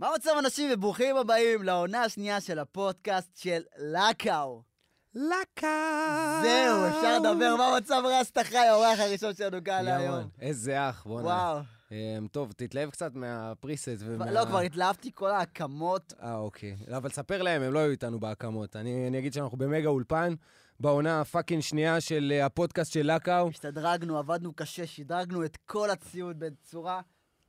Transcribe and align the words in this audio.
מה 0.00 0.10
מצב 0.16 0.30
אנשים 0.38 0.70
וברוכים 0.72 1.16
הבאים 1.16 1.62
לעונה 1.62 2.02
השנייה 2.02 2.40
של 2.40 2.58
הפודקאסט 2.58 3.36
של 3.36 3.62
לקאו. 3.78 4.62
לקה. 5.14 6.40
זהו, 6.42 6.88
אפשר 6.88 7.18
לדבר, 7.18 7.56
מה 7.56 7.76
מצב 7.76 8.02
רסטה 8.04 8.44
חי, 8.44 8.56
האורח 8.56 8.98
הראשון 8.98 9.34
שלנו 9.34 9.64
כאן. 9.64 9.84
יאמן, 9.86 10.26
איזה 10.40 10.88
אח, 10.88 11.04
בוא'נה. 11.06 11.26
וואו. 11.26 11.60
אמ, 11.92 12.26
טוב, 12.32 12.52
תתלהב 12.52 12.90
קצת 12.90 13.14
מהפריסט 13.14 13.88
ומה... 13.98 14.30
לא, 14.30 14.44
כבר 14.44 14.58
התלהבתי 14.58 15.10
כל 15.14 15.30
ההקמות. 15.30 16.12
אה, 16.22 16.34
אוקיי. 16.36 16.76
לא, 16.88 16.96
אבל 16.96 17.08
תספר 17.08 17.42
להם, 17.42 17.62
הם 17.62 17.72
לא 17.72 17.78
היו 17.78 17.90
איתנו 17.90 18.20
בהקמות. 18.20 18.76
אני 18.76 19.08
אני 19.08 19.18
אגיד 19.18 19.32
שאנחנו 19.32 19.58
במגה 19.58 19.88
אולפן, 19.88 20.34
בעונה 20.80 21.20
הפאקינג 21.20 21.62
שנייה 21.62 22.00
של 22.00 22.32
אה, 22.34 22.46
הפודקאסט 22.46 22.92
של 22.92 23.14
לקאו. 23.14 23.48
השתדרגנו, 23.48 24.18
עבדנו 24.18 24.52
קשה, 24.52 24.86
שדרגנו 24.86 25.44
את 25.44 25.56
כל 25.56 25.90
הציוד 25.90 26.38
בצורה 26.38 27.00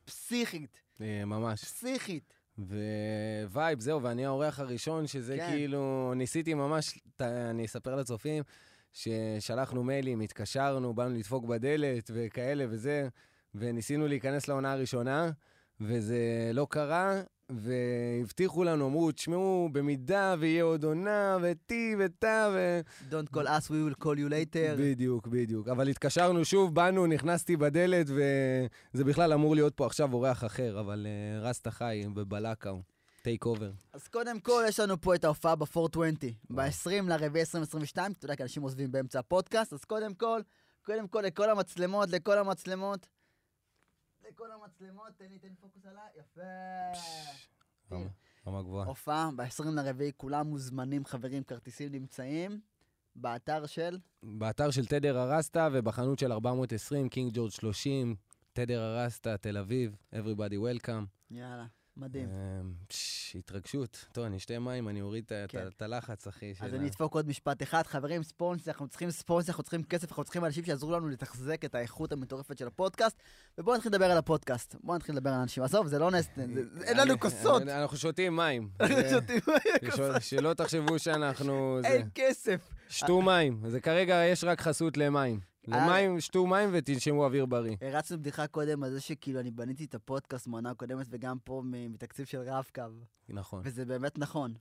פסיכית. 0.06 0.82
אה, 1.02 1.26
ממש. 1.26 1.64
פסיכית. 1.64 2.39
Vibe, 3.52 3.80
זהו, 3.80 4.04
ואני 4.04 4.26
האורח 4.26 4.60
הראשון, 4.60 5.08
שזה 5.08 5.38
כן. 5.38 5.48
כאילו, 5.52 6.14
ניסיתי 6.16 6.54
ממש, 6.54 7.00
ת- 7.16 7.22
אני 7.22 7.66
אספר 7.66 7.96
לצופים, 7.96 8.44
ששלחנו 8.94 9.84
מיילים, 9.84 10.20
התקשרנו, 10.20 10.94
באנו 10.94 11.16
לדפוק 11.16 11.46
בדלת 11.46 12.12
וכאלה 12.14 12.66
וזה, 12.70 13.08
וניסינו 13.56 14.08
להיכנס 14.08 14.48
לעונה 14.48 14.72
הראשונה, 14.72 15.32
וזה 15.82 16.18
לא 16.54 16.68
קרה, 16.70 17.22
והבטיחו 17.50 18.64
לנו, 18.64 18.88
אמרו, 18.88 19.12
תשמעו, 19.12 19.70
במידה 19.72 20.36
ויהיה 20.40 20.64
עוד 20.64 20.84
עונה, 20.84 21.38
וטי 21.42 21.96
וטה, 22.00 22.50
ו... 22.54 22.80
Don't 23.10 23.36
call 23.36 23.46
us, 23.46 23.68
we 23.68 23.70
will 23.70 24.04
call 24.04 24.18
you 24.18 24.30
later. 24.30 24.78
בדיוק, 24.78 25.28
בדיוק. 25.28 25.68
אבל 25.68 25.88
התקשרנו 25.88 26.46
שוב, 26.46 26.76
באנו, 26.76 27.08
נכנסתי 27.08 27.58
בדלת, 27.58 28.08
וזה 28.10 29.04
בכלל 29.04 29.34
אמור 29.34 29.56
להיות 29.56 29.74
פה 29.76 29.86
עכשיו 29.86 30.14
אורח 30.14 30.44
אחר, 30.44 30.80
אבל 30.80 31.08
uh, 31.08 31.44
רסטה 31.46 31.72
חי 31.72 32.04
בבלקאו, 32.14 32.82
take 33.22 33.46
over. 33.46 33.72
אז 33.94 34.08
קודם 34.08 34.40
כל, 34.40 34.64
יש 34.68 34.80
לנו 34.80 35.02
פה 35.02 35.16
את 35.16 35.24
ההופעה 35.24 35.56
ב-420, 35.56 36.00
ב-20 36.50 37.04
לרביעי 37.08 37.42
2022, 37.42 38.12
אתה 38.12 38.26
יודע, 38.26 38.36
כי 38.36 38.44
אנשים 38.44 38.64
עוזבים 38.64 38.92
באמצע 38.92 39.20
הפודקאסט, 39.20 39.74
אז 39.74 39.86
קודם 39.86 40.14
כל, 40.14 40.42
קודם 40.86 41.08
כל, 41.08 41.22
לכל 41.22 41.50
המצלמות, 41.50 42.10
לכל 42.10 42.38
המצלמות, 42.38 43.08
לכל 44.30 44.52
המצלמות, 44.52 45.08
תן 45.18 45.26
לי, 45.30 45.40
תן 45.40 45.54
פוקוס 45.60 45.86
עליי, 45.86 46.04
יפה. 46.20 46.42
רמה- 47.92 48.10
רמה 48.48 48.62
גבוהה. 48.64 48.88
הופעה 48.88 49.30
ב-20 49.36 49.64
לרביעי, 49.76 50.12
כולם 50.18 50.48
מוזמנים, 50.48 51.06
חברים, 51.06 51.44
כרטיסים 51.44 51.92
נמצאים 51.92 52.62
באתר 53.16 53.66
של... 53.66 54.00
באתר 54.24 54.72
של 54.72 54.86
תדר 54.86 55.18
הרסטה 55.18 55.68
ובחנות 55.74 56.20
של 56.20 56.32
420, 56.32 57.10
קינג 57.10 57.32
ג'ורג' 57.34 57.52
30, 57.52 58.16
תדר 58.54 58.82
הרסטה, 58.82 59.38
תל 59.38 59.58
אביב, 59.58 59.96
everybody 60.14 60.54
welcome. 60.56 61.06
יאללה, 61.32 61.66
מדהים. 62.00 62.30
אמ, 62.30 62.74
התרגשות. 63.36 64.06
טוב, 64.12 64.26
אני 64.26 64.38
אשתה 64.38 64.60
מים, 64.60 64.90
אני 64.90 65.02
אוריד 65.02 65.24
את 65.24 65.52
כן. 65.52 65.68
הלחץ, 65.80 66.28
אחי. 66.28 66.54
אז 66.62 66.74
אני 66.74 66.88
אדפוק 66.88 67.14
עוד 67.16 67.28
משפט 67.28 67.64
אחד. 67.64 67.88
חברים, 67.88 68.24
ספונסר, 68.24 68.72
אנחנו 68.72 68.88
צריכים 68.88 69.12
ספונסר, 69.12 69.52
אנחנו 69.52 69.64
צריכים 69.64 69.84
כסף, 69.84 70.10
אנחנו 70.10 70.24
צריכים 70.24 70.46
אנשים 70.46 70.64
שיעזרו 70.66 70.92
לנו 70.92 71.10
לתחזק 71.10 71.66
את 71.66 71.76
האיכות 71.76 72.12
המטורפת 72.12 72.58
של 72.58 72.68
הפודקאסט. 72.68 73.18
ובואו 73.58 73.76
נתחיל 73.76 73.92
לדבר 73.92 74.12
על 74.12 74.18
הפודקאסט. 74.18 74.76
בואו 74.84 74.98
נתחיל 74.98 75.16
לדבר 75.16 75.30
על 75.30 75.40
אנשים. 75.42 75.64
עזוב, 75.64 75.88
זה 75.88 76.00
לא 76.00 76.12
נס... 76.12 76.30
אין 76.84 76.98
לנו 76.98 77.20
כוסות. 77.20 77.62
אנחנו 77.62 77.98
שותים 77.98 78.36
מים. 78.36 78.70
שלא- 80.20 80.54
תחשבו 80.54 81.00
שאנחנו... 81.00 81.80
אין 81.84 82.10
כסף. 82.16 82.70
שתו 82.90 83.22
מים. 83.22 83.64
זה 83.68 83.80
כרגע 83.82 84.26
יש 84.26 84.44
רק 84.44 84.62
חסות 84.62 84.98
למים. 84.98 85.49
אה. 85.74 85.88
למים, 85.88 86.20
שתו 86.20 86.48
מים 86.48 86.70
ותנשמו 86.74 87.26
אוויר 87.26 87.46
בריא. 87.46 87.76
הרצנו 87.82 88.20
בדיחה 88.20 88.48
קודם 88.48 88.84
על 88.84 88.92
זה 88.92 89.02
שכאילו 89.02 89.40
אני 89.40 89.52
בניתי 89.52 89.86
את 89.86 89.96
הפודקאסט 89.96 90.48
מעונה 90.48 90.74
קודמת 90.74 91.08
וגם 91.10 91.38
פה 91.44 91.62
מתקציב 91.66 92.26
של 92.26 92.42
רב-קו. 92.42 92.82
נכון. 93.30 93.62
וזה 93.66 93.86
באמת 93.86 94.18
נכון. 94.18 94.54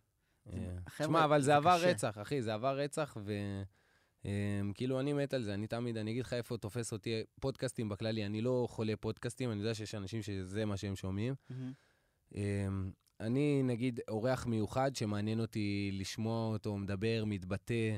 אה, 0.53 0.77
תשמע, 0.98 1.25
אבל 1.25 1.42
זה 1.42 1.56
עבר. 1.56 1.78
רצח, 1.81 2.19
אחי, 2.23 2.42
זה 2.42 2.55
עבר 2.55 2.78
רצח, 2.78 3.17
וכאילו 4.25 5.00
אני 5.00 5.12
מת 5.12 5.34
על 5.34 5.42
זה, 5.42 5.55
אני 5.55 5.67
תמיד, 5.67 5.97
אני 5.97 6.10
אגיד 6.10 6.25
לך 6.25 6.32
איפה 6.32 6.56
תופס 6.56 6.93
אותי 6.93 7.22
פודקאסטים 7.41 7.88
בכללי, 7.88 8.27
אני 8.27 8.41
לא 8.41 8.66
חולה 8.71 8.97
פודקאסטים, 8.97 9.50
אני 9.50 9.61
יודע 9.61 9.75
שיש 9.75 9.94
אנשים 9.94 10.22
שזה 10.22 10.65
מה 10.65 10.77
שהם 10.77 10.97
שומעים. 10.97 11.34
אמ, 12.34 12.91
אני, 13.21 13.62
נגיד, 13.62 14.00
אורח 14.09 14.47
מיוחד 14.47 14.97
שמעניין 14.97 15.41
אותי 15.41 15.91
לשמוע 15.93 16.49
אותו 16.49 16.77
מדבר, 16.77 17.25
מתבטא, 17.27 17.97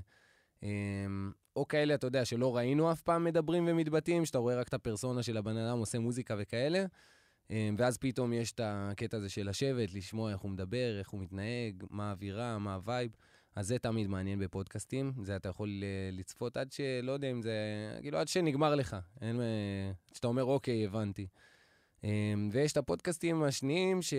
אמ, 0.63 1.33
או 1.56 1.69
כאלה, 1.69 1.94
אתה 1.94 2.06
יודע, 2.06 2.25
שלא 2.25 2.56
ראינו 2.56 2.93
אף 2.93 3.03
פעם 3.03 3.25
מדברים 3.25 3.65
ומתבטאים, 3.69 4.25
שאתה 4.25 4.38
רואה 4.38 4.56
רק 4.56 4.69
את 4.69 4.75
הפרסונה 4.75 5.22
של 5.22 5.37
הבן 5.37 5.56
אדם 5.56 5.78
עושה 5.78 5.99
מוזיקה 5.99 6.34
וכאלה, 6.38 6.84
אמ, 7.50 7.75
ואז 7.78 7.99
פתאום 7.99 8.33
יש 8.33 8.53
את 8.53 8.61
הקטע 8.65 9.16
הזה 9.16 9.28
של 9.28 9.49
לשבת, 9.49 9.94
לשמוע 9.94 10.33
איך 10.33 10.41
הוא 10.41 10.50
מדבר, 10.50 10.97
איך 10.99 11.10
הוא 11.10 11.21
מתנהג, 11.21 11.84
מה 11.91 12.09
האווירה, 12.09 12.59
מה 12.59 12.75
ה 12.75 12.81
vibe. 12.81 13.11
אז 13.56 13.66
זה 13.66 13.78
תמיד 13.78 14.06
מעניין 14.06 14.39
בפודקאסטים, 14.39 15.12
זה 15.22 15.37
אתה 15.37 15.49
יכול 15.49 15.83
אה, 15.83 16.10
לצפות 16.12 16.56
עד 16.56 16.72
שלא 16.72 17.12
יודע 17.12 17.31
אם 17.31 17.43
זה, 17.43 17.53
כאילו 18.00 18.19
עד 18.19 18.28
שנגמר 18.28 18.75
לך, 18.75 18.97
אין, 19.21 19.41
אה, 19.41 19.93
שאתה 20.15 20.27
אומר 20.27 20.44
אוקיי, 20.44 20.87
הבנתי. 20.87 21.27
אמ, 22.05 22.49
ויש 22.53 22.72
את 22.72 22.77
הפודקאסטים 22.77 23.43
השניים 23.43 24.03
ש... 24.03 24.15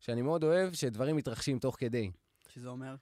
שאני 0.00 0.22
מאוד 0.22 0.44
אוהב, 0.44 0.72
שדברים 0.72 1.16
מתרחשים 1.16 1.58
תוך 1.58 1.76
כדי. 1.78 2.10
שזה 2.48 2.68
אומר? 2.68 2.94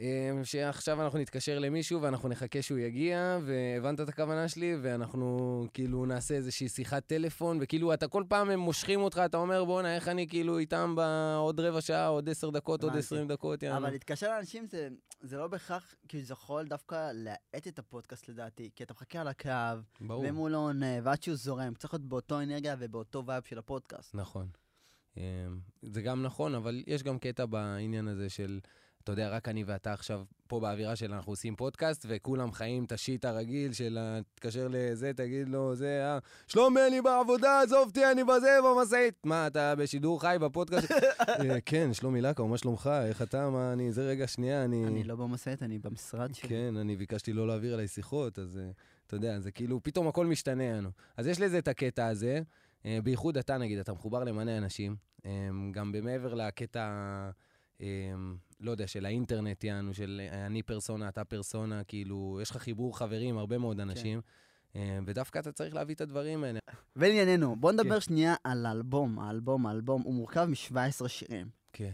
אמ, 0.00 0.44
שעכשיו 0.44 1.02
אנחנו 1.02 1.18
נתקשר 1.18 1.58
למישהו 1.58 2.02
ואנחנו 2.02 2.28
נחכה 2.28 2.62
שהוא 2.62 2.78
יגיע, 2.78 3.38
והבנת 3.44 4.00
את 4.00 4.08
הכוונה 4.08 4.48
שלי, 4.48 4.76
ואנחנו 4.82 5.66
כאילו 5.74 6.06
נעשה 6.06 6.34
איזושהי 6.34 6.68
שיחת 6.68 7.06
טלפון, 7.06 7.58
וכאילו 7.60 7.94
אתה 7.94 8.08
כל 8.08 8.24
פעם 8.28 8.50
הם 8.50 8.60
מושכים 8.60 9.00
אותך, 9.00 9.22
אתה 9.24 9.36
אומר 9.36 9.64
בואנה, 9.64 9.94
איך 9.94 10.08
אני 10.08 10.28
כאילו 10.28 10.58
איתם 10.58 10.94
בעוד 10.96 11.60
רבע 11.60 11.80
שעה, 11.80 12.06
עוד 12.06 12.28
עשר 12.28 12.50
דקות, 12.50 12.82
עוד. 12.82 12.96
עשרים 12.96 13.28
דקות, 13.28 13.62
יאללה. 13.62 13.76
אבל 13.78 13.90
להתקשר 13.90 14.28
לאנשים 14.28 14.66
זה, 14.66 14.88
זה 15.20 15.36
לא 15.36 15.48
בהכרח, 15.48 15.94
כאילו 16.08 16.24
זה 16.24 16.32
יכול 16.32 16.64
דווקא 16.64 17.10
להאט 17.14 17.68
את 17.68 17.78
הפודקאסט 17.78 18.28
לדעתי, 18.28 18.70
כי 18.76 18.84
אתה 18.84 18.94
מחכה 18.94 19.20
על 19.20 19.28
הקו, 19.28 19.50
ברור. 20.00 20.22
ואם 20.22 20.34
הוא 20.34 20.48
לא 20.48 20.58
עונה, 20.58 20.96
ועד 21.02 21.22
שהוא 21.22 21.36
זורם, 21.36 21.74
צריך 21.74 21.94
להיות 21.94 22.04
באותו 22.08 22.40
אנרגיה 22.40 22.76
ובאותו 22.78 23.26
vibe 23.26 23.42
של 23.44 23.58
הפודקאסט. 23.58 24.14
נכון. 24.14 24.48
אמ, 25.16 25.22
זה 25.82 26.02
גם 26.02 26.22
נכון, 26.22 26.54
אבל 26.54 26.82
יש 26.86 27.02
גם 27.02 27.18
קטע 27.18 27.46
בעניין 27.46 28.08
הזה 28.08 28.28
של, 28.30 28.60
אתה 29.04 29.12
יודע, 29.12 29.28
רק 29.28 29.48
אני 29.48 29.64
ואתה 29.64 29.92
עכשיו 29.92 30.22
פה 30.48 30.60
באווירה 30.60 30.96
של 30.96 31.12
אנחנו 31.12 31.32
עושים 31.32 31.56
פודקאסט, 31.56 32.06
וכולם 32.08 32.52
חיים 32.52 32.84
את 32.84 32.92
השיט 32.92 33.24
הרגיל 33.24 33.72
של 33.72 33.98
תתקשר 34.34 34.68
לזה, 34.70 35.12
תגיד 35.16 35.48
לו, 35.48 35.74
זה, 35.74 36.04
אה, 36.04 36.18
שלומי, 36.46 36.80
אני 36.88 37.00
בעבודה, 37.02 37.60
עזוב 37.60 37.88
אותי, 37.88 38.10
אני 38.10 38.24
בזה, 38.24 38.58
במשאית. 38.64 39.14
מה, 39.26 39.46
אתה 39.46 39.74
בשידור 39.74 40.20
חי 40.20 40.36
בפודקאסט? 40.40 40.90
"אה, 41.40 41.60
כן, 41.66 41.92
שלומי 41.92 42.20
לקה, 42.20 42.44
מה 42.44 42.58
שלומך? 42.58 42.90
איך 43.04 43.22
אתה? 43.22 43.50
מה, 43.50 43.72
אני, 43.72 43.92
זה 43.92 44.08
רגע, 44.08 44.26
שנייה, 44.26 44.64
אני... 44.64 44.86
אני 44.86 45.04
לא 45.04 45.16
במשאית, 45.16 45.62
אני 45.62 45.78
במשרד 45.78 46.34
שלי. 46.34 46.48
כן, 46.48 46.76
אני 46.76 46.96
ביקשתי 46.96 47.32
לא 47.32 47.46
להעביר 47.46 47.74
עליי 47.74 47.88
שיחות, 47.88 48.38
אז 48.38 48.58
אה, 48.62 48.70
אתה 49.06 49.16
יודע, 49.16 49.40
זה 49.40 49.50
כאילו, 49.50 49.80
פתאום 49.82 50.08
הכל 50.08 50.26
משתנה 50.26 50.72
לנו. 50.72 50.90
אז 51.16 51.26
יש 51.26 51.40
לזה 51.40 51.58
את 51.58 51.68
הקטע 51.68 52.06
הזה, 52.06 52.40
אה, 52.86 52.98
בייחוד 53.04 53.38
אתה 53.38 53.58
נגיד, 53.58 53.78
אתה 53.78 53.92
מחובר 53.92 54.24
למלא 54.24 54.58
אנשים, 54.58 54.96
גם 55.72 55.92
במעבר 55.92 56.34
לקטע, 56.34 56.90
לא 58.60 58.70
יודע, 58.70 58.86
של 58.86 59.06
האינטרנט, 59.06 59.64
יענו, 59.64 59.94
של 59.94 60.20
אה, 60.32 60.46
אני 60.46 60.62
פרסונה, 60.62 61.08
אתה 61.08 61.24
פרסונה, 61.24 61.84
כאילו, 61.84 62.38
יש 62.42 62.50
לך 62.50 62.56
חיבור 62.56 62.98
חברים, 62.98 63.38
הרבה 63.38 63.58
מאוד 63.58 63.80
אנשים. 63.80 64.20
אה, 64.76 64.98
ודווקא 65.06 65.38
אתה 65.38 65.52
צריך 65.52 65.74
להביא 65.74 65.94
את 65.94 66.00
הדברים 66.00 66.44
האלה. 66.44 66.58
ולענייננו, 66.96 67.56
בוא 67.56 67.72
נדבר 67.72 67.94
כן. 67.94 68.00
שנייה 68.00 68.34
על 68.44 68.66
האלבום. 68.66 69.18
האלבום, 69.18 69.66
האלבום, 69.66 70.02
הוא 70.02 70.14
מורכב 70.14 70.44
מ-17 70.44 71.08
שירים. 71.08 71.48
כן. 71.72 71.92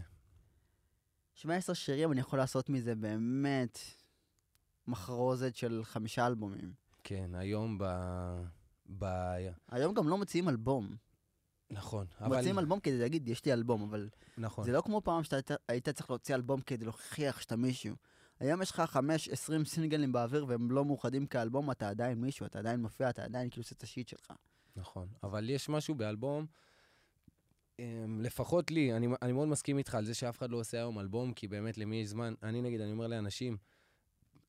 17 1.33 1.75
שירים, 1.75 2.11
אני 2.11 2.19
יכול 2.19 2.39
לעשות 2.39 2.69
מזה 2.69 2.95
באמת 2.95 3.79
מחרוזת 4.87 5.55
של 5.55 5.81
חמישה 5.83 6.27
אלבומים. 6.27 6.73
כן, 7.03 7.35
היום 7.35 7.77
ב... 7.77 7.85
ב... 8.99 9.05
היום 9.71 9.93
גם 9.93 10.07
לא 10.07 10.17
מוציאים 10.17 10.49
אלבום. 10.49 10.95
נכון, 11.71 12.05
אבל... 12.21 12.37
מוציאים 12.37 12.59
אלבום 12.59 12.79
כדי 12.79 12.97
להגיד, 12.99 13.27
יש 13.27 13.45
לי 13.45 13.53
אלבום, 13.53 13.81
אבל 13.83 14.09
נכון. 14.37 14.65
זה 14.65 14.71
לא 14.71 14.81
כמו 14.81 15.01
פעם 15.01 15.23
שאתה 15.23 15.55
היית- 15.67 15.89
צריך 15.89 16.09
להוציא 16.09 16.35
אלבום 16.35 16.61
כדי 16.61 16.85
להוכיח 16.85 17.41
שאתה 17.41 17.55
מישהו. 17.55 17.95
היום 18.39 18.61
יש 18.61 18.71
לך 18.71 18.83
5-20 19.59 19.65
סינגלים 19.65 20.11
באוויר 20.11 20.45
והם 20.47 20.71
לא 20.71 20.85
מאוחדים 20.85 21.25
כאלבום, 21.25 21.71
אתה 21.71 21.89
עדיין 21.89 22.21
מישהו, 22.21 22.45
אתה 22.45 22.59
עדיין 22.59 22.81
מופיע, 22.81 23.09
אתה 23.09 23.23
עדיין 23.23 23.49
כאילו 23.49 23.61
עושה 23.61 23.75
את 23.77 23.83
השיט 23.83 24.07
שלך. 24.07 24.31
נכון, 24.75 25.07
אבל 25.23 25.49
יש 25.49 25.69
משהו 25.69 25.95
באלבום, 25.95 26.45
אמ, 27.79 28.21
לפחות 28.21 28.71
לי, 28.71 28.93
אני, 28.93 29.07
אני 29.21 29.31
מאוד 29.31 29.47
מסכים 29.47 29.77
איתך 29.77 29.95
על 29.95 30.05
זה 30.05 30.13
שאף 30.13 30.37
אחד 30.37 30.49
לא 30.49 30.57
עושה 30.57 30.77
היום 30.77 30.99
אלבום, 30.99 31.33
כי 31.33 31.47
באמת 31.47 31.77
למי 31.77 31.95
יש 31.95 32.07
זמן, 32.07 32.33
אני 32.43 32.61
נגיד, 32.61 32.81
אני 32.81 32.91
אומר 32.91 33.07
לאנשים, 33.07 33.57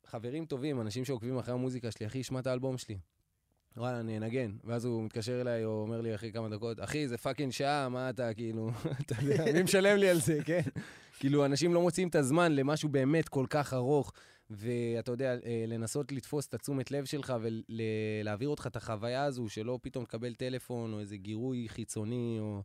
חברים 0.07 0.47
טובים, 0.47 0.81
אנשים 0.81 1.05
שעוקבים 1.05 1.39
אחרי 1.39 1.55
המוזיקה 1.55 1.91
שלי, 1.91 2.07
אחי, 2.07 2.23
שמע 2.23 2.41
את 2.41 2.47
האלבום 2.47 2.79
שלי. 2.79 2.99
וואלה, 3.77 4.01
אני 4.01 4.17
אנגן. 4.17 4.53
ואז 4.65 4.85
הוא 4.85 5.05
מתקשר 5.05 5.41
אליי, 5.41 5.65
או 5.65 5.71
אומר 5.71 6.01
לי 6.01 6.15
אחרי 6.15 6.33
כמה 6.33 6.49
דקות, 6.49 6.81
אחי, 6.81 7.09
זה 7.09 7.19
fucking 7.19 7.53
שעה, 7.53 7.89
מה 7.89 8.11
אתה, 8.11 8.35
כאילו, 8.35 8.71
אתה 9.01 9.15
יודע, 9.23 9.53
מי 9.53 9.63
משלם 9.63 9.97
לי 9.97 10.09
על 10.09 10.21
זה, 10.21 10.39
כן? 10.47 10.61
כאילו, 11.19 11.45
אנשים 11.45 11.75
לא 11.75 11.81
מוצאים 11.81 12.09
את 12.09 12.15
הזמן 12.15 12.53
למשהו 12.53 12.89
באמת 12.89 13.29
כל 13.29 13.47
כך 13.51 13.75
ארוך, 13.75 14.13
ואתה 14.51 15.13
יודע, 15.13 15.37
אה, 15.47 15.65
לנסות 15.69 16.13
לתפוס 16.13 16.47
את 16.47 16.55
התשומת 16.55 16.91
לב 16.91 17.05
שלך 17.05 17.35
ולהעביר 17.41 18.49
אותך 18.49 18.67
את 18.67 18.77
החוויה 18.77 19.25
הזו, 19.25 19.49
שלא 19.49 19.79
פתאום 19.83 20.05
תקבל 20.05 20.35
טלפון, 20.35 20.93
או 20.93 21.01
איזה 21.01 21.17
גירוי 21.17 21.69
חיצוני, 21.69 22.37
או 22.41 22.63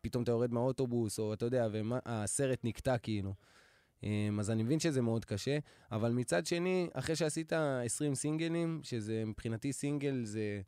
פתאום 0.00 0.22
אתה 0.22 0.32
יורד 0.32 0.52
מהאוטובוס, 0.52 1.18
או 1.18 1.32
אתה 1.32 1.44
יודע, 1.44 1.68
והסרט 1.72 2.58
נקטע 2.64 2.98
כאילו. 2.98 3.34
אמ, 4.02 4.40
אז 4.40 4.50
אני 4.50 4.62
מבין 4.62 4.80
שזה 4.80 5.02
מאוד 5.02 5.24
קשה, 5.24 5.58
אבל 5.92 6.12
מצד 6.12 6.46
שני, 6.46 6.88
אחרי 6.92 7.16
שעשית 7.16 7.52
20 7.52 8.14
סינגלים, 8.14 8.80
שזה 8.82 9.24
מבחינתי 9.26 9.72
סינגל 9.72 10.24
זה 10.24 10.60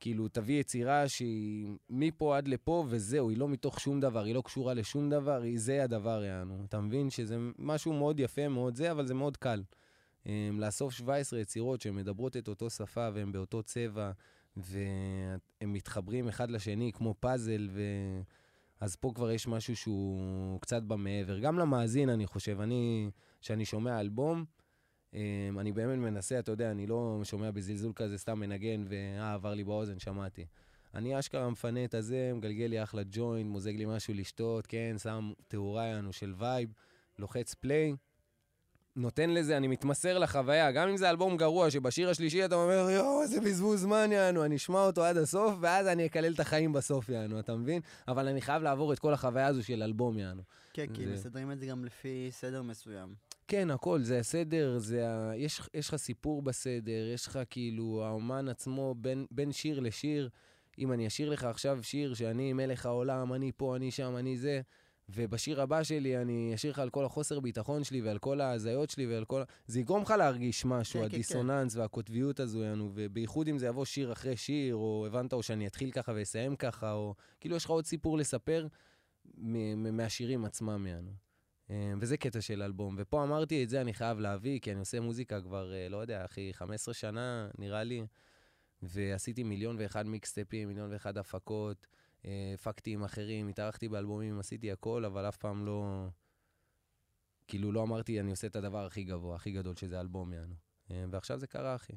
כאילו, 0.00 0.28
תביא 0.28 0.60
יצירה 0.60 1.08
שהיא 1.08 1.68
מפה 1.90 2.36
עד 2.36 2.48
לפה 2.48 2.84
וזהו, 2.88 3.30
היא 3.30 3.38
לא 3.38 3.48
מתוך 3.48 3.80
שום 3.80 4.00
דבר, 4.00 4.24
היא 4.24 4.34
לא 4.34 4.42
קשורה 4.44 4.74
לשום 4.74 5.10
דבר, 5.10 5.42
היא 5.42 5.58
זה 5.60 5.84
הדבר, 5.84 6.24
יענו. 6.24 6.64
אתה 6.68 6.80
מבין 6.80 7.10
שזה 7.10 7.36
משהו 7.58 7.92
מאוד 7.92 8.20
יפה, 8.20 8.48
מאוד 8.48 8.76
זה, 8.76 8.90
אבל 8.90 9.06
זה 9.06 9.14
מאוד 9.14 9.36
קל. 9.36 9.62
אמ, 10.26 10.60
לאסוף 10.60 10.92
17 10.92 11.40
יצירות 11.40 11.80
שמדברות 11.80 12.36
את 12.36 12.48
אותו 12.48 12.70
שפה 12.70 13.08
והן 13.14 13.32
באותו 13.32 13.62
צבע, 13.62 14.10
והם 14.56 15.38
מתחברים 15.66 16.28
אחד 16.28 16.50
לשני 16.50 16.92
כמו 16.94 17.14
פאזל, 17.20 17.68
ו... 17.72 17.80
אז 18.82 18.96
פה 18.96 19.12
כבר 19.14 19.30
יש 19.30 19.48
משהו 19.48 19.76
שהוא 19.76 20.60
קצת 20.60 20.82
במעבר. 20.82 21.38
גם 21.38 21.58
למאזין, 21.58 22.08
אני 22.08 22.26
חושב. 22.26 22.60
אני, 22.60 23.10
כשאני 23.40 23.64
שומע 23.64 24.00
אלבום, 24.00 24.44
אמ, 25.14 25.58
אני 25.58 25.72
באמת 25.72 25.98
מנסה, 25.98 26.38
אתה 26.38 26.52
יודע, 26.52 26.70
אני 26.70 26.86
לא 26.86 27.20
שומע 27.24 27.50
בזלזול 27.50 27.92
כזה, 27.94 28.18
סתם 28.18 28.40
מנגן, 28.40 28.84
ואה, 28.88 29.34
עבר 29.34 29.54
לי 29.54 29.64
באוזן, 29.64 29.98
שמעתי. 29.98 30.46
אני 30.94 31.18
אשכרה 31.18 31.50
מפנה 31.50 31.84
את 31.84 31.94
הזה, 31.94 32.32
מגלגל 32.34 32.64
לי 32.64 32.82
אחלה 32.82 33.02
ג'וינט, 33.10 33.50
מוזג 33.50 33.76
לי 33.76 33.84
משהו 33.86 34.14
לשתות, 34.14 34.66
כן, 34.66 34.96
שם 35.02 35.32
תאורה 35.48 35.86
יענו 35.86 36.12
של 36.12 36.34
vibe, 36.36 36.72
לוחץ 37.18 37.54
play, 37.54 37.94
נותן 38.96 39.30
לזה, 39.30 39.56
אני 39.56 39.68
מתמסר 39.68 40.18
לחוויה, 40.18 40.72
גם 40.72 40.88
אם 40.88 40.96
זה 40.96 41.10
אלבום 41.10 41.36
גרוע, 41.36 41.70
שבשיר 41.70 42.10
השלישי 42.10 42.44
אתה 42.44 42.54
אומר, 42.54 42.90
יואו, 42.90 43.22
איזה 43.22 43.40
בזבוז 43.40 43.80
זמן, 43.80 44.12
יענו, 44.12 44.44
אני 44.44 44.56
אשמע 44.56 44.86
אותו 44.86 45.04
עד 45.04 45.16
הסוף, 45.16 45.54
ואז 45.60 45.86
אני 45.86 46.06
אקלל 46.06 46.32
את 46.34 46.40
החיים 46.40 46.72
בסוף, 46.72 47.08
יענו, 47.08 47.40
אתה 47.40 47.56
מבין? 47.56 47.82
אבל 48.08 48.28
אני 48.28 48.40
חייב 48.40 48.62
לעבור 48.62 48.92
את 48.92 48.98
כל 48.98 49.14
החוויה 49.14 49.46
הזו 49.46 49.64
של 49.64 49.82
אלבום, 49.82 50.18
יענו. 50.18 50.42
כן, 50.72 50.86
כי 50.94 51.06
מסדרים 51.06 51.52
את 51.52 51.58
זה 51.58 51.66
גם 51.66 51.84
לפי 51.84 52.28
סדר 52.30 52.62
מסוים. 52.62 53.14
כן, 53.48 53.70
הכל, 53.70 54.02
זה 54.02 54.18
הסדר, 54.18 54.78
זה 54.78 55.08
ה... 55.08 55.32
יש, 55.36 55.60
יש 55.74 55.88
לך 55.88 55.96
סיפור 55.96 56.42
בסדר, 56.42 57.10
יש 57.14 57.26
לך 57.26 57.38
כאילו, 57.50 58.02
האומן 58.04 58.48
עצמו, 58.48 58.94
בין, 58.98 59.26
בין 59.30 59.52
שיר 59.52 59.80
לשיר, 59.80 60.28
אם 60.78 60.92
אני 60.92 61.06
אשאיר 61.06 61.30
לך 61.30 61.44
עכשיו 61.44 61.78
שיר 61.82 62.14
שאני 62.14 62.52
מלך 62.52 62.86
העולם, 62.86 63.34
אני 63.34 63.52
פה, 63.56 63.76
אני 63.76 63.90
שם, 63.90 64.16
אני 64.16 64.36
זה, 64.36 64.60
ובשיר 65.08 65.62
הבא 65.62 65.82
שלי 65.82 66.18
אני 66.18 66.52
אשאיר 66.54 66.72
לך 66.72 66.78
על 66.78 66.90
כל 66.90 67.04
החוסר 67.04 67.40
ביטחון 67.40 67.84
שלי 67.84 68.00
ועל 68.00 68.18
כל 68.18 68.40
ההזיות 68.40 68.90
שלי 68.90 69.06
ועל 69.06 69.24
כל... 69.24 69.42
זה 69.66 69.80
יגרום 69.80 70.02
לך 70.02 70.10
להרגיש 70.10 70.64
משהו, 70.64 71.00
כן, 71.00 71.04
הדיסוננס 71.04 71.72
כן, 71.72 71.78
כן. 71.78 71.80
והקוטביות 71.80 72.40
הזו, 72.40 72.62
יענו, 72.62 72.90
ובייחוד 72.94 73.48
אם 73.48 73.58
זה 73.58 73.66
יבוא 73.66 73.84
שיר 73.84 74.12
אחרי 74.12 74.36
שיר, 74.36 74.74
או 74.74 75.04
הבנת, 75.06 75.32
או 75.32 75.42
שאני 75.42 75.66
אתחיל 75.66 75.90
ככה 75.90 76.12
ואסיים 76.16 76.56
ככה, 76.56 76.92
או 76.92 77.14
כאילו 77.40 77.56
יש 77.56 77.64
לך 77.64 77.70
עוד 77.70 77.86
סיפור 77.86 78.18
לספר 78.18 78.66
מהשירים 79.76 80.44
עצמם, 80.44 80.86
יענו. 80.86 81.12
אה, 81.70 81.92
וזה 82.00 82.16
קטע 82.16 82.40
של 82.40 82.62
אלבום. 82.62 82.94
ופה 82.98 83.22
אמרתי, 83.22 83.64
את 83.64 83.68
זה 83.68 83.80
אני 83.80 83.94
חייב 83.94 84.18
להביא, 84.18 84.60
כי 84.60 84.72
אני 84.72 84.80
עושה 84.80 85.00
מוזיקה 85.00 85.40
כבר, 85.40 85.72
אה, 85.72 85.88
לא 85.88 85.96
יודע, 85.96 86.24
אחי, 86.24 86.52
15 86.52 86.94
שנה, 86.94 87.48
נראה 87.58 87.84
לי, 87.84 88.06
ועשיתי 88.82 89.42
מיליון 89.42 89.76
ואחד 89.78 90.06
מיקסטפים, 90.06 90.68
מיליון 90.68 90.92
ואחד 90.92 91.18
הפקות. 91.18 91.86
אה, 92.24 92.50
הפקתי 92.54 92.90
עם 92.90 93.04
אחרים, 93.04 93.48
התארחתי 93.48 93.88
באלבומים, 93.88 94.38
עשיתי 94.38 94.72
הכל, 94.72 95.04
אבל 95.04 95.28
אף 95.28 95.36
פעם 95.36 95.66
לא... 95.66 96.06
כאילו, 97.48 97.72
לא 97.72 97.82
אמרתי, 97.82 98.20
אני 98.20 98.30
עושה 98.30 98.46
את 98.46 98.56
הדבר 98.56 98.86
הכי 98.86 99.04
גבוה, 99.04 99.36
הכי 99.36 99.50
גדול, 99.50 99.76
שזה 99.76 100.00
אלבום, 100.00 100.32
יענו. 100.32 100.54
אה, 100.90 101.04
ועכשיו 101.10 101.38
זה 101.38 101.46
קרה, 101.46 101.74
אחי. 101.74 101.92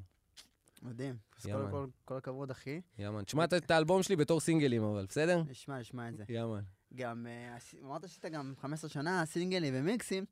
מדהים. 0.81 1.17
אז 1.37 1.45
קודם 1.45 1.71
כל, 1.71 1.87
כל 2.05 2.17
הכבוד, 2.17 2.51
אחי. 2.51 2.81
יאמן. 2.97 3.23
תשמע 3.23 3.43
את 3.43 3.71
האלבום 3.71 4.03
שלי 4.03 4.15
בתור 4.15 4.39
סינגלים, 4.39 4.83
אבל, 4.83 5.05
בסדר? 5.05 5.43
נשמע, 5.43 5.79
נשמע 5.79 6.09
את 6.09 6.17
זה. 6.17 6.23
יאמן. 6.29 6.63
גם, 6.95 7.27
אה, 7.27 7.57
אמרת 7.83 8.01
שעשית 8.01 8.25
גם 8.25 8.53
15 8.59 8.89
שנה 8.89 9.25
סינגלים 9.25 9.73
ומיקסים, 9.77 10.25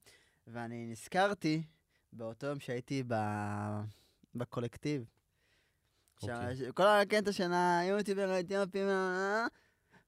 ואני 0.47 0.85
נזכרתי 0.85 1.63
באותו 2.13 2.47
יום 2.47 2.59
שהייתי 2.59 3.03
בקולקטיב. 4.35 5.05
אוקיי. 6.21 6.73
כל 6.73 6.87
הקטע 6.87 7.31
של 7.31 7.51
היוטיובר 7.53 8.29
האתיופים, 8.29 8.87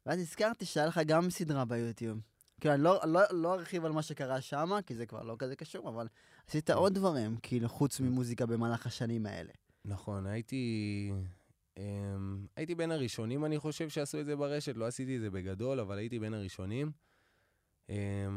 ואז 0.05 0.19
הזכרתי 0.19 0.65
שהיה 0.65 0.85
לך 0.85 0.99
גם 1.07 1.29
סדרה 1.29 1.65
ביוטיוב. 1.65 2.19
כאילו, 2.61 2.73
אני 2.75 2.83
לא, 2.83 2.99
לא, 3.07 3.21
לא 3.31 3.53
ארחיב 3.53 3.85
על 3.85 3.91
מה 3.91 4.01
שקרה 4.01 4.41
שם, 4.41 4.69
כי 4.85 4.95
זה 4.95 5.05
כבר 5.05 5.23
לא 5.23 5.35
כזה 5.39 5.55
קשור, 5.55 5.89
אבל 5.89 6.07
עשית 6.47 6.69
עוד 6.69 6.93
דברים, 6.93 7.37
כאילו, 7.41 7.69
חוץ 7.69 7.99
ממוזיקה 7.99 8.45
במהלך 8.45 8.87
השנים 8.87 9.25
האלה. 9.25 9.51
נכון, 9.85 10.27
הייתי... 10.27 11.11
Um, 11.75 11.79
הייתי 12.55 12.75
בין 12.75 12.91
הראשונים, 12.91 13.45
אני 13.45 13.59
חושב, 13.59 13.89
שעשו 13.89 14.19
את 14.19 14.25
זה 14.25 14.35
ברשת. 14.35 14.77
לא 14.77 14.87
עשיתי 14.87 15.15
את 15.15 15.21
זה 15.21 15.29
בגדול, 15.29 15.79
אבל 15.79 15.97
הייתי 15.97 16.19
בין 16.19 16.33
הראשונים. 16.33 16.91
Um, 17.87 17.91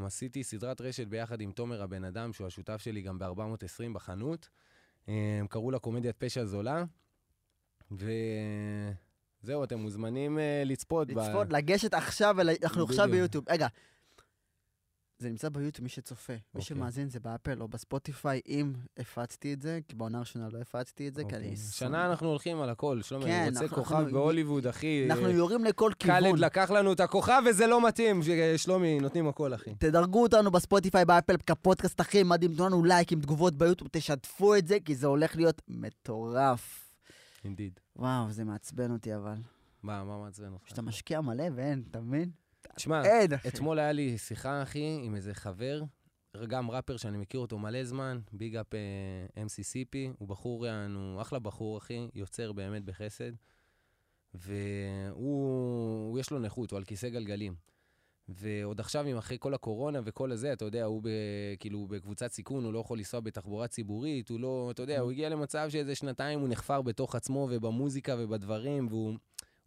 עשיתי 0.06 0.44
סדרת 0.44 0.81
רשת 0.81 1.06
ביחד 1.06 1.41
עם 1.41 1.53
תומר 1.53 1.82
הבן 1.82 2.05
אדם, 2.05 2.32
שהוא 2.32 2.47
השותף 2.47 2.81
שלי 2.81 3.03
גם 3.03 3.19
ב-420 3.19 3.93
בחנות. 3.93 4.49
Um, 5.06 5.11
קראו 5.49 5.71
לה 5.71 5.79
קומדיית 5.79 6.17
פשע 6.17 6.44
זולה. 6.44 6.85
ו... 7.91 8.11
זהו, 9.43 9.64
אתם 9.64 9.79
מוזמנים 9.79 10.38
uh, 10.38 10.40
לצפות. 10.64 11.08
לצפות, 11.08 11.49
ב... 11.49 11.52
לגשת 11.52 11.94
עכשיו, 11.94 12.37
אנחנו 12.62 12.85
עכשיו 12.85 13.08
ביוטיוב. 13.11 13.44
רגע, 13.50 13.67
זה 15.19 15.29
נמצא 15.29 15.49
ביוטיוב, 15.49 15.82
מי 15.82 15.88
שצופה. 15.88 16.32
Okay. 16.32 16.37
מי 16.37 16.61
אוקיי. 16.61 16.62
שמאזין 16.62 17.08
זה 17.08 17.20
באפל 17.20 17.62
או 17.62 17.69
בספוטיפיי, 17.69 18.40
אם 18.49 18.73
הפצתי 18.99 19.52
את 19.52 19.62
זה, 19.62 19.79
כי 19.88 19.96
בעונה 19.96 20.19
הראשונה 20.19 20.49
לא 20.52 20.58
הפצתי 20.58 21.08
את 21.08 21.14
זה, 21.14 21.23
okay. 21.23 21.29
כי 21.29 21.37
אני... 21.37 21.44
אוקיי. 21.44 21.56
שנה 21.56 22.06
אנחנו 22.06 22.29
הולכים 22.29 22.61
על 22.61 22.70
הכל, 22.70 23.02
שלומי, 23.02 23.25
כן, 23.25 23.31
אני 23.31 23.49
רוצה 23.49 23.62
אנחנו, 23.62 23.76
כוכב 23.76 23.94
אנחנו, 23.94 24.12
בהוליווד, 24.12 24.67
אחי. 24.67 25.06
אנחנו 25.11 25.29
יורים 25.29 25.64
לכל 25.64 25.93
כיוון. 25.99 26.20
קלד 26.20 26.38
לקח 26.38 26.70
לנו 26.70 26.93
את 26.93 27.00
הכוכב 27.00 27.43
וזה 27.50 27.67
לא 27.67 27.87
מתאים, 27.87 28.20
שלומי, 28.56 29.00
נותנים 29.00 29.29
הכל, 29.29 29.55
אחי. 29.55 29.75
תדרגו 29.79 30.23
אותנו 30.23 30.50
בספוטיפיי, 30.50 31.05
באפל, 31.05 31.37
כפודקאסט 31.46 32.00
הכי 32.00 32.23
מדהים, 32.23 32.55
תנו 32.55 32.67
לנו 32.67 32.85
לייקים, 32.85 33.20
תגובות 33.20 33.55
ביוטיוב, 33.55 33.88
תשתפו 33.93 34.55
את 34.55 34.67
זה, 34.67 34.79
כי 34.85 34.94
זה 34.94 35.06
הולך 35.06 35.37
להיות 35.37 35.62
מטורף. 35.69 36.88
indeed. 37.49 37.81
וואו, 37.97 38.31
זה 38.31 38.45
מעצבן 38.45 38.91
אותי 38.91 39.15
אבל. 39.15 39.37
מה, 39.83 40.05
מה 40.05 40.19
מעצבן 40.19 40.53
אותך? 40.53 40.69
שאתה 40.69 40.83
משקיע 40.83 41.21
מלא 41.21 41.45
ואין, 41.55 41.85
אתה 41.91 42.00
מבין? 42.00 42.31
תשמע, 42.77 43.03
אתמול 43.49 43.79
היה 43.79 43.93
לי 43.93 44.19
שיחה, 44.19 44.62
אחי, 44.62 45.00
עם 45.03 45.15
איזה 45.15 45.35
חבר, 45.35 45.83
גם 46.49 46.71
ראפר 46.71 46.97
שאני 46.97 47.19
מכיר 47.19 47.41
אותו 47.41 47.59
מלא 47.59 47.85
זמן, 47.85 48.21
ביג 48.33 48.56
אפ 48.56 48.67
MCCP, 49.35 49.97
הוא 50.19 50.29
בחור, 50.29 50.67
הוא 50.95 51.21
אחלה 51.23 51.39
בחור, 51.39 51.79
אחי, 51.79 52.09
יוצר 52.15 52.53
באמת 52.53 52.85
בחסד, 52.85 53.33
והוא, 54.35 56.19
יש 56.19 56.31
לו 56.31 56.39
נכות, 56.39 56.71
הוא 56.71 56.77
על 56.77 56.85
כיסא 56.85 57.09
גלגלים. 57.09 57.55
ועוד 58.29 58.81
עכשיו, 58.81 59.07
אם 59.07 59.17
אחרי 59.17 59.37
כל 59.41 59.55
הקורונה 59.55 60.01
וכל 60.05 60.33
הזה, 60.33 60.53
אתה 60.53 60.65
יודע, 60.65 60.85
הוא 60.85 61.03
ב, 61.03 61.09
כאילו 61.59 61.87
בקבוצת 61.87 62.33
סיכון, 62.33 62.64
הוא 62.64 62.73
לא 62.73 62.79
יכול 62.79 62.99
לנסוע 62.99 63.21
בתחבורה 63.21 63.69
ציבורית, 63.69 64.29
הוא 64.29 64.41
לא, 64.41 64.69
אתה 64.71 64.83
יודע, 64.83 65.00
הוא 65.00 65.11
הגיע 65.11 65.29
למצב 65.29 65.67
שאיזה 65.71 65.95
שנתיים 65.95 66.41
הוא 66.41 66.49
נחפר 66.49 66.83
בתוך 66.83 67.14
עצמו 67.14 67.49
ובמוזיקה 67.50 68.17
ובדברים, 68.19 68.87
והוא 68.91 69.19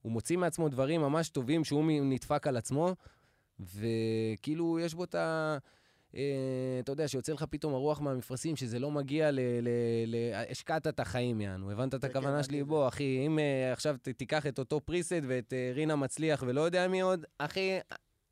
מוציא 0.06 0.38
מעצמו 0.38 0.70
דברים 0.70 1.02
ממש 1.02 1.30
טובים 1.30 1.64
שהוא 1.64 1.86
נדפק 2.02 2.48
על 2.48 2.58
עצמו, 2.58 2.96
וכאילו 3.60 4.80
יש 4.80 4.94
בו 4.94 5.04
את 5.04 5.16
ה... 5.16 5.58
אה, 6.16 6.80
אתה 6.80 6.92
יודע, 6.92 7.08
שיוצא 7.08 7.34
לך 7.34 7.46
פתאום 7.50 7.74
הרוח 7.74 8.02
מהמפרשים, 8.02 8.56
שזה 8.56 8.80
לא 8.80 8.92
מגיע 8.92 9.32
ל... 9.32 9.40
ל, 9.40 9.70
ל 10.08 10.16
השקעת 10.50 10.88
את 10.88 11.00
החיים, 11.00 11.42
יענו. 11.42 11.72
הבנת 11.72 11.96
את 11.96 12.02
כן, 12.02 12.08
הכוונה 12.08 12.38
כן, 12.38 12.44
שלי? 12.44 12.64
בוא, 12.64 12.88
אחי, 12.88 13.24
אם 13.26 13.40
uh, 13.40 13.74
עכשיו 13.74 13.96
תיקח 14.18 14.48
את 14.48 14.60
אותו 14.60 14.80
פריסט 14.80 15.22
ואת 15.28 15.54
uh, 15.54 15.76
רינה 15.76 15.96
מצליח 15.96 16.44
ולא 16.48 16.62
יודע 16.62 16.88
מי 16.88 17.02
עוד, 17.02 17.26
אחי, 17.38 17.80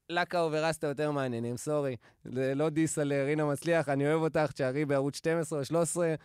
לקאו 0.09 0.51
ורסטה 0.51 0.87
יותר 0.87 1.11
מעניינים, 1.11 1.57
סורי. 1.57 1.95
זה 2.25 2.55
לא 2.55 2.69
דיס 2.69 2.97
על 2.97 3.13
רינה 3.13 3.45
מצליח, 3.45 3.89
אני 3.89 4.07
אוהב 4.07 4.21
אותך, 4.21 4.51
תשארי 4.51 4.85
בערוץ 4.85 5.15
12 5.17 5.59
או 5.59 5.65
13, 5.65 6.15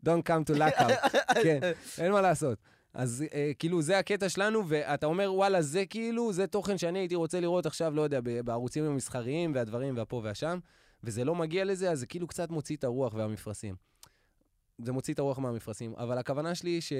Don't 0.00 0.28
come 0.28 0.50
to 0.50 0.58
לקאו. 0.58 0.86
כן, 1.44 1.60
אין 1.98 2.12
מה 2.12 2.20
לעשות. 2.20 2.58
אז 2.94 3.24
אה, 3.34 3.52
כאילו, 3.58 3.82
זה 3.82 3.98
הקטע 3.98 4.28
שלנו, 4.28 4.68
ואתה 4.68 5.06
אומר, 5.06 5.34
וואלה, 5.34 5.62
זה 5.62 5.86
כאילו, 5.86 6.32
זה 6.32 6.46
תוכן 6.46 6.78
שאני 6.78 6.98
הייתי 6.98 7.14
רוצה 7.14 7.40
לראות 7.40 7.66
עכשיו, 7.66 7.94
לא 7.94 8.02
יודע, 8.02 8.20
בערוצים 8.44 8.84
המסחריים 8.84 9.54
והדברים 9.54 9.96
והפה 9.96 10.20
והשם, 10.24 10.58
וזה 11.04 11.24
לא 11.24 11.34
מגיע 11.34 11.64
לזה, 11.64 11.90
אז 11.90 12.00
זה 12.00 12.06
כאילו 12.06 12.26
קצת 12.26 12.50
מוציא 12.50 12.76
את 12.76 12.84
הרוח 12.84 13.14
והמפרשים. 13.14 13.74
זה 14.78 14.92
מוציא 14.92 15.14
את 15.14 15.18
הרוח 15.18 15.38
מהמפרשים. 15.38 15.94
אבל 15.96 16.18
הכוונה 16.18 16.54
שלי 16.54 16.70
היא 16.70 16.80
ש... 16.80 16.92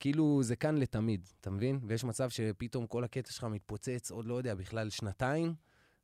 כאילו 0.00 0.42
זה 0.42 0.56
כאן 0.56 0.76
לתמיד, 0.76 1.28
אתה 1.40 1.50
מבין? 1.50 1.80
ויש 1.86 2.04
מצב 2.04 2.30
שפתאום 2.30 2.86
כל 2.86 3.04
הקטע 3.04 3.32
שלך 3.32 3.44
מתפוצץ 3.44 4.10
עוד 4.10 4.26
לא 4.26 4.34
יודע, 4.34 4.54
בכלל 4.54 4.90
שנתיים, 4.90 5.54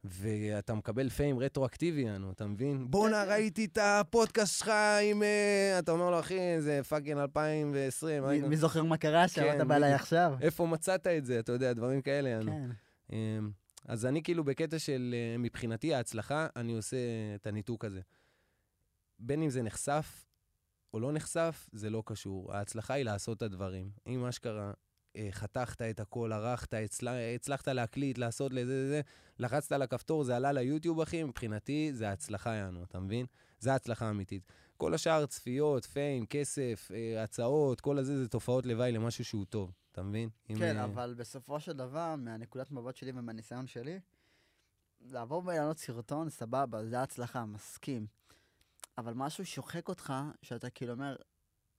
ואתה 0.05 0.75
מקבל 0.75 1.09
פיים 1.09 1.39
רטרואקטיבי, 1.39 2.11
אנו, 2.11 2.33
אתה 2.33 2.47
מבין? 2.47 2.91
בואנה, 2.91 3.25
ראיתי 3.25 3.65
את 3.65 3.79
הפודקאסט 3.83 4.59
שלך 4.59 4.73
עם... 5.11 5.23
Uh, 5.23 5.79
אתה 5.79 5.93
אומר 5.93 6.11
לו, 6.11 6.21
אחי, 6.21 6.61
זה 6.61 6.81
fucking 6.89 7.19
2020. 7.19 8.25
מי, 8.25 8.41
מי 8.41 8.57
זוכר 8.57 8.83
מה 8.83 8.97
קרה 8.97 9.29
שם? 9.29 9.43
כן, 9.43 9.57
אתה 9.57 9.65
בא 9.65 9.77
אליי 9.77 9.93
עכשיו. 9.93 10.35
איפה 10.41 10.67
מצאת 10.67 11.07
את 11.07 11.25
זה? 11.25 11.39
אתה 11.39 11.53
יודע, 11.53 11.73
דברים 11.73 12.03
כאלה. 12.03 12.45
כן. 12.45 12.71
Um, 13.11 13.15
אז 13.89 14.07
אני 14.07 14.23
כאילו 14.23 14.45
בקטע 14.45 14.79
של, 14.79 15.15
uh, 15.15 15.39
מבחינתי, 15.39 15.95
ההצלחה, 15.95 16.47
אני 16.57 16.77
עושה 16.77 16.97
את 17.35 17.47
הניתוק 17.47 17.85
הזה. 17.85 18.01
בין 19.19 19.43
אם 19.43 19.51
זה 19.51 19.63
נחשף 19.63 20.27
או 20.95 21.01
לא 21.01 21.13
נחשף, 21.13 21.69
זה 21.73 21.91
לא 21.91 22.03
קשור. 22.07 22.53
ההצלחה 22.53 22.95
היא 22.95 23.05
לעשות 23.05 23.37
את 23.37 23.43
הדברים. 23.43 23.91
אם 24.07 24.25
אשכרה 24.25 24.73
אה, 25.17 25.29
חתכת 25.31 25.83
את 25.83 26.01
הכל, 26.01 26.33
ערכת, 26.33 26.75
הצל... 26.75 27.09
הצלחת 27.09 27.69
להקליט, 27.69 28.19
לעשות 28.19 28.53
לזה, 28.53 28.89
זה, 28.89 29.01
לחצת 29.39 29.73
על 29.73 29.83
הכפתור, 29.83 30.25
זה 30.25 30.37
עלה 30.37 30.53
ליוטיוב, 30.53 31.01
אחי, 31.01 31.25
מבחינתי 31.25 31.91
זה 31.93 32.11
הצלחה, 32.11 32.55
יענו, 32.55 32.85
אתה 32.85 33.01
מבין? 33.01 33.27
זה 33.59 33.73
ההצלחה 33.73 34.07
האמיתית. 34.07 34.53
כל 34.77 34.95
השאר, 34.95 35.27
צפיות, 35.27 35.85
פיים, 35.85 36.27
כסף, 36.27 36.91
אה, 36.95 37.23
הצעות, 37.23 37.81
כל 37.81 37.99
הזה 37.99 38.19
זה 38.19 38.29
תופעות 38.29 38.67
לוואי 38.67 38.93
למשהו 38.93 39.25
שהוא 39.25 39.45
טוב, 39.45 39.73
אתה 39.93 40.03
מבין? 40.03 40.29
אם, 40.51 40.59
כן, 40.59 40.77
אה, 40.77 40.85
אבל 40.85 41.15
בסופו 41.15 41.61
של 41.61 41.73
דבר, 41.73 42.15
מהנקודת 42.17 42.71
מבט 42.71 42.97
שלי 42.97 43.13
ומהניסיון 43.15 43.67
שלי, 43.67 44.01
לעבור 45.01 45.43
ולעלות 45.47 45.79
סרטון, 45.79 46.31
סבבה, 46.31 46.85
זה 46.85 47.03
הצלחה, 47.03 47.45
מסכים. 47.45 48.07
אבל 48.99 49.15
משהו 49.15 49.47
שוחק 49.47 49.89
אותך, 49.89 50.13
שאתה 50.43 50.71
כאילו 50.71 50.93
אומר, 50.93 51.17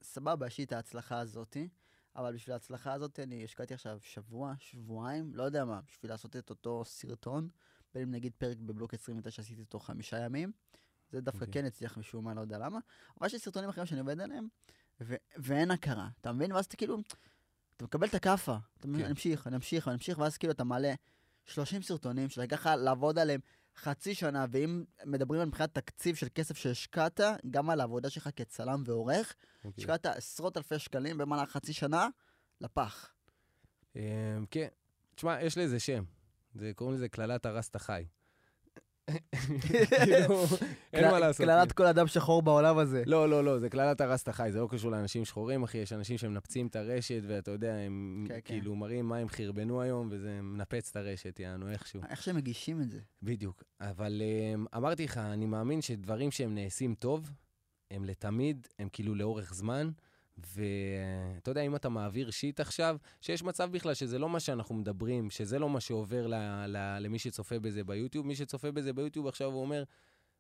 סבבה, 0.01 0.48
יש 0.48 0.57
לי 0.57 0.63
את 0.63 0.74
ההצלחה 0.74 1.19
הזאתי, 1.19 1.69
אבל 2.15 2.34
בשביל 2.36 2.53
ההצלחה 2.53 2.93
הזאת 2.93 3.19
אני 3.19 3.43
השקעתי 3.43 3.74
עכשיו 3.74 3.98
שבוע, 4.01 4.53
שבועיים, 4.60 5.31
לא 5.34 5.43
יודע 5.43 5.65
מה, 5.65 5.79
בשביל 5.88 6.12
לעשות 6.12 6.36
את 6.36 6.50
אותו 6.50 6.86
סרטון, 6.86 7.50
בין 7.93 8.03
אם 8.03 8.12
נגיד 8.12 8.34
פרק 8.38 8.57
בבלוק 8.57 8.93
29 8.93 9.41
עשיתי 9.41 9.62
אותו 9.62 9.79
חמישה 9.79 10.19
ימים, 10.19 10.51
זה 11.10 11.22
דווקא 11.22 11.45
אוקיי. 11.45 11.53
כן 11.62 11.65
הצליח 11.65 11.98
משום 11.98 12.25
מה, 12.25 12.34
לא 12.34 12.41
יודע 12.41 12.57
למה, 12.57 12.79
אבל 13.19 13.27
יש 13.27 13.34
לי 13.34 13.39
סרטונים 13.39 13.69
אחרים 13.69 13.86
שאני 13.86 14.00
עובד 14.00 14.19
עליהם, 14.19 14.48
ו- 15.01 15.15
ואין 15.38 15.72
הכרה, 15.72 16.10
אתה 16.22 16.31
מבין? 16.31 16.51
ואז 16.51 16.65
אתה 16.65 16.75
כאילו, 16.75 16.98
אתה 17.77 17.86
מקבל 17.86 18.07
את 18.07 18.13
הכאפה, 18.13 18.57
אתה 18.77 18.88
מבין? 18.88 19.00
כן. 19.00 19.05
אני 19.05 19.12
אמשיך, 19.12 19.48
אני 19.48 19.55
אמשיך, 19.55 19.88
אני 19.88 19.95
אמשיך, 19.95 20.17
ואז 20.19 20.38
כאילו 20.38 20.53
אתה 20.53 20.63
מעלה 20.63 20.93
30 21.45 21.81
סרטונים 21.81 22.29
שלקח 22.29 22.60
לך 22.60 22.69
לעבוד 22.77 23.19
עליהם 23.19 23.39
חצי 23.77 24.15
שנה, 24.15 24.46
ואם 24.51 24.84
מדברים 25.05 25.41
על 25.41 25.48
מבחינת 25.48 25.74
תקציב 25.74 26.15
של 26.15 26.27
כסף 26.36 26.58
שהשקעת, 26.58 27.20
גם 27.50 27.70
על 27.70 27.79
העבודה 27.79 28.10
שלך 28.10 28.29
כצלם 28.36 28.84
ועורך, 28.86 29.36
אוקיי. 29.65 29.72
השקעת 29.77 30.05
עשרות 30.05 30.58
אלפי 30.58 30.79
שקלים 30.79 31.17
במהלך 31.17 31.51
חצי 31.51 31.74
שנה, 31.74 32.08
לפח. 32.62 33.13
אמ, 33.96 34.01
כן, 34.51 34.67
תשמע, 35.15 35.41
יש 35.41 35.58
לזה 35.58 35.79
שם. 35.79 36.03
זה, 36.55 36.72
קוראים 36.75 36.96
לזה 36.96 37.10
קללת 37.10 37.46
הרס 37.46 37.70
את 37.70 37.75
החי. 37.75 38.05
כאילו, 39.31 40.43
אין 40.93 41.12
מה 41.12 41.19
לעשות. 41.19 41.45
קללת 41.45 41.71
כל 41.71 41.85
אדם 41.85 42.07
שחור 42.07 42.41
בעולם 42.41 42.77
הזה. 42.77 43.03
לא, 43.05 43.29
לא, 43.29 43.43
לא, 43.43 43.59
זה 43.59 43.69
קללת 43.69 44.01
הרס 44.01 44.24
את 44.24 44.27
החי, 44.27 44.50
זה 44.51 44.59
לא 44.59 44.67
קשור 44.71 44.91
לאנשים 44.91 45.25
שחורים, 45.25 45.63
אחי, 45.63 45.77
יש 45.77 45.93
אנשים 45.93 46.17
שמנפצים 46.17 46.67
את 46.67 46.75
הרשת, 46.75 47.21
ואתה 47.27 47.51
יודע, 47.51 47.75
הם 47.75 48.25
כן, 48.27 48.33
כן. 48.33 48.39
כאילו 48.43 48.75
מראים 48.75 49.05
מה 49.05 49.17
הם 49.17 49.29
חרבנו 49.29 49.81
היום, 49.81 50.07
וזה 50.12 50.41
מנפץ 50.41 50.89
את 50.89 50.95
הרשת, 50.95 51.39
יענו, 51.39 51.71
איכשהו. 51.71 52.01
איך 52.09 52.24
שהם 52.24 52.35
מגישים 52.35 52.81
את 52.81 52.91
זה. 52.91 53.00
בדיוק. 53.21 53.63
אבל 53.81 54.21
אמ, 54.21 54.65
אמרתי 54.75 55.03
לך, 55.03 55.17
אני 55.17 55.45
מאמין 55.45 55.81
שדברים 55.81 56.31
שהם 56.31 56.55
נעשים 56.55 56.95
טוב, 56.95 57.31
הם 57.91 58.05
לתמיד, 58.05 58.67
הם 58.79 58.89
כאילו 58.91 59.15
לאורך 59.15 59.53
זמן, 59.53 59.91
ואתה 60.38 61.51
יודע, 61.51 61.62
אם 61.62 61.75
אתה 61.75 61.89
מעביר 61.89 62.32
שיט 62.32 62.60
עכשיו, 62.60 62.98
שיש 63.22 63.44
מצב 63.44 63.72
בכלל 63.72 63.94
שזה 63.94 64.20
לא 64.20 64.30
מה 64.30 64.39
שאנחנו 64.39 64.75
מדברים, 64.75 65.30
שזה 65.30 65.60
לא 65.60 65.70
מה 65.70 65.80
שעובר 65.80 66.27
ל- 66.27 66.36
ל- 66.68 66.98
למי 67.00 67.20
שצופה 67.20 67.60
בזה 67.60 67.84
ביוטיוב, 67.84 68.27
מי 68.27 68.36
שצופה 68.36 68.72
בזה 68.72 68.94
ביוטיוב 68.94 69.27
עכשיו 69.27 69.51
הוא 69.51 69.62
אומר, 69.62 69.84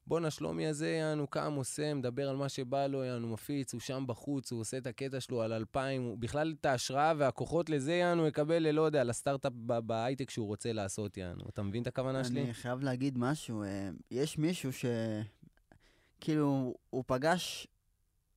בואנה, 0.07 0.31
שלומי 0.31 0.67
הזה, 0.67 0.89
יענו, 0.89 1.27
קם, 1.27 1.53
עושה, 1.53 1.93
מדבר 1.93 2.29
על 2.29 2.35
מה 2.35 2.49
שבא 2.49 2.87
לו, 2.87 3.03
יענו, 3.03 3.27
מפיץ, 3.27 3.73
הוא 3.73 3.81
שם 3.81 4.03
בחוץ, 4.07 4.51
הוא 4.51 4.61
עושה 4.61 4.77
את 4.77 4.87
הקטע 4.87 5.19
שלו 5.19 5.41
על 5.41 5.53
אלפיים, 5.53 6.01
הוא 6.01 6.17
בכלל 6.17 6.55
את 6.59 6.65
ההשראה 6.65 7.13
והכוחות 7.17 7.69
לזה, 7.69 7.93
יענו, 7.93 8.27
יקבל, 8.27 8.69
לא 8.71 8.81
יודע, 8.81 9.03
לסטארט-אפ 9.03 9.53
בהייטק 9.83 10.29
שהוא 10.29 10.47
רוצה 10.47 10.73
לעשות, 10.73 11.17
יענו. 11.17 11.43
אתה 11.49 11.61
מבין 11.61 11.81
את 11.81 11.87
הכוונה 11.87 12.23
שלי? 12.23 12.43
אני 12.43 12.53
חייב 12.53 12.83
להגיד 12.83 13.17
משהו, 13.17 13.63
אה, 13.63 13.89
יש 14.11 14.37
מישהו 14.37 14.73
ש... 14.73 14.85
כאילו, 16.21 16.75
הוא 16.89 17.03
פגש, 17.07 17.67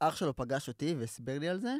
אח 0.00 0.16
שלו 0.16 0.36
פגש 0.36 0.68
אותי 0.68 0.94
והסביר 0.98 1.38
לי 1.38 1.48
על 1.48 1.60
זה, 1.60 1.76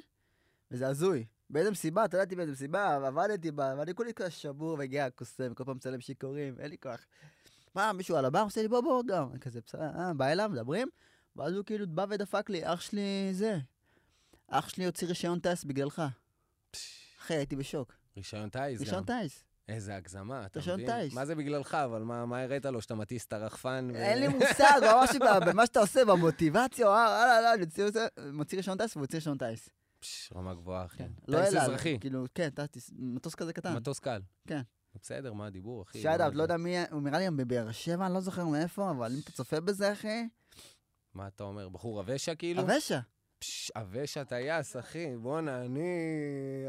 וזה 0.70 0.88
הזוי. 0.88 1.26
באיזה 1.50 1.70
מסיבה, 1.70 2.04
אתה 2.04 2.16
יודעת 2.16 2.36
באיזה 2.36 2.52
מסיבה, 2.52 2.94
עבדתי 3.06 3.50
בה, 3.50 3.74
ואני 3.78 3.94
כולי 3.94 4.14
כזה 4.14 4.30
שבור 4.30 4.76
וגיע 4.80 5.10
קוסם, 5.10 5.54
כל 5.54 5.64
פעם 5.64 5.76
מצלם 5.76 6.00
שיכורים, 6.00 6.54
אין 6.60 6.70
לי 6.70 6.76
כוח. 6.78 7.06
מה, 7.74 7.92
מישהו 7.92 8.16
על 8.16 8.24
הבר 8.24 8.40
עושה 8.40 8.62
לי 8.62 8.68
בוא 8.68 8.80
בוא 8.80 9.02
גם, 9.06 9.30
אני 9.30 9.40
כזה 9.40 9.60
בסדר, 9.66 9.90
אה, 9.98 10.14
בא 10.14 10.26
אליו, 10.26 10.50
מדברים, 10.52 10.88
ואז 11.36 11.54
הוא 11.54 11.64
כאילו 11.64 11.86
בא 11.88 12.06
ודפק 12.10 12.50
לי, 12.50 12.60
אח 12.72 12.80
שלי 12.80 13.28
זה, 13.32 13.58
אח 14.48 14.68
שלי 14.68 14.86
הוציא 14.86 15.08
רישיון 15.08 15.40
טייס 15.40 15.64
בגללך. 15.64 16.02
אחי, 17.20 17.34
הייתי 17.34 17.56
בשוק. 17.56 17.92
רישיון 18.16 18.48
טיס 18.48 18.78
גם. 18.78 18.84
רישיון 18.84 19.04
טייס. 19.04 19.44
איזה 19.68 19.96
הגזמה, 19.96 20.46
אתה 20.46 20.60
מבין? 20.74 20.86
טיס. 21.00 21.14
מה 21.14 21.26
זה 21.26 21.34
בגללך, 21.34 21.74
אבל 21.74 22.02
מה 22.02 22.26
מה 22.26 22.42
הראית 22.42 22.64
לו, 22.66 22.82
שאתה 22.82 22.94
מטיס 22.94 23.26
את 23.26 23.32
הרחפן? 23.32 23.90
ו- 23.94 23.96
אין 23.96 24.18
לי 24.20 24.28
מושג, 24.28 24.80
ממש 24.82 25.10
ב- 25.20 25.50
במה 25.50 25.66
שאתה 25.66 25.80
עושה, 25.80 26.04
במוטיבציה, 26.04 26.86
וואלה, 26.86 27.08
וואלה, 27.10 27.32
וואלה, 27.32 27.54
אני 27.54 27.62
מוציא 28.32 28.56
רישיון- 28.58 28.78
טייס 28.78 28.96
ומוציא 28.96 29.18
רישיון 29.18 29.38
טייס. 29.38 29.68
פש, 30.00 30.32
רמה 30.36 30.54
גבוהה, 30.54 30.84
אחי. 30.84 31.02
לא 31.28 31.38
טיס 31.44 31.52
אל 31.52 31.58
על, 31.58 31.64
אזרחי, 31.64 31.98
כאילו, 32.00 32.24
כן, 32.34 32.48
טייס, 32.50 32.90
מטוס 32.98 33.34
כזה 33.34 33.52
קטן. 33.52 33.76
מטוס 33.76 33.98
קל. 33.98 34.20
כן. 34.48 34.60
בסדר, 35.02 35.32
מה 35.32 35.46
הדיבור, 35.46 35.82
אחי? 35.82 36.02
שאט 36.02 36.18
זה? 36.18 36.36
לא 36.36 36.42
יודע 36.42 36.56
מי, 36.56 36.74
הוא 36.90 37.02
נראה 37.02 37.18
לי 37.18 37.26
גם 37.26 37.36
בבאר 37.36 37.72
שבע, 37.72 38.06
אני 38.06 38.14
לא 38.14 38.20
זוכר 38.20 38.44
מאיפה, 38.46 38.90
אבל 38.90 39.12
אם 39.12 39.20
אתה 39.24 39.32
צופה 39.32 39.60
בזה, 39.60 39.92
אחי, 39.92 40.28
מה 41.14 41.26
אתה 41.28 41.44
אומר, 41.44 41.68
בחור 41.68 42.00
אבשה 42.00 42.34
כאילו? 42.34 42.62
אבשה. 42.62 43.00
פש, 43.38 43.70
אבשה 43.70 44.24
טייס, 44.24 44.76
אחי, 44.76 45.16
בואנה, 45.16 45.64
אני... 45.64 45.88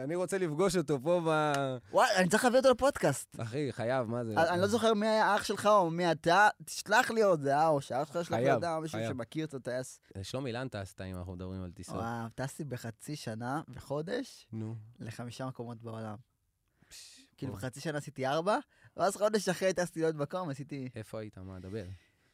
אני 0.04 0.16
רוצה 0.16 0.38
לפגוש 0.38 0.76
אותו 0.76 1.02
פה 1.04 1.22
ב... 1.28 1.30
וואי, 1.92 2.08
אני 2.18 2.30
צריך 2.30 2.44
להביא 2.44 2.58
אותו 2.58 2.72
לפודקאסט. 2.72 3.36
אחי, 3.40 3.72
חייב, 3.72 4.08
מה 4.08 4.26
זה? 4.26 4.34
אני 4.34 4.62
לא 4.62 4.68
זוכר 4.68 4.94
מי 4.94 5.08
היה 5.08 5.36
אח 5.36 5.44
שלך 5.44 5.66
או 5.66 5.90
מי 5.90 6.12
אתה, 6.12 6.48
תשלח 6.66 7.12
לי 7.12 7.22
עוד, 7.22 7.48
אה, 7.48 7.68
או 7.68 7.82
שאח 7.82 8.08
שלך 8.08 8.16
ישלח 8.22 8.38
לי 8.38 8.50
אה, 8.50 8.80
מישהו. 8.80 9.00
שמכיר 9.08 9.46
את 9.46 9.54
הטייס. 9.54 10.00
שלומי, 10.22 10.52
לאן 10.52 10.68
טסת 10.68 11.02
אם 11.02 11.16
אנחנו 11.16 11.34
מדברים 11.34 11.64
על 11.64 11.72
טיסות? 11.72 11.96
וואו, 11.96 12.30
טסתי 12.36 12.64
בחצי 12.64 13.16
שנה 13.16 13.62
וחודש 13.70 14.48
נו. 14.54 14.76
לחמישה 15.00 15.46
מקומות 15.46 15.82
בעולם. 15.82 16.16
כאילו. 17.38 17.54
בחצי 17.54 17.82
שנה 17.82 17.98
עשיתי 17.98 18.28
ארבע, 18.28 18.58
ואז 18.98 19.16
חודש 19.18 19.50
אחרי 19.50 19.74
טסתי 19.74 20.02
לעוד 20.02 20.16
מקום, 20.16 20.50
עשיתי 20.50 20.90
איפה 20.96 21.20
היית? 21.20 21.38
מה, 21.38 21.60
דבר. 21.60 21.84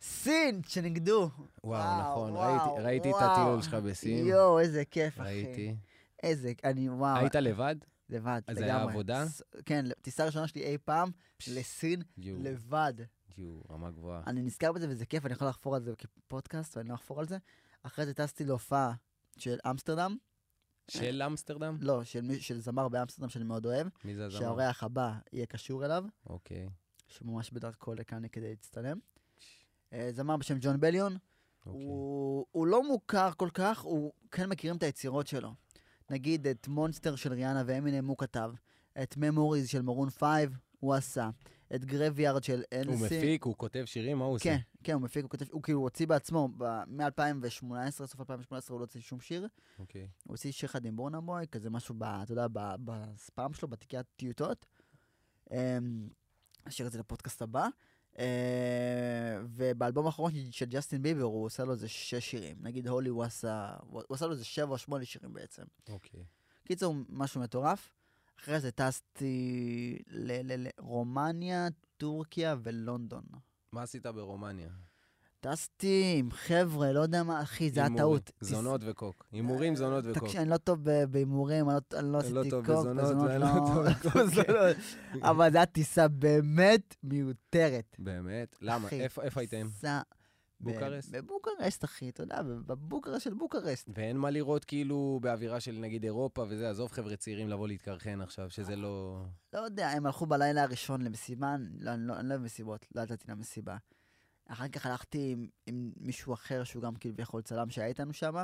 סין, 0.01 0.61
שנגדו. 0.67 1.29
וואו, 1.63 2.01
נכון, 2.11 2.31
וואו, 2.31 2.75
ראיתי- 2.75 2.83
ראיתי 2.85 3.09
את 3.09 3.13
וואו. 3.15 3.31
הטיול 3.31 3.61
שלך 3.61 3.73
בסין. 3.73 4.27
יואו, 4.27 4.59
איזה 4.59 4.85
כיף, 4.85 5.13
אחי. 5.21 5.23
ראיתי. 5.43 5.75
איזה, 6.23 6.53
אני, 6.63 6.89
וואו. 6.89 7.17
היית 7.17 7.35
לבד? 7.35 7.75
לבד, 8.09 8.41
אז 8.47 8.57
לגמרי. 8.57 8.71
זה 8.71 8.75
היה 8.75 8.83
עבודה? 8.83 9.25
ס- 9.25 9.41
כן, 9.65 9.85
טיסה 10.01 10.25
ראשונה 10.25 10.47
שלי 10.47 10.63
אי 10.63 10.77
פעם 10.77 11.11
פש, 11.37 11.49
לסין 11.49 12.01
יו, 12.17 12.35
לבד. 12.39 12.93
יו, 13.37 13.59
רמה 13.69 13.91
גבוהה. 13.91 14.21
אני 14.27 14.41
נזכר 14.41 14.71
בזה 14.71 14.89
וזה 14.89 15.05
כיף, 15.05 15.25
אני 15.25 15.33
יכול 15.33 15.47
לחפור 15.47 15.75
על 15.75 15.83
זה 15.83 15.93
כפודקאסט, 15.95 16.77
ואני 16.77 16.89
לא 16.89 16.93
אחפור 16.93 17.19
על 17.19 17.27
זה. 17.27 17.37
אחרי 17.83 18.05
זה 18.05 18.13
טסתי 18.13 18.43
להופעה 18.45 18.93
של 19.37 19.57
אמסטרדם, 19.69 20.17
של 20.91 21.21
אמסטרדם? 21.25 21.77
לא, 21.81 22.03
של, 22.03 22.21
מי- 22.21 22.39
של 22.39 22.59
זמר 22.59 22.87
באמסטרדם 22.87 23.29
שאני 23.29 23.45
מאוד 23.45 23.65
אוהב, 23.65 23.87
מי 24.05 24.15
זה 24.15 24.25
הזמר? 24.25 24.39
שהאורח 24.39 24.83
הבא 24.83 25.13
יהיה 25.33 25.45
קשור 25.45 25.85
אליו, 25.85 26.03
אוקיי. 26.25 26.69
שממש 27.07 27.51
בדרכו 27.51 27.93
לכאן 27.93 28.27
כדי 28.27 28.49
להצטלם. 28.49 28.97
אה, 29.95 30.09
זמר 30.11 30.37
בשם 30.37 30.57
ג'ון 30.61 30.79
בליון, 30.79 31.17
אוקיי. 31.65 31.85
הוא, 31.85 32.45
הוא 32.51 32.67
לא 32.67 32.87
מוכר 32.87 33.31
כל 33.37 33.49
כך, 33.53 33.81
הוא 33.81 34.11
כן 34.31 34.49
מכירים 34.49 34.77
את 34.77 34.83
היצירות 34.83 35.27
שלו. 35.27 35.53
נגיד 36.09 36.47
את 36.47 36.67
Monster 36.67 37.15
של 37.15 37.33
ריאנה 37.33 37.63
ואמינם 37.65 38.07
הוא 38.07 38.17
כתב, 38.17 38.51
את 39.03 39.17
Memories 39.17 39.69
של 39.69 39.81
מרון 39.81 40.09
פייב 40.09 40.57
הוא 40.79 40.93
עשה, 40.93 41.29
את 41.75 41.85
Graveyard 41.85 42.43
של 42.43 42.63
Halsey. 42.83 42.87
הוא 42.87 43.05
מפיק, 43.05 43.43
הוא 43.43 43.55
כותב 43.57 43.83
שירים, 43.85 44.17
מה 44.17 44.25
הוא 44.25 44.35
עושה? 44.35 44.43
כן, 44.43 44.57
כן, 44.83 44.93
הוא 44.93 45.01
מפיק, 45.01 45.23
הוא 45.23 45.29
כותב, 45.29 45.45
הוא 45.51 45.63
כאילו 45.63 45.79
הוציא 45.79 46.07
בעצמו, 46.07 46.49
מ-2018, 46.87 47.91
סוף 47.91 48.19
2018 48.19 48.73
הוא 48.73 48.79
לא 48.79 48.83
הוציא 48.85 49.01
שום 49.01 49.19
שיר. 49.19 49.47
אוקיי. 49.79 50.01
הוא 50.01 50.33
הוציא 50.33 50.51
שיר 50.51 50.69
אחד 50.69 50.85
עם 50.85 50.95
ברנה 50.95 51.21
בוי, 51.21 51.47
כזה 51.51 51.69
משהו, 51.69 51.95
ב, 51.97 52.03
אתה 52.03 52.31
יודע, 52.31 52.47
בספאם 52.85 53.53
שלו, 53.53 53.67
בתיקי 53.67 53.97
הטיוטות. 53.97 54.65
אמ, 55.51 56.09
אשאיר 56.67 56.87
את 56.87 56.91
זה 56.91 56.99
לפודקאסט 56.99 57.41
הבא. 57.41 57.67
אה, 58.19 59.39
ובאלבום 59.45 60.05
האחרון 60.05 60.31
של 60.51 60.65
ג'סטין 60.65 61.01
ביבר 61.01 61.23
הוא 61.23 61.45
עושה 61.45 61.63
לו 61.63 61.71
איזה 61.71 61.87
שש 61.87 62.31
שירים. 62.31 62.57
נגיד 62.59 62.87
Holy 62.87 63.09
הוא 63.09 63.23
עשה, 63.23 63.75
הוא 63.89 64.03
עשה 64.09 64.25
לו 64.25 64.31
איזה 64.31 64.45
שבע 64.45 64.71
או 64.71 64.77
שמונה 64.77 65.05
שירים 65.05 65.33
בעצם. 65.33 65.63
אוקיי. 65.89 66.25
קיצור, 66.65 66.95
משהו 67.09 67.41
מטורף. 67.41 67.93
אחרי 68.39 68.59
זה 68.59 68.71
טסתי 68.71 69.97
לרומניה, 70.07 71.67
טורקיה 71.97 72.55
ולונדון. 72.63 73.23
מה 73.71 73.83
עשית 73.83 74.05
ברומניה? 74.05 74.69
טסתי 75.51 76.15
עם 76.19 76.31
חבר'ה, 76.31 76.91
לא 76.91 76.99
יודע 76.99 77.23
מה, 77.23 77.41
אחי, 77.41 77.69
זה 77.69 77.79
היה. 77.79 77.89
טעות. 77.97 78.31
זונות 78.41 78.81
וקוק. 78.85 79.25
הימורים, 79.31 79.75
זונות 79.75 80.03
וקוק. 80.07 80.23
תקשיב, 80.23 80.41
אני 80.41 80.49
לא 80.49 80.57
טוב 80.57 80.79
בהימורים, 81.09 81.69
אני 81.69 81.77
לא- 81.93 82.01
לא 82.01 82.11
לא 82.11 82.17
עשיתי 82.17 82.49
קוק, 82.49 82.65
בזונות 82.65 83.13
לא. 83.39 83.83
בזונות. 84.15 84.77
אבל 85.21 85.51
זו 85.51 85.57
הייתה 85.57 85.71
טיסה 85.71 86.07
באמת 86.07 86.95
מיותרת. 87.03 87.95
באמת? 87.99 88.55
למה? 88.61 88.87
איפה 88.91 89.41
הייתם? 89.41 89.67
טיסה 89.73 90.01
ב- 90.59 90.71
בוקרשט? 90.71 91.09
בבוקרשט, 91.11 91.83
אחי, 91.83 92.09
אתה 92.09 92.23
יודע, 92.23 92.41
בבוקרשט 92.43 93.23
של 93.23 93.33
בוקרשט. 93.33 93.89
ואין 93.95 94.17
מה 94.17 94.29
לראות 94.29 94.65
כאילו 94.65 95.19
באווירה 95.21 95.59
של 95.59 95.77
נגיד 95.81 96.03
אירופה 96.03 96.45
וזה, 96.49 96.69
עזוב 96.69 96.91
חבר'ה 96.91 97.15
צעירים 97.15 97.49
לבוא 97.49 97.67
להתקרחן 97.67 98.21
עכשיו, 98.21 98.49
שזה 98.49 98.75
לא... 98.75 99.23
לא 99.53 99.59
יודע, 99.59 99.89
הם 99.89 100.05
הלכו 100.05 100.25
בלילה 100.25 100.63
הראשון 100.63 101.01
למסיבה, 101.01 101.55
לא, 101.79 101.91
אני 101.93 102.07
לא 102.07 102.19
אני 102.19 102.27
לא 102.29 102.33
אוהב 102.33 102.43
מסיבות, 102.43 102.85
לא 102.95 103.01
יצאתי 103.01 103.25
למסיבה. 103.31 103.77
אחר 104.47 104.67
כך 104.67 104.85
הלכתי 104.85 105.31
עם, 105.31 105.47
עם 105.65 105.91
מישהו 105.97 106.33
אחר 106.33 106.63
שהוא 106.63 106.83
גם 106.83 106.95
כביכול 106.95 107.41
צלם 107.41 107.69
שהיה 107.69 107.87
איתנו 107.87 108.13
שם, 108.13 108.35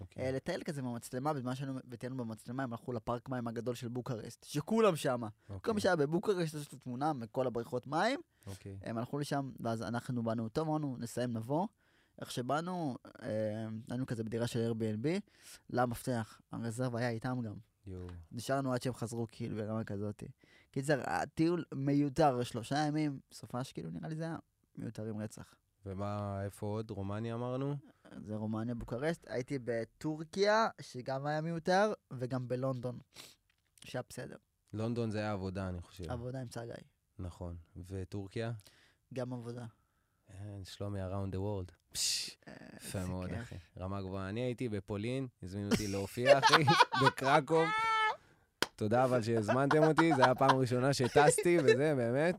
אוקיי. 0.00 0.24
אה, 0.24 0.30
לטייל 0.32 0.62
כזה 0.62 0.82
במצלמה, 0.82 1.32
בזמן 1.32 1.54
שהיינו 1.54 1.78
וטיילנו 1.90 2.24
במצלמה, 2.24 2.62
הם 2.62 2.72
הלכו 2.72 2.92
לפארק 2.92 3.28
מים 3.28 3.48
הגדול 3.48 3.74
של 3.74 3.88
בוקרשט, 3.88 4.44
שכולם 4.44 4.96
שמה. 4.96 5.28
כל 5.46 5.54
אוקיי, 5.54 5.74
מי 5.74 5.80
שהיה 5.80 5.96
בבוקרשט, 5.96 6.54
יש 6.54 6.72
לו 6.72 6.78
תמונה 6.78 7.12
מכל 7.12 7.46
הבריכות 7.46 7.86
מים, 7.86 8.20
אוקיי. 8.46 8.78
הם 8.82 8.98
הלכו 8.98 9.18
לשם, 9.18 9.50
ואז 9.60 9.82
אנחנו 9.82 10.22
באנו, 10.22 10.48
טוב, 10.48 10.68
אמרנו, 10.68 10.96
נסיים, 10.98 11.32
נבוא. 11.32 11.66
איך 12.20 12.30
שבאנו, 12.30 12.96
אה, 13.22 13.28
היינו 13.90 14.06
כזה 14.06 14.24
בדירה 14.24 14.46
של 14.46 14.72
Airbnb, 14.72 15.06
למפתח, 15.70 16.40
הרזרבה 16.52 16.98
היה 16.98 17.10
איתם 17.10 17.40
גם. 17.44 17.54
יואו. 17.86 18.06
נשארנו 18.32 18.72
עד 18.72 18.82
שהם 18.82 18.94
חזרו, 18.94 19.26
כאילו, 19.30 19.56
ברמה 19.56 19.84
כזאת. 19.84 20.22
קיצר, 20.70 21.00
הטיול 21.04 21.64
מיותר, 21.74 22.42
שלושה 22.42 22.76
ימים, 22.76 23.20
סופש, 23.32 23.72
כאילו, 23.72 23.90
נראה 23.90 24.08
לי 24.08 24.16
זה 24.16 24.24
היה 24.24 24.36
מיותרים 24.76 25.18
רצח. 25.18 25.54
ומה, 25.86 26.40
איפה 26.44 26.66
עוד? 26.66 26.90
רומניה 26.90 27.34
אמרנו? 27.34 27.76
זה 28.26 28.36
רומניה, 28.36 28.74
בוקרשט. 28.74 29.26
הייתי 29.28 29.58
בטורקיה, 29.64 30.68
שגם 30.80 31.26
היה 31.26 31.40
מיותר, 31.40 31.92
וגם 32.12 32.48
בלונדון, 32.48 32.98
שהיה 33.84 34.02
בסדר. 34.08 34.36
לונדון 34.72 35.10
זה 35.10 35.18
היה 35.18 35.32
עבודה, 35.32 35.68
אני 35.68 35.80
חושב. 35.80 36.10
עבודה 36.10 36.40
עם 36.40 36.48
צגאי. 36.48 36.82
נכון. 37.18 37.56
וטורקיה? 37.76 38.52
גם 39.14 39.32
עבודה. 39.32 39.66
אה, 40.30 40.60
שלומי 40.64 41.00
around 41.02 41.34
the 41.34 41.38
world. 41.38 41.72
אה, 42.48 42.52
יפה 42.76 42.98
איזה 42.98 43.08
מאוד. 43.10 43.30
אחי. 43.32 43.56
רמה 43.78 44.02
גבוהה. 44.02 44.28
אני 44.28 44.40
הייתי 44.40 44.68
בפולין, 44.68 45.26
הזמינו 45.42 45.70
אותי 45.70 45.86
להופיע, 45.86 46.38
אחי, 46.38 46.64
בקרקוב. 47.06 47.64
תודה 48.76 49.04
אבל 49.04 49.22
שהזמנתם 49.22 49.82
אותי, 49.82 50.08
זו 50.08 50.14
הייתה 50.16 50.30
הפעם 50.30 50.50
הראשונה 50.50 50.92
שטסתי, 50.92 51.58
וזה, 51.64 51.94
באמת. 51.96 52.36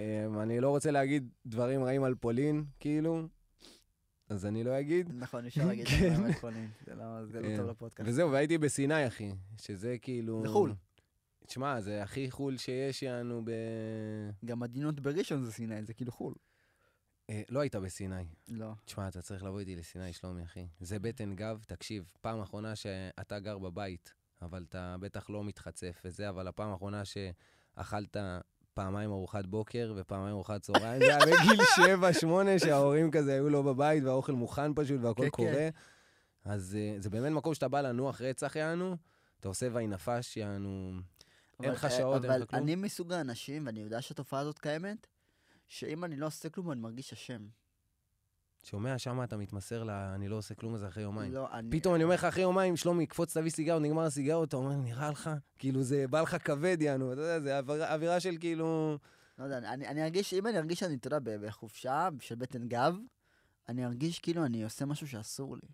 אמ, 0.00 0.38
אני 0.40 0.60
לא 0.60 0.70
רוצה 0.70 0.90
להגיד 0.90 1.28
דברים 1.46 1.84
רעים 1.84 2.04
על 2.04 2.14
פולין, 2.14 2.64
כאילו, 2.80 3.28
אז 4.28 4.46
אני 4.46 4.64
לא 4.64 4.80
אגיד. 4.80 5.10
נכון, 5.14 5.46
אפשר 5.46 5.66
להגיד. 5.66 5.86
את 5.86 6.16
זה 6.16 6.22
בפולין. 6.28 6.70
זה 6.86 6.94
לא 6.94 7.20
לא 7.22 7.42
כן. 7.42 7.56
טוב 7.56 7.70
לפודקאסט. 7.70 8.08
וזהו, 8.08 8.32
והייתי 8.32 8.58
בסיני, 8.58 9.06
אחי, 9.06 9.32
שזה 9.60 9.96
כאילו... 10.02 10.42
זה 10.42 10.48
חו"ל. 10.48 10.74
תשמע, 11.46 11.80
זה 11.80 12.02
הכי 12.02 12.30
חו"ל 12.30 12.56
שיש, 12.56 13.02
יענו 13.02 13.42
ב... 13.44 13.50
גם 14.44 14.60
מדינות 14.60 15.00
בראשון 15.00 15.42
זה 15.42 15.52
סיני, 15.52 15.84
זה 15.84 15.94
כאילו 15.94 16.12
חו"ל. 16.12 16.34
אה, 17.30 17.42
לא 17.48 17.60
היית 17.60 17.76
בסיני. 17.76 18.24
לא. 18.48 18.72
תשמע, 18.84 19.08
אתה 19.08 19.22
צריך 19.22 19.42
לבוא 19.42 19.60
איתי 19.60 19.76
לסיני, 19.76 20.12
שלומי, 20.12 20.44
אחי. 20.44 20.66
זה 20.80 20.98
בטן 20.98 21.34
גב, 21.34 21.64
תקשיב, 21.66 22.10
פעם 22.20 22.40
אחרונה 22.40 22.76
שאתה 22.76 23.38
גר 23.38 23.58
בבית, 23.58 24.12
אבל 24.42 24.64
אתה 24.68 24.96
בטח 25.00 25.30
לא 25.30 25.44
מתחצף 25.44 26.00
וזה, 26.04 26.28
אבל 26.28 26.48
הפעם 26.48 26.70
האחרונה 26.70 27.02
שאכלת 27.04 28.16
פעמיים 28.74 29.10
ארוחת 29.10 29.46
בוקר 29.46 29.92
ופעמיים 29.96 30.34
ארוחת 30.34 30.62
צהריים, 30.62 31.00
זה 31.00 31.16
היה 31.16 31.18
בגיל 31.26 31.60
7-8, 32.22 32.24
שההורים 32.64 33.10
כזה 33.10 33.32
היו 33.32 33.48
לא 33.48 33.62
בבית 33.62 34.04
והאוכל 34.04 34.32
מוכן 34.32 34.74
פשוט 34.74 35.00
והכל 35.02 35.22
כן, 35.22 35.28
קורה. 35.30 35.52
כן. 35.52 35.70
אז 36.44 36.76
אה, 36.80 36.96
זה 36.98 37.10
באמת 37.10 37.32
מקום 37.32 37.54
שאתה 37.54 37.68
בא 37.68 37.80
לנוח 37.80 38.20
רצח, 38.20 38.56
יענו, 38.56 38.96
אתה 39.40 39.48
עושה 39.48 39.66
ואי 39.72 39.86
נפש, 39.86 40.36
יענו... 40.36 40.92
אין 41.60 41.68
אבל- 41.70 41.72
לך 41.72 41.86
שעות, 41.90 42.24
אין 42.24 42.30
אבל 42.32 42.40
לך 42.42 42.50
כלום? 42.50 42.62
אני 42.62 42.74
מסוג 42.74 43.12
האנשים, 43.12 43.66
ואני 43.66 43.80
יודע 43.80 44.02
שהתופעה 44.02 44.40
הזאת 44.40 44.58
קיימת, 44.58 45.06
שאם 45.68 46.04
אני 46.04 46.16
לא 46.16 46.26
עושה 46.26 46.48
כלום, 46.48 46.72
אני 46.72 46.80
מרגיש 46.80 47.12
אשם. 47.12 47.46
שומע, 48.64 48.98
שמה 48.98 49.24
אתה 49.24 49.36
מתמסר 49.36 49.84
ל... 49.84 49.90
אני 49.90 50.28
לא 50.28 50.36
עושה 50.36 50.54
כלום, 50.54 50.74
אז 50.74 50.84
אחרי 50.84 51.02
יומיים. 51.02 51.32
לא, 51.32 51.48
אני... 51.52 51.70
פתאום 51.70 51.94
אני 51.94 52.04
אומר 52.04 52.14
לך 52.14 52.24
אחרי 52.24 52.42
יומיים, 52.42 52.76
שלומי, 52.76 53.06
קפוץ 53.06 53.36
תביא 53.36 53.50
סיגר, 53.50 53.78
נגמר 53.78 54.02
הסיגר, 54.02 54.44
אתה 54.44 54.56
אומר, 54.56 54.76
נראה 54.76 55.10
לך? 55.10 55.30
כאילו, 55.58 55.82
זה 55.82 56.04
בא 56.10 56.20
לך 56.20 56.36
כבד, 56.44 56.76
יענו, 56.80 57.12
אתה 57.12 57.20
יודע, 57.20 57.40
זה 57.40 57.58
אווירה- 57.58 57.94
אווירה 57.94 58.20
של 58.20 58.36
כאילו... 58.40 58.98
לא 59.38 59.44
יודע, 59.44 59.58
אני, 59.58 59.88
אני 59.88 60.02
ארגיש, 60.04 60.34
אם 60.34 60.46
אני 60.46 60.58
ארגיש 60.58 60.80
שאני, 60.80 60.94
אתה 60.94 61.16
יודע, 61.16 61.38
בחופשה 61.38 62.08
של 62.20 62.34
בטן 62.34 62.68
גב, 62.68 62.96
אני 63.68 63.84
ארגיש 63.86 64.18
כאילו 64.20 64.44
אני 64.44 64.64
עושה 64.64 64.84
משהו 64.84 65.08
שאסור 65.08 65.56
לי. 65.56 65.68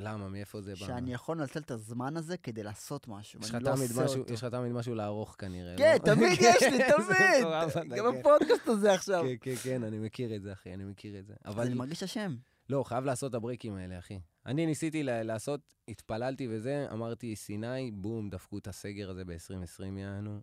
למה? 0.00 0.28
מאיפה 0.28 0.60
זה 0.60 0.70
בא? 0.70 0.86
שאני 0.86 1.12
יכול 1.14 1.38
לנצל 1.40 1.60
את 1.60 1.70
הזמן 1.70 2.16
הזה 2.16 2.36
כדי 2.36 2.62
לעשות 2.62 3.08
משהו, 3.08 3.40
יש 3.40 3.48
לך 3.48 3.54
ואני 3.54 3.64
לא 3.64 3.74
תמיד 3.76 3.90
עושה 3.90 4.04
משהו- 4.04 4.20
אותו. 4.20 4.32
יש 4.34 4.44
לך 4.44 4.50
תמיד 4.54 4.72
משהו 4.72 4.94
לערוך 4.94 5.36
כנראה. 5.38 5.74
כן, 5.78 5.96
לא? 6.06 6.14
תמיד 6.14 6.32
יש 6.40 6.62
לי, 6.62 6.78
זה 7.08 7.72
תמיד! 7.72 7.98
גם 7.98 8.12
כן. 8.12 8.18
בפודקאסט 8.20 8.68
הזה 8.68 8.92
עכשיו. 8.92 9.22
כן, 9.24 9.34
כן, 9.40 9.54
כן, 9.62 9.82
אני 9.84 9.98
מכיר 9.98 10.36
את 10.36 10.42
זה, 10.42 10.52
אחי, 10.52 10.74
אני 10.74 10.84
מכיר 10.84 11.18
את 11.18 11.26
זה. 11.26 11.34
אבל 11.44 11.66
אני 11.66 11.74
מרגיש 11.74 12.02
אשם. 12.02 12.36
לא, 12.70 12.82
חייב 12.84 13.04
לעשות 13.04 13.30
את 13.30 13.34
הבריקים 13.34 13.74
האלה, 13.74 13.98
אחי. 13.98 14.18
אני 14.46 14.66
ניסיתי 14.66 15.02
לעשות, 15.02 15.60
התפללתי 15.88 16.48
וזה, 16.50 16.86
אמרתי, 16.92 17.36
סיני, 17.36 17.90
בום, 17.94 18.30
דפקו 18.30 18.58
את 18.58 18.66
הסגר 18.68 19.10
הזה 19.10 19.24
ב-2020, 19.24 19.84
יענו. 19.98 20.40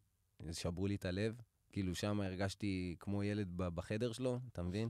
שברו 0.51 0.87
לי 0.87 0.95
את 0.95 1.05
הלב. 1.05 1.35
כאילו, 1.71 1.95
שם 1.95 2.21
הרגשתי 2.21 2.95
כמו 2.99 3.23
ילד 3.23 3.47
בחדר 3.57 4.11
שלו, 4.11 4.39
אתה 4.51 4.63
מבין? 4.63 4.89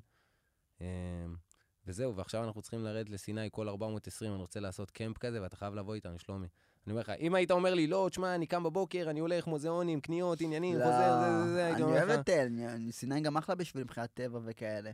וזהו, 1.88 2.15
ועכשיו 2.15 2.43
אנחנו 2.43 2.62
צריכים 2.62 2.84
לרדת 2.84 3.10
לסיני 3.10 3.50
כל 3.52 3.69
420, 3.69 4.32
אני 4.34 4.41
רוצה 4.41 4.60
לעשות 4.60 4.91
קמפ 4.91 5.17
כזה, 5.17 5.41
ואתה 5.41 5.56
חייב 5.56 5.73
לבוא 5.76 5.95
איתנו, 5.95 6.19
שלומי. 6.19 6.47
אני 6.86 6.91
אומר 6.91 7.02
לך, 7.02 7.10
אם 7.10 7.36
היית 7.36 7.52
אומר 7.52 7.73
לי, 7.73 7.88
לא, 7.88 8.08
תשמע, 8.12 8.36
אני 8.36 8.47
קם 8.47 8.63
בבוקר, 8.63 9.08
אני 9.10 9.19
הולך, 9.19 9.47
מוזיאונים, 9.47 10.02
קניות, 10.02 10.41
עניינים, 10.41 10.78
לא, 10.78 10.84
חוזר, 10.84 11.19
זה, 11.21 11.43
זה, 11.47 11.54
זה, 11.54 11.65
הייתי 11.65 11.76
אני 11.76 11.84
אומר 11.84 11.97
אוהב 12.08 12.19
לך, 12.19 12.30
אני- 12.30 12.67
אני- 12.73 12.91
סיני 12.91 13.21
גם 13.21 13.38
אחלה 13.38 13.56
בשביל 13.56 13.84
מבחינת 13.84 14.10
טבע 14.13 14.39
וכאלה. 14.43 14.91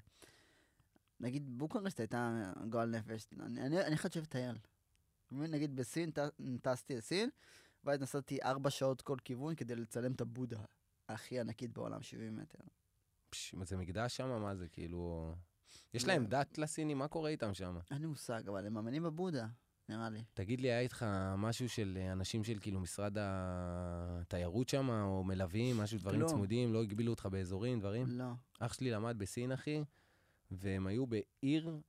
נגיד 1.19 1.57
בוקרשט 1.57 1.99
הייתה 1.99 2.51
גועל 2.69 2.89
נפש, 2.89 3.27
אני- 3.39 3.61
אני 3.61 3.81
אני 3.81 3.97
חושב 3.97 4.21
לטייל. 4.21 4.55
נגיד 5.31 5.75
בסין, 5.75 6.11
ט- 6.11 6.19
טסתי 6.61 6.95
לסין, 6.95 7.29
ואז 7.83 8.01
נסעתי 8.01 8.37
ארבע 8.43 8.69
שעות 8.69 9.01
כל 9.01 9.17
כיוון 9.23 9.55
כדי 9.55 9.75
לצלם 9.75 10.11
את 10.11 10.21
הבודה 10.21 10.59
הכי 11.09 11.39
ענקית 11.39 11.73
בעולם, 11.73 12.01
70 12.01 12.35
מטר. 12.37 12.59
פש, 13.29 13.55
זה 13.63 13.77
מקדש 13.77 14.17
שם? 14.17 14.41
מה 14.41 14.55
זה, 14.55 14.67
כאילו... 14.67 15.33
יש 15.93 16.03
לא. 16.03 16.13
להם 16.13 16.25
דת 16.25 16.57
לסינים? 16.57 16.97
מה 16.97 17.07
קורה 17.07 17.29
איתם 17.29 17.53
שם? 17.53 17.77
אין 17.91 18.01
לי 18.01 18.07
מושג, 18.07 18.47
אבל 18.47 18.65
הם 18.65 18.73
מאמינים 18.73 19.03
בבודה, 19.03 19.47
נראה 19.89 20.09
לי. 20.09 20.23
תגיד 20.33 20.61
לי, 20.61 20.67
היה 20.67 20.79
איתך 20.79 21.05
משהו 21.37 21.69
של 21.69 21.97
אה, 22.01 22.11
אנשים 22.11 22.43
של 22.43 22.57
כאילו 22.61 22.79
משרד 22.79 23.17
התיירות 23.19 24.69
שם, 24.69 24.89
או 24.89 25.23
מלווים, 25.23 25.77
משהו, 25.77 25.99
דברים 25.99 26.19
כלום. 26.19 26.31
צמודים, 26.31 26.73
לא 26.73 26.81
הגבילו 26.83 27.11
אותך 27.11 27.25
באזורים, 27.25 27.79
דברים? 27.79 28.05
לא. 28.07 28.31
אח 28.59 28.73
שלי 28.73 28.91
למד 28.91 29.15
בסין, 29.17 29.51
אחי, 29.51 29.83
והם 30.51 30.87
היו 30.87 31.05
בעיר 31.07 31.79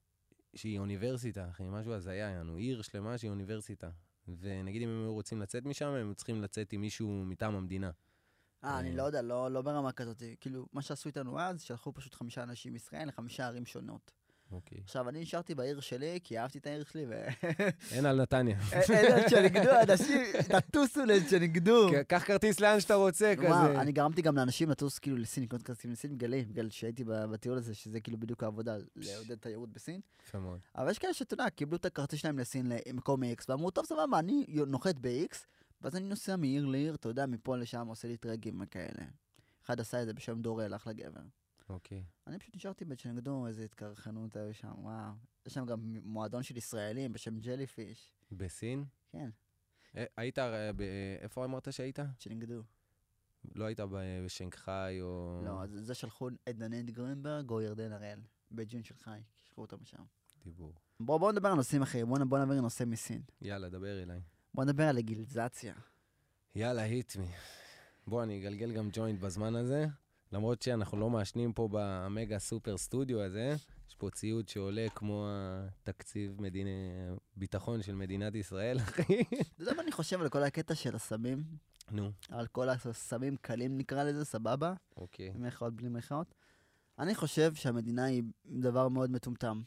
שהיא 0.54 0.78
אוניברסיטה, 0.78 1.48
אחי, 1.50 1.64
משהו 1.68 1.92
הזיה, 1.92 2.14
יענו, 2.14 2.56
עיר 2.56 2.82
שלמה 2.82 3.18
שהיא 3.18 3.30
אוניברסיטה. 3.30 3.90
ונגיד 4.28 4.82
אם 4.82 4.88
הם 4.88 5.00
היו 5.00 5.12
רוצים 5.12 5.40
לצאת 5.40 5.64
משם, 5.64 5.86
הם 5.86 6.14
צריכים 6.14 6.42
לצאת 6.42 6.72
עם 6.72 6.80
מישהו 6.80 7.24
מטעם 7.26 7.54
המדינה. 7.54 7.90
אה, 8.64 8.78
אני 8.78 8.90
אה. 8.90 8.94
לא 8.96 9.02
יודע, 9.02 9.22
לא 9.22 9.50
לא 9.50 9.62
ברמה 9.62 9.92
כזאת. 9.92 10.22
כאילו, 10.40 10.66
מה 10.72 10.82
שעשו 10.82 11.08
איתנו 11.08 11.40
אז, 11.40 11.62
שלחו 11.62 11.92
פשוט 11.92 12.14
חמישה 12.14 12.42
אנשים 12.42 12.72
מישראל 12.72 13.08
לחמישה 13.08 13.46
ערים 13.46 13.66
שונות. 13.66 14.12
אוקיי. 14.52 14.78
עכשיו, 14.84 15.08
אני 15.08 15.20
נשארתי 15.20 15.54
בעיר 15.54 15.80
שלי, 15.80 16.18
כי 16.24 16.38
אהבתי 16.38 16.58
את 16.58 16.66
העיר 16.66 16.84
שלי, 16.92 17.06
ו... 17.08 17.24
אין 17.92 18.06
על 18.06 18.22
נתניה. 18.22 18.58
אלה 18.90 19.28
שנגדו, 19.28 19.70
אנשים, 19.82 20.22
תטוסו 20.58 21.04
לאלה 21.04 21.28
שנגדו. 21.30 21.88
ק- 21.92 22.08
קח 22.08 22.24
כרטיס 22.26 22.60
לאן 22.60 22.80
שאתה 22.80 22.94
רוצה, 22.94 23.34
מה, 23.38 23.44
כזה. 23.44 23.80
אני 23.80 23.92
גרמתי 23.92 24.22
גם 24.22 24.36
לאנשים 24.36 24.70
לטוס 24.70 24.98
כאילו 24.98 25.16
לסין, 25.16 25.42
לקנות 25.44 25.62
כרטיסים 25.62 25.92
לסין 25.92 26.12
בגלל 26.12 26.44
בגלל 26.44 26.70
שהייתי 26.70 27.04
בטיול 27.06 27.58
הזה, 27.58 27.74
שזה 27.74 28.00
כאילו 28.00 28.18
בדיוק 28.18 28.42
העבודה, 28.42 28.76
לעודד 28.96 29.34
תיירות 29.34 29.72
בסין. 29.72 30.00
יפה 30.26 30.38
מאוד. 30.38 30.58
אבל 30.76 30.90
יש 30.90 30.98
כאלה 30.98 31.14
שאתה 31.14 31.34
יודע, 31.34 31.50
קיבלו 31.50 31.76
את 31.76 31.84
הכרטיס 31.84 32.20
שלהם 32.20 32.38
לסין 32.38 32.72
למקום 32.86 33.22
X, 33.22 33.44
ואמרו, 33.48 33.70
טוב, 33.70 33.86
סבבה, 33.86 34.18
אני 34.18 34.46
נוחת 34.66 34.94
ב-X, 35.00 35.36
ואז 35.84 35.96
אני 35.96 36.04
נוסע 36.08 36.36
מעיר 36.36 36.66
לעיר, 36.66 36.94
אתה 36.94 37.08
יודע, 37.08 37.26
מפה 37.26 37.56
לשם, 37.56 37.86
עושה 37.86 38.08
לי 38.08 38.16
טרגים 38.16 38.60
וכאלה. 38.60 39.04
אחד 39.64 39.80
עשה 39.80 40.00
את 40.02 40.06
זה 40.06 40.12
בשם 40.14 40.42
דורל, 40.42 40.74
אחלה 40.74 40.92
גבר. 40.92 41.20
אוקיי. 41.68 42.04
אני 42.26 42.38
פשוט 42.38 42.56
נשארתי 42.56 42.84
בצ'נגדו, 42.84 43.46
איזה 43.46 43.64
התקרחנות 43.64 44.36
היו 44.36 44.54
שם, 44.54 44.72
וואו. 44.78 45.12
יש 45.46 45.54
שם 45.54 45.66
גם 45.66 45.80
מועדון 46.04 46.42
של 46.42 46.56
ישראלים 46.56 47.12
בשם 47.12 47.38
ג'לי 47.40 47.66
פיש. 47.66 48.12
בסין? 48.32 48.84
כן, 49.08 49.30
אה, 49.96 50.04
היית, 50.16 50.38
איפה 51.20 51.44
אמרת 51.44 51.72
שהיית? 51.72 51.98
צ'נגדו. 52.18 52.62
לא 53.54 53.64
היית 53.64 53.80
בשנגחאי 54.24 55.00
או... 55.00 55.40
לא, 55.44 55.66
זה 55.66 55.94
שלחו 55.94 56.28
את 56.48 56.56
דנית 56.56 56.90
גרינברג 56.90 57.50
או 57.50 57.60
ירדן 57.60 57.92
הראל, 57.92 58.20
בג'ון 58.52 58.84
של 58.84 58.96
חי, 58.96 59.20
שלחו 59.44 59.60
אותם 59.60 59.76
משם. 59.82 60.02
דיבור. 60.44 60.74
בוא, 61.00 61.18
בוא 61.18 61.32
נדבר 61.32 61.48
על 61.48 61.54
נושאים 61.54 61.82
אחרים, 61.82 62.06
בוא, 62.08 62.18
נ- 62.18 62.28
בוא 62.28 62.38
נדבר 62.38 62.54
על 62.54 62.60
נושא 62.60 62.84
מסין. 62.84 63.22
יאללה, 63.42 63.68
דבר 63.68 64.02
אליי. 64.02 64.20
בוא 64.54 64.64
נדבר 64.64 64.84
על 64.84 64.96
לגיליזציה. 64.96 65.74
יאללה, 66.54 66.82
היט 66.82 67.16
מי. 67.16 67.26
בוא, 68.06 68.22
אני 68.22 68.40
אגלגל 68.40 68.72
גם 68.72 68.88
ג'וינט 68.92 69.20
בזמן 69.20 69.56
הזה. 69.56 69.86
למרות 70.32 70.62
שאנחנו 70.62 70.98
לא 70.98 71.10
מעשנים 71.10 71.52
פה 71.52 71.68
במגה 71.72 72.38
סופר 72.38 72.76
סטודיו 72.76 73.22
הזה, 73.22 73.56
יש 73.88 73.94
פה 73.94 74.10
ציוד 74.10 74.48
שעולה 74.48 74.86
כמו 74.94 75.26
התקציב 75.28 76.42
מדיני... 76.42 76.70
ביטחון 77.36 77.82
של 77.82 77.94
מדינת 77.94 78.34
ישראל, 78.34 78.78
אחי. 78.84 79.22
אתה 79.22 79.62
יודע 79.62 79.72
מה 79.74 79.82
אני 79.82 79.92
חושב 79.92 80.20
על 80.20 80.28
כל 80.28 80.42
הקטע 80.42 80.74
של 80.74 80.94
הסמים? 80.94 81.44
נו, 81.90 82.10
על 82.28 82.46
כל 82.46 82.68
הסמים 82.68 83.36
קלים 83.36 83.78
נקרא 83.78 84.04
לזה, 84.04 84.24
סבבה? 84.24 84.74
אוקיי. 84.96 85.30
במירכאות 85.30 85.74
בלי 85.76 85.88
מירכאות. 85.88 86.34
אני 86.98 87.14
חושב 87.14 87.54
שהמדינה 87.54 88.04
היא 88.04 88.22
דבר 88.46 88.88
מאוד 88.88 89.10
מטומטם. 89.10 89.62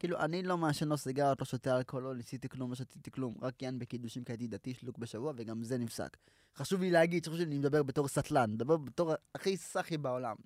כאילו, 0.00 0.20
אני 0.20 0.42
לא 0.42 0.58
מעשן 0.58 0.88
לא 0.88 0.96
סיגרות, 0.96 1.40
לא 1.40 1.46
שותה 1.46 1.76
אלכוהול, 1.76 2.04
לא 2.04 2.14
ניסיתי 2.14 2.48
כלום, 2.48 2.70
לא 2.70 2.76
שתיתי 2.76 3.10
כלום, 3.10 3.34
רק 3.42 3.62
יען 3.62 3.78
בקידושים 3.78 4.24
כי 4.24 4.32
הייתי 4.32 4.46
דתי 4.46 4.74
שלוק 4.74 4.98
בשבוע, 4.98 5.32
וגם 5.36 5.62
זה 5.62 5.78
נפסק. 5.78 6.16
חשוב 6.56 6.80
לי 6.80 6.90
להגיד, 6.90 7.26
חשוב 7.26 7.34
לי, 7.34 7.44
אני 7.44 7.58
מדבר 7.58 7.82
בתור 7.82 8.08
סטלן, 8.08 8.50
מדבר 8.50 8.76
בתור 8.76 9.12
הכי 9.34 9.56
סאחי 9.56 9.98
בעולם. 9.98 10.36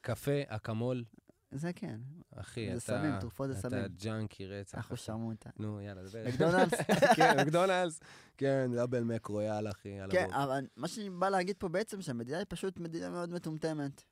קפה, 0.00 0.40
אקמול, 0.46 1.04
זה 1.52 1.72
כן. 1.72 2.00
אחי, 2.36 2.66
זה 2.66 2.72
אתה... 2.72 2.80
סמים, 2.80 3.20
תרופות 3.20 3.48
זה 3.48 3.54
סמים. 3.54 3.84
אתה 3.84 3.88
ג'אנקי 3.88 4.46
רצח. 4.46 4.74
אנחנו 4.74 4.94
אחי. 4.94 5.04
שרמוטה. 5.04 5.50
נו, 5.58 5.80
יאללה, 5.80 6.02
דבר. 6.02 6.24
מקדונלדס? 6.28 6.74
כן, 7.16 7.40
מקדונלדס. 7.40 8.00
כן, 8.36 8.70
דאבל 8.74 9.04
מק 9.04 9.26
רויאל, 9.26 9.70
אחי, 9.70 10.00
על 10.00 10.10
כן. 10.10 10.28
אבל 10.32 10.66
מה 10.76 10.88
שאני 10.88 11.10
בא 11.10 11.28
להגיד 11.28 11.56
פה 11.58 11.68
בעצם, 11.68 12.02
שהמדינה 12.02 12.38
היא 12.38 12.46
פשוט 12.48 12.78
מדינה 12.78 13.10
מאוד 13.10 13.32
מטומטמת. 13.32 14.02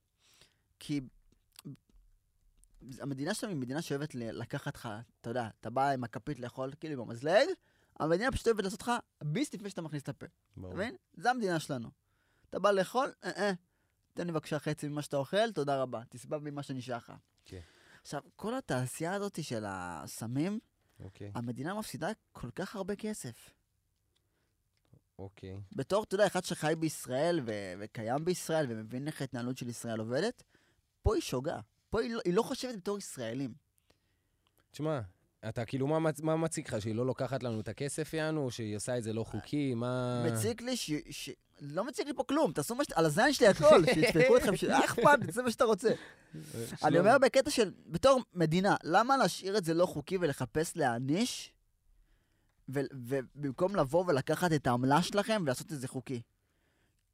כי 0.78 1.00
המדינה 3.00 3.34
שלנו 3.34 3.52
היא 3.52 3.60
מדינה 3.60 3.82
שאוהבת 3.82 4.14
לקחת 4.14 4.74
לך, 4.76 4.88
אתה 5.20 5.30
יודע, 5.30 5.48
אתה 5.60 5.70
בא 5.70 5.90
עם 5.90 6.04
הכפית 6.04 6.40
לאכול, 6.40 6.72
כאילו 6.80 6.94
עם 6.94 7.08
המזלג, 7.08 7.48
המדינה 8.00 8.32
פשוט 8.32 8.46
אוהבת 8.46 8.64
לעשות 8.64 8.82
לך 8.82 8.92
ביס 9.24 9.54
לפני 9.54 9.70
שאתה 9.70 9.82
מכניס 9.82 10.02
את 10.02 10.08
הפה. 10.08 10.26
אתה. 10.26 10.60
מבין? 10.60 10.96
זה 11.14 11.30
המדינה 11.30 11.60
שלנו. 11.60 11.90
אתה 12.50 12.58
בא 12.58 12.70
לאכול, 12.70 13.12
אה 13.24 13.30
אה, 13.30 13.52
תן 14.14 14.26
לי 14.26 14.32
בבקשה 14.32 14.58
חצי 14.58 14.88
ממה 14.88 15.02
שאתה 15.02 15.16
אוכל, 15.16 15.52
תודה 15.52 15.82
רבה. 15.82 16.02
תסבב 16.08 16.50
ממה 16.50 16.62
שנשאר 16.62 16.96
לך. 16.96 17.12
כן. 17.44 17.60
עכשיו, 18.02 18.22
כל 18.36 18.54
התעשייה 18.54 19.14
הזאת 19.14 19.44
של 19.44 19.64
הסמים, 19.66 20.58
אוקיי, 21.00 21.32
המדינה 21.34 21.74
מפסידה 21.74 22.08
כל 22.32 22.50
כך 22.50 22.76
הרבה 22.76 22.96
כסף. 22.96 23.50
אוקיי. 25.18 25.60
בתור, 25.72 26.04
אתה 26.04 26.14
יודע, 26.14 26.26
אחד 26.26 26.44
שחי 26.44 26.74
בישראל 26.78 27.40
ו- 27.46 27.72
וקיים 27.78 28.24
בישראל 28.24 28.66
ומבין 28.68 29.06
איך 29.06 29.20
ההתנהלות 29.20 29.58
של 29.58 29.68
ישראל 29.68 30.00
עובדת, 30.00 30.42
פה 31.02 31.14
היא 31.14 31.22
שוגה. 31.22 31.60
פה 31.90 32.00
היא 32.00 32.14
לא, 32.14 32.20
היא 32.24 32.34
לא 32.34 32.42
חושבת 32.42 32.76
בתור 32.76 32.98
ישראלים. 32.98 33.54
תשמע, 34.70 35.00
אתה 35.48 35.64
כאילו, 35.64 35.86
מה 35.86 36.10
מה 36.22 36.36
מציק 36.36 36.72
לך? 36.72 36.82
שהיא 36.82 36.94
לא 36.94 37.06
לוקחת 37.06 37.42
לנו 37.42 37.60
את 37.60 37.68
הכסף, 37.68 38.14
יענו? 38.14 38.50
שהיא 38.50 38.76
עושה 38.76 38.98
את 38.98 39.02
זה 39.02 39.12
לא 39.12 39.24
חוקי? 39.24 39.74
מה... 39.74 40.24
מציק 40.26 40.62
לי 40.62 40.76
ש... 40.76 40.92
ש... 41.10 41.30
לא 41.60 41.84
מציק 41.84 42.06
לי 42.06 42.14
פה 42.14 42.24
כלום, 42.24 42.52
תעשו 42.52 42.74
מה 42.74 42.84
ש... 42.84 42.92
על 42.94 43.06
הזין 43.06 43.32
שלי 43.32 43.46
הכל, 43.46 43.84
שידפקו 43.94 44.36
אתכם, 44.36 44.56
ש... 44.56 44.64
אה, 44.64 44.84
אכפת, 44.84 45.18
זה 45.32 45.42
מה 45.42 45.50
שאתה 45.50 45.64
רוצה. 45.64 45.90
אני 46.84 46.98
אומר 46.98 47.18
בקטע 47.18 47.50
של, 47.50 47.72
בתור 47.86 48.20
מדינה, 48.34 48.76
למה 48.84 49.16
להשאיר 49.16 49.58
את 49.58 49.64
זה 49.64 49.74
לא 49.74 49.86
חוקי 49.86 50.16
ולחפש 50.20 50.76
להעניש, 50.76 51.52
ובמקום 52.68 53.76
לבוא 53.76 54.04
ולקחת 54.06 54.52
את 54.52 54.66
העמלה 54.66 55.02
שלכם 55.02 55.42
ולעשות 55.42 55.72
את 55.72 55.80
זה 55.80 55.88
חוקי? 55.88 56.22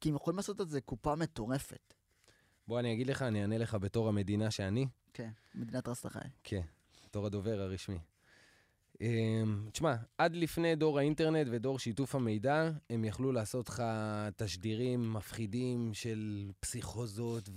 כי 0.01 0.09
הם 0.09 0.15
יכולים 0.15 0.37
לעשות 0.37 0.61
את 0.61 0.69
זה 0.69 0.81
קופה 0.81 1.15
מטורפת. 1.15 1.93
בוא, 2.67 2.79
אני 2.79 2.93
אגיד 2.93 3.07
לך, 3.07 3.21
אני 3.21 3.41
אענה 3.41 3.57
לך 3.57 3.75
בתור 3.75 4.09
המדינה 4.09 4.51
שאני. 4.51 4.87
כן, 5.13 5.29
מדינת 5.55 5.87
רסט 5.87 6.05
החי. 6.05 6.19
כן, 6.43 6.61
בתור 7.05 7.25
הדובר 7.25 7.61
הרשמי. 7.61 7.97
אמ, 9.01 9.69
תשמע, 9.71 9.95
עד 10.17 10.35
לפני 10.35 10.75
דור 10.75 10.99
האינטרנט 10.99 11.47
ודור 11.51 11.79
שיתוף 11.79 12.15
המידע, 12.15 12.69
הם 12.89 13.05
יכלו 13.05 13.31
לעשות 13.31 13.69
לך 13.69 13.83
תשדירים 14.35 15.13
מפחידים 15.13 15.93
של 15.93 16.51
פסיכוזות 16.59 17.49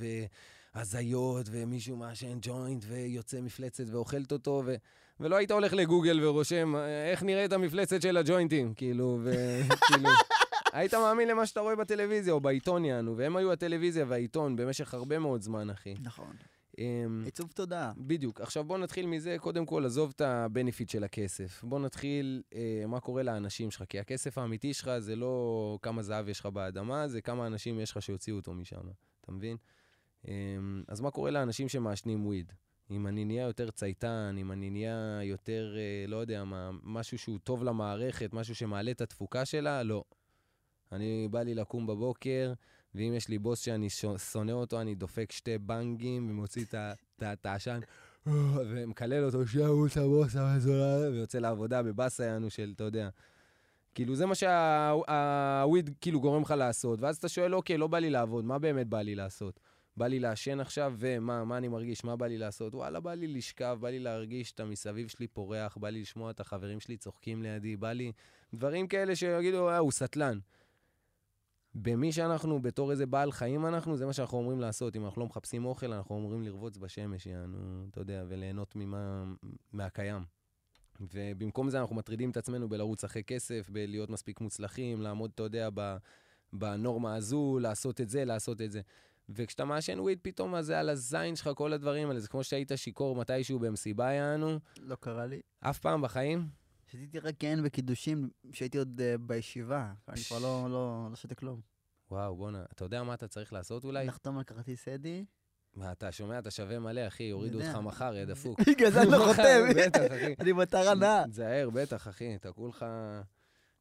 והזיות, 0.74 1.46
ומישהו 1.50 1.96
מעשן 1.96 2.38
ג'וינט 2.42 2.84
ויוצא 2.88 3.40
מפלצת 3.40 3.84
ואוכלת 3.86 4.32
אותו, 4.32 4.62
ו... 4.66 4.74
ולא 5.20 5.36
היית 5.36 5.50
הולך 5.50 5.72
לגוגל 5.72 6.24
ורושם, 6.24 6.74
איך 7.10 7.22
נראית 7.22 7.52
המפלצת 7.52 8.02
של 8.02 8.16
הג'וינטים, 8.16 8.74
כאילו, 8.74 9.20
וכאילו... 9.24 10.08
היית 10.72 10.94
מאמין 10.94 11.28
למה 11.28 11.46
שאתה 11.46 11.60
רואה 11.60 11.76
בטלוויזיה 11.76 12.32
או 12.32 12.40
בעיתון, 12.40 12.84
יענו, 12.84 13.16
והם 13.16 13.36
היו 13.36 13.52
הטלוויזיה 13.52 14.04
והעיתון 14.08 14.56
במשך 14.56 14.94
הרבה 14.94 15.18
מאוד 15.18 15.42
זמן, 15.42 15.70
אחי. 15.70 15.94
נכון. 16.02 16.32
אמ, 16.78 17.22
עיצוב 17.24 17.52
תודעה. 17.54 17.92
בדיוק. 17.96 18.40
עכשיו 18.40 18.64
בוא 18.64 18.78
נתחיל 18.78 19.06
מזה, 19.06 19.36
קודם 19.40 19.66
כל, 19.66 19.86
עזוב 19.86 20.12
את 20.16 20.20
הבנפיט 20.20 20.88
של 20.88 21.04
הכסף. 21.04 21.64
בוא 21.64 21.80
נתחיל 21.80 22.42
אה, 22.54 22.84
מה 22.86 23.00
קורה 23.00 23.22
לאנשים 23.22 23.70
שלך, 23.70 23.84
כי 23.88 23.98
הכסף 23.98 24.38
האמיתי 24.38 24.74
שלך 24.74 24.90
זה 24.98 25.16
לא 25.16 25.78
כמה 25.82 26.02
זהב 26.02 26.28
יש 26.28 26.40
לך 26.40 26.46
באדמה, 26.46 27.08
זה 27.08 27.20
כמה 27.20 27.46
אנשים 27.46 27.80
יש 27.80 27.90
לך 27.90 28.02
שיוציאו 28.02 28.36
אותו 28.36 28.54
משם, 28.54 28.80
אתה 29.20 29.32
מבין? 29.32 29.56
אה, 30.28 30.32
אז 30.88 31.00
מה 31.00 31.10
קורה 31.10 31.30
לאנשים 31.30 31.68
שמעשנים 31.68 32.26
וויד? 32.26 32.52
אם 32.90 33.06
אני 33.06 33.24
נהיה 33.24 33.46
יותר 33.46 33.70
צייתן, 33.70 34.36
אם 34.38 34.52
אני 34.52 34.70
נהיה 34.70 35.20
יותר, 35.22 35.74
אה, 35.76 36.04
לא 36.08 36.16
יודע 36.16 36.44
מה, 36.44 36.70
משהו 36.82 37.18
שהוא 37.18 37.38
טוב 37.44 37.64
למערכת, 37.64 38.32
משהו 38.32 38.54
שמעלה 38.54 38.90
את 38.90 39.00
התפוקה 39.00 39.44
שלה, 39.44 39.82
לא. 39.82 40.04
אני, 40.92 41.28
בא 41.30 41.42
לי 41.42 41.54
לקום 41.54 41.86
בבוקר, 41.86 42.52
ואם 42.94 43.12
יש 43.16 43.28
לי 43.28 43.38
בוס 43.38 43.60
שאני 43.60 43.88
שונא 44.30 44.52
אותו, 44.52 44.80
אני 44.80 44.94
דופק 44.94 45.32
שתי 45.32 45.58
בנגים 45.58 46.30
ומוציא 46.30 46.64
את 47.22 47.46
העשן, 47.46 47.80
ומקלל 48.26 49.24
אותו, 49.24 49.42
את 49.42 49.96
הבוס 49.96 50.36
המזולה, 50.36 51.10
ויוצא 51.10 51.38
לעבודה 51.38 51.82
בבאסה 51.82 52.24
יענו 52.24 52.50
של, 52.50 52.72
אתה 52.76 52.84
יודע. 52.84 53.08
כאילו, 53.94 54.14
זה 54.14 54.26
מה 54.26 54.34
שהוויד 54.34 55.90
כאילו 56.00 56.20
גורם 56.20 56.42
לך 56.42 56.50
לעשות, 56.50 57.00
ואז 57.00 57.16
אתה 57.16 57.28
שואל, 57.28 57.54
אוקיי, 57.54 57.78
לא 57.78 57.86
בא 57.86 57.98
לי 57.98 58.10
לעבוד, 58.10 58.44
מה 58.44 58.58
באמת 58.58 58.86
בא 58.86 59.02
לי 59.02 59.14
לעשות? 59.14 59.60
בא 59.96 60.06
לי 60.06 60.20
לעשן 60.20 60.60
עכשיו, 60.60 60.94
ומה, 60.98 61.44
מה 61.44 61.56
אני 61.58 61.68
מרגיש, 61.68 62.04
מה 62.04 62.16
בא 62.16 62.26
לי 62.26 62.38
לעשות? 62.38 62.74
וואלה, 62.74 63.00
בא 63.00 63.14
לי 63.14 63.26
לשכב, 63.26 63.78
בא 63.80 63.88
לי 63.88 63.98
להרגיש 63.98 64.52
את 64.52 64.60
המסביב 64.60 65.08
שלי 65.08 65.26
פורח, 65.26 65.76
בא 65.76 65.88
לי 65.88 66.00
לשמוע 66.00 66.30
את 66.30 66.40
החברים 66.40 66.80
שלי 66.80 66.96
צוחקים 66.96 67.42
לידי, 67.42 67.76
בא 67.76 67.92
לי 67.92 68.12
דברים 68.54 68.86
כאלה 68.86 69.16
שיגידו, 69.16 69.68
אה, 69.68 69.78
הוא 69.78 69.92
סטלן. 69.92 70.38
במי 71.74 72.12
שאנחנו, 72.12 72.62
בתור 72.62 72.90
איזה 72.90 73.06
בעל 73.06 73.32
חיים 73.32 73.66
אנחנו, 73.66 73.96
זה 73.96 74.06
מה 74.06 74.12
שאנחנו 74.12 74.38
אומרים 74.38 74.60
לעשות. 74.60 74.96
אם 74.96 75.04
אנחנו 75.04 75.20
לא 75.20 75.26
מחפשים 75.26 75.64
אוכל, 75.64 75.92
אנחנו 75.92 76.14
אומרים 76.14 76.42
לרבוץ 76.42 76.76
בשמש, 76.76 77.26
יענו, 77.26 77.86
אתה 77.90 78.00
יודע, 78.00 78.24
וליהנות 78.28 78.76
ממה, 78.76 79.24
מהקיים. 79.72 80.24
ובמקום 81.14 81.70
זה 81.70 81.80
אנחנו 81.80 81.96
מטרידים 81.96 82.30
את 82.30 82.36
עצמנו 82.36 82.68
בלרוץ 82.68 83.04
אחרי 83.04 83.24
כסף, 83.24 83.70
בלהיות 83.70 84.10
מספיק 84.10 84.40
מוצלחים, 84.40 85.02
לעמוד, 85.02 85.30
אתה 85.34 85.42
יודע, 85.42 85.68
בנורמה 86.52 87.14
הזו, 87.16 87.58
לעשות 87.60 88.00
את 88.00 88.08
זה, 88.08 88.24
לעשות 88.24 88.60
את 88.60 88.70
זה. 88.70 88.80
וכשאתה 89.28 89.64
מעשן 89.64 90.00
וויד, 90.00 90.18
פתאום 90.22 90.54
אז 90.54 90.66
זה 90.66 90.78
על 90.78 90.88
הזין 90.88 91.36
שלך, 91.36 91.50
כל 91.54 91.72
הדברים 91.72 92.08
האלה. 92.08 92.20
זה 92.20 92.28
כמו 92.28 92.44
שהיית 92.44 92.72
שיכור 92.76 93.16
מתישהו 93.16 93.58
במסיבה, 93.58 94.12
יענו, 94.12 94.58
לא 94.76 94.94
קרה 94.94 95.26
לי. 95.26 95.40
אף 95.60 95.78
פעם 95.78 96.02
בחיים. 96.02 96.59
שתיתי 96.90 97.18
רק 97.18 97.34
כן 97.38 97.58
בקידושים 97.64 98.28
כשהייתי 98.52 98.78
עוד 98.78 99.00
אה, 99.04 99.18
בישיבה. 99.18 99.92
אני 100.08 100.20
כבר 100.20 100.38
לא- 100.38 100.66
לא 100.70 101.06
לא 101.10 101.16
שותה 101.16 101.34
כלום. 101.34 101.60
וואו, 102.10 102.36
בואנה, 102.36 102.64
אתה 102.72 102.84
יודע 102.84 103.02
מה 103.02 103.14
אתה 103.14 103.28
צריך 103.28 103.52
לעשות 103.52 103.84
אולי? 103.84 104.06
לחתום 104.06 104.38
על 104.38 104.44
כרטיס 104.44 104.88
אדי. 104.88 105.24
מה, 105.74 105.92
אתה 105.92 106.12
שומע, 106.12 106.38
אתה 106.38 106.50
שווה 106.50 106.78
מלא, 106.78 107.06
אחי, 107.06 107.22
יורידו. 107.22 107.58
אותך 107.62 107.76
מחר, 107.76 108.14
יא 108.16 108.24
דפוק. 108.24 108.60
בגלל 108.70 108.90
זה 108.90 109.02
אני 109.02 109.10
לא 109.10 109.18
חותם. 109.28 109.60
בטח, 109.76 110.00
אחי. 110.06 110.34
אני 110.40 110.52
מטרה 110.52 110.94
נעה. 110.94 111.24
תזהר, 111.28 111.70
בטח, 111.70 112.08
אחי, 112.08 112.34
אתה 112.34 112.52
כולך 112.52 112.82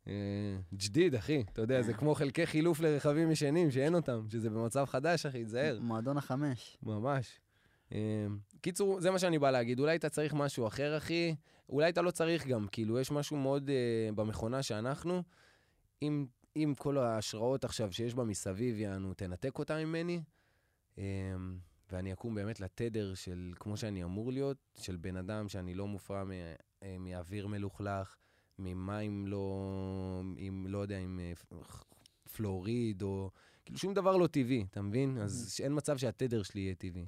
אה, 0.08 0.14
ג'דיד, 0.74 1.16
אחי. 1.16 1.44
אתה 1.54 1.62
יודע, 1.62 1.82
זה 1.82 1.94
כמו 1.94 2.16
חלקי 2.16 2.46
חילוף 2.46 2.80
לרכבים 2.80 3.32
ישנים, 3.32 3.72
שאין 3.72 3.96
אותם, 3.96 4.26
שזה 4.30 4.50
במצב 4.50 4.86
חדש, 4.86 5.26
אחי, 5.26 5.44
תזהר. 5.44 5.80
מועדון 5.82 6.18
החמש. 6.18 6.78
ממש. 6.84 7.40
אה, 7.94 7.98
קיצור, 8.62 9.02
זה 9.02 9.12
מה 9.12 9.20
שאני 9.20 9.40
בא 9.40 9.52
להגיד. 9.52 9.80
אולי 9.80 9.96
אתה 9.96 10.10
צריך 10.10 10.34
משהו 10.34 10.68
אחר, 10.68 10.98
אחי. 10.98 11.36
אולי 11.70 11.90
אתה 11.90 12.02
לא 12.02 12.12
צריך 12.12 12.48
גם. 12.48 12.68
כאילו, 12.72 13.00
יש 13.00 13.12
משהו 13.12 13.38
מאוד 13.38 13.70
אה, 13.70 14.10
במכונה 14.16 14.64
שאנחנו, 14.64 15.24
אם, 16.02 16.26
אם 16.56 16.74
כל 16.78 16.98
ההשראות 16.98 17.64
עכשיו 17.64 17.94
שיש 17.94 18.14
בה 18.16 18.24
מסביב, 18.24 18.80
יענו, 18.80 19.14
תנתק 19.14 19.60
אותה 19.60 19.86
ממני, 19.86 20.22
אה, 20.98 21.04
ואני 21.92 22.14
אקום 22.14 22.36
באמת 22.36 22.60
לתדר 22.60 23.14
של, 23.14 23.54
כמו 23.56 23.78
שאני 23.78 24.04
אמור 24.04 24.32
להיות, 24.32 24.58
של 24.80 24.96
בן 24.96 25.18
אדם 25.18 25.50
שאני 25.50 25.74
לא 25.74 25.88
מופרע 25.88 26.24
מ, 26.24 26.32
אה, 26.84 26.98
מאוויר 27.00 27.48
מלוכלך, 27.48 28.16
ממים 28.60 29.28
לא, 29.28 30.22
עם, 30.38 30.66
לא 30.68 30.78
יודע, 30.78 30.98
עם 30.98 31.20
אה, 31.20 31.34
פלוריד, 32.36 33.02
או... 33.02 33.32
כאילו, 33.66 33.80
שום 33.80 33.94
דבר 33.94 34.18
לא 34.18 34.28
טבעי, 34.28 34.66
אתה 34.72 34.82
מבין? 34.82 35.18
אז 35.18 35.58
אין 35.64 35.72
מצב 35.76 35.98
שהתדר 35.98 36.44
שלי 36.44 36.62
יהיה 36.62 36.76
טבעי. 36.76 37.06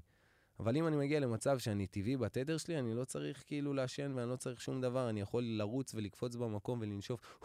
אבל 0.62 0.78
אם 0.78 0.88
אני 0.88 0.98
מגיע 0.98 1.20
למצב 1.20 1.60
שאני 1.60 1.88
טבעי 1.88 2.18
בתדר 2.18 2.58
שלי, 2.58 2.80
אני 2.80 2.94
לא 2.94 3.06
צריך 3.06 3.44
כאילו 3.48 3.74
לעשן 3.74 4.12
ואני 4.16 4.30
לא 4.30 4.36
צריך 4.36 4.62
שום 4.62 4.82
דבר, 4.82 5.10
אני 5.10 5.22
יכול 5.22 5.44
לרוץ 5.44 5.96
ולקפוץ 5.96 6.36
במקום 6.36 6.80
ולנשוף 6.82 7.40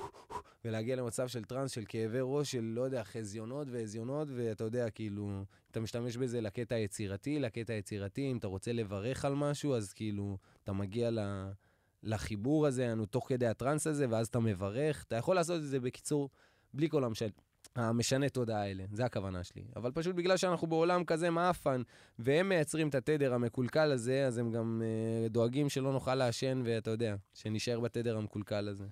ולהגיע 0.65 0.97
למצב 0.97 1.29
של 1.29 1.45
טראנס, 1.45 1.71
של 1.71 1.85
כאבי 1.89 2.19
ראש, 2.23 2.53
של 2.53 2.65
לא 2.65 2.83
יודע, 2.83 3.05
חזיונות 3.05 3.69
והזיונות, 3.71 4.29
ואתה 4.37 4.65
יודע, 4.65 4.91
כאילו, 4.91 5.45
אתה 5.71 5.81
משתמש 5.81 6.17
בזה 6.17 6.41
לקטע 6.41 6.75
היצירתי, 6.75 7.39
לקטע 7.39 7.73
היצירתי, 7.73 8.31
אם 8.31 8.37
אתה 8.37 8.47
רוצה 8.47 8.73
לברך 8.73 9.25
על 9.25 9.35
משהו, 9.35 9.75
אז 9.75 9.93
כאילו, 9.93 10.39
אתה 10.65 10.73
מגיע 10.73 11.11
ל... 11.11 11.19
לחיבור 12.03 12.67
הזה, 12.67 12.93
אנו 12.93 13.07
תוך 13.07 13.29
כדי 13.29 13.47
הטראנס 13.47 13.87
הזה, 13.87 14.07
ואז 14.11 14.27
אתה 14.27 14.41
מברך. 14.41 15.05
אתה 15.09 15.17
יכול 15.17 15.35
לעשות 15.35 15.57
את 15.57 15.69
זה 15.69 15.81
בקיצור, 15.81 16.31
בלי 16.75 16.89
כל 16.89 17.05
המשל... 17.05 17.29
המשנה 17.77 18.29
תודעה 18.29 18.63
האלה, 18.63 18.85
זה 18.93 19.05
הכוונה 19.05 19.45
שלי. 19.45 19.63
אבל 19.77 19.91
פשוט 19.93 20.15
בגלל 20.15 20.37
שאנחנו 20.37 20.67
בעולם 20.67 21.05
כזה 21.05 21.31
מעפן, 21.31 21.83
והם 22.19 22.49
מייצרים 22.49 22.89
את 22.89 22.95
התדר 22.95 23.35
המקולקל 23.35 23.93
הזה, 23.93 24.27
אז 24.27 24.39
הם 24.39 24.53
גם 24.53 24.83
uh, 24.83 25.29
דואגים 25.29 25.69
שלא 25.69 25.93
נוכל 25.93 26.15
לעשן, 26.15 26.63
ואתה 26.65 26.91
יודע, 26.91 27.17
שנשאר 27.35 27.81
בתדר 27.81 28.17
המקולקל 28.17 28.69
הזה. 28.69 28.87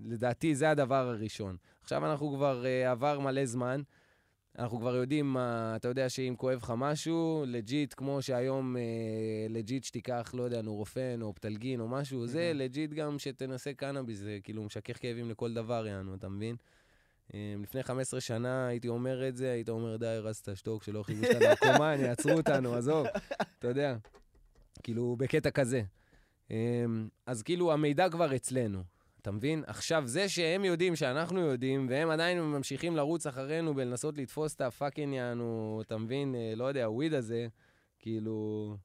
ולדעתי 0.00 0.54
זה 0.54 0.70
הדבר 0.70 1.08
הראשון. 1.08 1.56
עכשיו 1.82 2.06
אנחנו 2.06 2.34
כבר 2.36 2.64
uh, 2.64 2.90
עבר 2.90 3.20
מלא 3.20 3.46
זמן, 3.46 3.82
אנחנו 4.58 4.78
כבר 4.78 4.96
יודעים 4.96 5.36
אתה 5.76 5.88
יודע 5.88 6.08
שאם 6.08 6.34
כואב 6.36 6.58
לך 6.58 6.72
משהו, 6.76 7.44
legit, 7.46 7.94
כמו 7.96 8.22
שהיום 8.22 8.76
אה, 8.76 8.82
legit 9.48 9.84
שתיקח, 9.84 10.30
לא 10.34 10.42
יודע, 10.42 10.62
נורופן 10.62 11.22
או 11.22 11.26
אופטלגין 11.26 11.80
או 11.80 11.88
משהו, 11.88 12.26
זה 12.26 12.46
מהמם. 12.48 12.58
legit 12.60 12.90
גם 12.90 13.18
שתנסה 13.18 13.72
קנאביס, 13.74 14.18
זה 14.18 14.38
כאילו 14.42 14.62
משכך 14.62 15.00
כאבים 15.00 15.30
לכל 15.30 15.54
דבר, 15.54 15.86
יענו, 15.86 16.14
אתה 16.14 16.28
מבין? 16.28 16.56
אה, 17.34 17.54
לפני 17.62 17.82
15 17.82 18.20
שנה 18.20 18.66
הייתי 18.66 18.88
אומר 18.88 19.28
את 19.28 19.36
זה, 19.36 19.52
היית 19.52 19.68
אומר, 19.68 19.96
די, 19.96 20.06
הרסת, 20.06 20.56
שתוק, 20.56 20.82
שלא 20.82 21.00
יחייבו 21.00 21.24
שאתה 21.26 21.38
נרקומן, 21.48 21.96
יעצרו 22.00 22.32
אותנו, 22.32 22.74
עזוב, 22.74 23.06
אתה 23.58 23.68
יודע. 23.68 23.96
כאילו, 24.82 25.16
בקטע 25.18 25.50
כזה. 25.50 25.82
אה, 26.50 26.84
אז 27.26 27.42
כאילו, 27.42 27.72
המידע 27.72 28.08
כבר 28.08 28.36
אצלנו, 28.36 28.82
אתה 29.22 29.30
מבין? 29.30 29.64
עכשיו, 29.66 30.02
זה 30.06 30.28
שהם 30.28 30.64
יודעים 30.64 30.96
שאנחנו 30.96 31.40
יודעים, 31.40 31.86
והם 31.90 32.10
עדיין 32.10 32.40
ממשיכים 32.40 32.96
לרוץ 32.96 33.26
אחרינו 33.26 33.76
ולנסות 33.76 34.18
לתפוס 34.18 34.54
את 34.54 34.60
ה 34.60 34.67
fucking 34.67 35.14
יענו, 35.14 35.82
אתה 35.86 35.96
מבין? 35.96 36.34
אה, 36.34 36.52
לא 36.56 36.64
יודע, 36.64 36.84
ה 36.84 36.90
weed 36.90 37.14
הזה, 37.14 37.46
כאילו... 37.98 38.76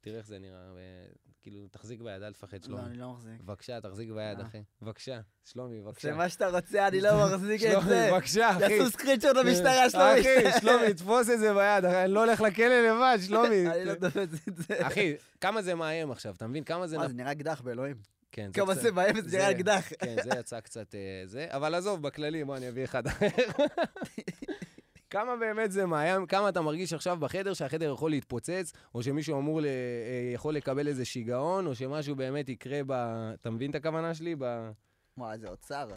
תראה 0.00 0.18
איך 0.18 0.26
זה 0.26 0.38
נראה. 0.38 0.58
אה, 0.58 1.06
כאילו, 1.42 1.68
תחזיק 1.70 2.00
ביד, 2.00 2.22
אל 2.22 2.32
תפחד, 2.32 2.56
לא, 2.56 2.62
שלומי. 2.66 2.82
אני 2.86 2.98
לא 2.98 3.12
מחזיק. 3.12 3.40
בבקשה, 3.40 3.80
תחזיק 3.80 4.10
ביד, 4.10 4.40
אה. 4.40 4.46
אחי. 4.46 4.62
בבקשה, 4.82 5.20
שלומי, 5.44 5.76
זה 5.76 5.82
בבקשה. 5.82 6.14
מה 6.14 6.28
שאתה 6.28 6.48
רוצה, 6.48 6.88
אני 6.88 7.00
לא 7.00 7.10
מחזיק 7.26 7.62
את 7.62 7.70
שלומי, 7.70 7.88
זה. 7.88 8.08
בבקשה, 8.12 8.50
אחי. 8.50 8.72
יעשו 8.72 8.90
סקרינצ'וט 8.90 9.36
למשטרה, 9.44 9.90
שלומי. 9.90 10.20
אחי, 10.20 10.60
שלומי, 10.60 10.94
תפוס 10.94 11.30
את 11.30 11.38
זה 11.38 11.54
ביד, 11.54 11.84
אני 11.84 12.12
לא 12.12 12.24
הולך 12.24 12.40
לכלא 12.40 12.88
לבד, 12.88 13.18
שלומי. 13.26 13.66
אני 13.74 13.84
לא 13.84 13.94
תופס 13.94 14.48
את 14.48 14.56
זה. 14.56 14.86
אחי, 14.86 15.14
כמה 15.40 15.62
זה 15.62 15.74
מאיים 15.74 16.10
עכשיו, 16.10 16.34
אתה 16.34 16.46
מבין? 16.46 16.64
כמה 16.64 16.86
זה... 16.86 16.98
מה, 16.98 17.08
זה 17.08 17.14
נראה 17.14 17.32
אקדח 17.32 17.60
באלוהים. 17.60 18.15
כן, 18.36 18.52
כמה 18.52 18.74
זה 18.74 18.90
זה 19.24 19.38
נראה 19.38 19.50
אקדח. 19.50 19.88
כן, 19.98 20.16
זה 20.24 20.30
יצא 20.38 20.60
קצת 20.60 20.94
אה, 20.94 21.22
זה, 21.24 21.46
אבל 21.50 21.74
עזוב, 21.74 22.02
בכללי, 22.02 22.44
בוא, 22.44 22.56
אני 22.56 22.68
אביא 22.68 22.84
אחד 22.84 23.06
אחר. 23.06 23.26
כמה 25.10 25.36
באמת 25.36 25.72
זה 25.72 25.86
מאיים, 25.86 26.26
כמה 26.26 26.48
אתה 26.48 26.62
מרגיש 26.62 26.92
עכשיו 26.92 27.16
בחדר 27.20 27.54
שהחדר 27.54 27.92
יכול 27.92 28.10
להתפוצץ, 28.10 28.72
או 28.94 29.02
שמישהו 29.02 29.38
אמור, 29.38 29.60
ל... 29.60 29.64
אה, 29.64 29.70
יכול 30.34 30.54
לקבל 30.54 30.88
איזה 30.88 31.04
שיגעון, 31.04 31.66
או 31.66 31.74
שמשהו 31.74 32.16
באמת 32.16 32.48
יקרה 32.48 32.80
ב... 32.86 32.92
אתה 33.40 33.50
מבין 33.50 33.70
את 33.70 33.74
הכוונה 33.74 34.14
שלי? 34.14 34.34
ב... 34.38 34.70
וואי, 35.18 35.32
איזה 35.32 35.48
אוצר. 35.48 35.88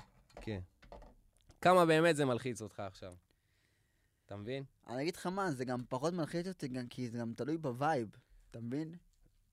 כן. 0.42 0.60
כמה 1.62 1.86
באמת 1.86 2.16
זה 2.16 2.26
מלחיץ 2.26 2.62
אותך 2.62 2.80
עכשיו. 2.80 3.14
אתה 4.26 4.36
מבין? 4.36 4.64
אני 4.88 5.02
אגיד 5.02 5.16
לך 5.16 5.26
מה, 5.26 5.52
זה 5.52 5.66
גם 5.66 5.80
פחות 5.90 6.14
מלחיץ 6.14 6.48
אותי, 6.48 6.68
גם 6.68 6.88
כי 6.88 7.10
זה 7.10 7.18
גם 7.18 7.34
תלוי 7.34 7.58
ב 7.58 7.66
vibe. 7.66 8.08
אתה 8.52 8.60
מבין? 8.60 8.96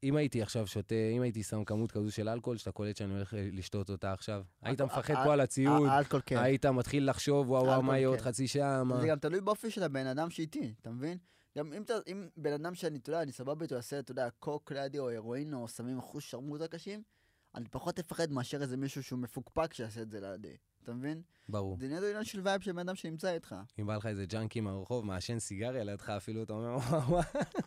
אם 0.02 0.16
הייתי 0.16 0.42
עכשיו 0.42 0.66
שותה, 0.66 0.94
אם 1.16 1.22
הייתי 1.22 1.42
שם 1.42 1.64
כמות 1.64 1.92
כזו 1.92 2.12
של 2.12 2.28
אלכוהול, 2.28 2.56
שאתה 2.56 2.72
קולט 2.72 2.96
שאני 2.96 3.14
הולך 3.14 3.35
לשתות 3.52 3.90
אותה 3.90 4.12
עכשיו, 4.12 4.42
היית 4.62 4.80
ה- 4.80 4.85
מפחד 4.85 5.14
ה- 5.14 5.24
פה 5.24 5.32
על 5.32 5.40
הציוד, 5.40 5.88
האלכוהול 5.88 6.22
כן. 6.26 6.37
היית 6.38 6.66
מתחיל 6.66 7.11
לחשוב, 7.11 7.50
וואו, 7.50 7.64
וואו, 7.64 7.82
מה 7.82 7.98
יהיה 7.98 8.09
עוד 8.09 8.18
כן. 8.18 8.24
חצי 8.24 8.48
שעה, 8.48 8.85
מה... 8.85 9.00
זה 9.00 9.06
גם 9.06 9.18
תלוי 9.18 9.40
באופי 9.40 9.70
של 9.70 9.82
הבן 9.82 10.06
אדם 10.06 10.30
שאיתי, 10.30 10.74
אתה 10.80 10.90
מבין? 10.90 11.18
גם 11.59 11.72
אם, 12.06 12.28
בן 12.37 12.52
אדם 12.52 12.74
שאני, 12.74 12.98
אתה 12.98 13.11
יודע, 13.11 13.22
אני 13.22 13.32
סבבה 13.32 13.62
איתו, 13.62 13.74
יעשה, 13.74 13.98
אתה 13.98 14.11
יודע, 14.12 14.28
קוק 14.38 14.72
לידי 14.72 14.98
או 14.98 15.11
הרואין 15.11 15.54
או 15.54 15.68
סמים 15.68 15.98
אחוז 15.98 16.22
שרמוטה 16.22 16.68
קשים, 16.68 17.02
אני 17.54 17.68
פחות 17.70 17.98
אפחד 17.98 18.32
מאשר 18.32 18.62
איזה 18.62 18.76
מישהו 18.76 19.02
שהוא 19.02 19.18
מפוקפק 19.18 19.74
שיעשה 19.74 20.02
את 20.02 20.11
זה 20.11 20.20
לידי, 20.20 20.56
אתה 20.87 20.94
מבין? 20.94 21.22
ברור. 21.49 21.77
זה 21.81 21.88
נהיה 21.88 21.99
עניין 22.09 22.25
של 22.25 22.40
vibe 22.44 22.61
של 22.61 22.72
בן 22.72 22.79
אדם 22.79 22.94
שנמצא 22.94 23.35
איתך. 23.35 23.55
אם 23.81 23.87
בא 23.87 23.96
לך 23.96 24.07
איזה 24.07 24.27
ג'אנקי 24.27 24.61
מהרחוב, 24.61 25.05
מעשן 25.05 25.38
סיגריה 25.38 25.85
לידך 25.85 26.11
אפילו, 26.11 26.42
אתה 26.42 26.53
אומר, 26.53 26.77
וואו, 26.77 27.09
וואו, 27.11 27.22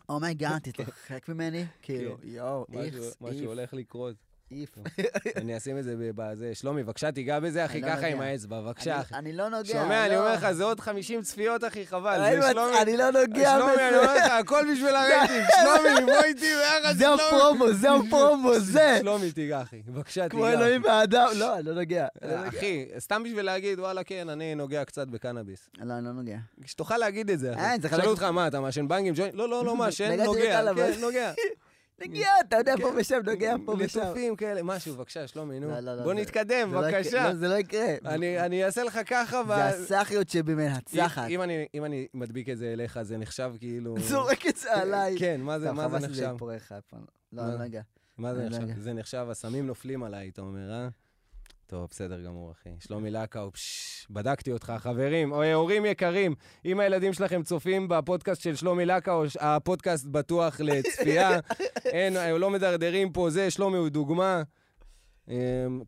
oh 0.08 0.20
my 0.20 0.33
god, 0.33 0.58
תתרחק 0.62 1.28
ממני, 1.28 1.64
כאילו, 1.82 2.16
יואו, 2.22 2.66
משהו- 2.68 2.80
אופס, 2.82 3.16
משהו 3.20 3.46
הולך 3.46 3.74
לקרות. 3.74 4.16
איף. 4.52 4.74
אני 5.36 5.56
אשים 5.56 5.78
את 5.78 5.84
זה 5.84 5.94
בזה. 6.14 6.54
שלומי, 6.54 6.82
בבקשה, 6.82 7.12
תיגע 7.12 7.40
בזה, 7.40 7.64
אחי, 7.64 7.80
לא 7.80 7.86
ככה 7.88 8.06
עם. 8.06 8.20
האצבע, 8.20 8.60
בבקשה, 8.60 9.00
אני- 9.14 9.32
לא 9.32 9.48
נוגע, 9.48 9.72
שומע, 9.72 10.06
אני 10.06 10.14
לא. 10.14 10.18
אומר 10.20 10.34
לך, 10.34 10.52
זה 10.52 10.64
עוד 10.64 10.80
50 10.80 11.22
צפיות, 11.22 11.64
אחי, 11.64 11.86
חבל. 11.86 12.36
שלומי, 12.52 12.72
אני 12.82 12.96
לא 12.96 13.10
נוגע 13.10 13.50
שלומי, 13.56 13.74
אני 13.88 13.96
אומר 13.96 14.10
בזה. 14.12 14.24
לך, 14.26 14.32
הכל 14.32 14.64
בשביל 14.72 14.94
הרייטינג. 14.96 15.44
שלומי, 15.60 16.12
בוא 16.12 16.22
איתי 16.24 16.46
ביחד, 16.54 16.94
זה. 16.96 17.06
הפרומו, 17.14 17.72
זה 17.72 17.88
הפרומו, 17.92 18.58
זה. 18.74 18.96
שלומי, 19.00 19.32
תיגע, 19.32 19.62
אחי. 19.62 19.82
בבקשה, 19.86 20.28
כמו 20.28 20.44
תיגע. 20.44 20.58
אלוהים 20.58 20.84
והאדם. 20.84 21.28
לא, 21.36 21.54
אני 21.58 21.62
לא 21.66 21.74
נוגע. 21.74 22.06
לא. 22.22 22.48
אחי, 22.48 22.86
סתם 22.98 23.22
בשביל 23.22 23.44
להגיד, 23.44 23.78
וואלה, 23.80 24.04
כן, 24.04 24.28
אני 24.28 24.54
נוגע 24.54 24.84
קצת 24.84 25.06
בקנאביס. 25.08 25.68
לא, 25.78 25.94
אני 25.94 26.04
לא 26.04 26.12
נוגע. 26.12 26.36
שתוכל 26.64 26.96
להגיד 26.98 27.30
את 27.30 27.38
זה, 27.38 27.54
אחי. 27.54 27.80
זה 27.82 27.88
שאלו 27.88 28.10
אותך, 28.10 28.22
מה, 28.22 28.46
אתה 28.46 28.60
מעשן 28.60 28.88
בנגים? 28.88 29.14
לא, 29.32 29.48
לא, 29.48 29.64
לא 29.64 29.76
מעשן, 29.76 30.20
נוגע. 31.00 31.32
בקנאביס. 32.00 32.06
כן. 32.06 32.10
נגיע, 32.10 32.28
אתה 32.48 32.56
יודע, 32.56 32.74
פה 32.76 32.90
כן. 32.90 32.96
ושם, 32.98 33.20
נוגע 33.26 33.54
פה 33.66 33.74
ושם. 33.78 34.00
ליטופים 34.00 34.36
כאלה, 34.36 34.62
משהו, 34.62 34.94
בבקשה, 34.94 35.26
שלומי, 35.26 35.60
נו. 35.60 35.68
לא, 35.70 35.80
לא, 35.80 35.96
לא, 35.96 36.02
בוא 36.02 36.14
זה- 36.14 36.20
נתקדם, 36.20 36.70
זה 36.70 36.76
בבקשה. 36.76 37.34
זה 37.36 37.48
לא 37.48 37.54
יקרה. 37.54 37.94
אני 38.04 38.40
אני 38.40 38.64
אעשה 38.64 38.84
לך 38.84 39.00
ככה, 39.06 39.42
זה 39.46 39.48
ו... 39.48 39.52
הסאחיות 39.52 40.28
שבי 40.28 40.54
מנצחת. 40.54 41.28
אם 41.28 41.42
אני- 41.42 41.66
אם 41.74 41.84
אני 41.84 42.06
מדביק 42.14 42.48
את 42.48 42.58
זה 42.58 42.72
אליך, 42.72 43.02
זה 43.02 43.16
נחשב 43.16 43.52
כאילו... 43.58 43.94
זורק 43.98 44.46
את 44.46 44.56
זה 44.56 44.74
עליי. 44.74 45.16
כן, 45.18 45.40
מה 45.40 45.58
זה 45.58 45.66
זה 45.66 45.72
נחשב? 46.08 46.36
לא, 47.32 47.58
לא 47.58 47.64
יודע. 47.64 47.80
מה 48.18 48.34
זה 48.34 48.48
נחשב? 48.48 48.80
זה 48.80 48.92
נחשב, 48.92 49.26
הסמים 49.30 49.66
נופלים 49.66 50.02
עליי, 50.02 50.28
אתה 50.28 50.40
אומר, 50.42 50.72
אה? 50.72 50.88
טוב, 51.70 51.88
בסדר 51.90 52.20
גמור, 52.24 52.52
אחי. 52.52 52.70
שלומי 52.80 53.10
לקאו, 53.10 53.50
בדקתי 54.10 54.52
אותך, 54.52 54.72
חברים. 54.78 55.32
או 55.32 55.44
הורים 55.44 55.86
יקרים, 55.86 56.34
אם 56.64 56.80
הילדים 56.80 57.12
שלכם 57.12 57.42
צופים 57.42 57.88
בפודקאסט 57.88 58.42
של 58.42 58.56
שלומי 58.56 58.86
לקאו, 58.86 59.22
הפודקאסט 59.40 60.06
בטוח 60.06 60.60
לצפייה. 60.60 61.30
אין, 61.84 62.14
לא 62.40 62.50
מדרדרים 62.50 63.12
פה, 63.12 63.30
זה, 63.30 63.50
שלומי 63.50 63.78
הוא 63.78 63.88
דוגמה. 63.88 64.42
אמ, 65.28 65.34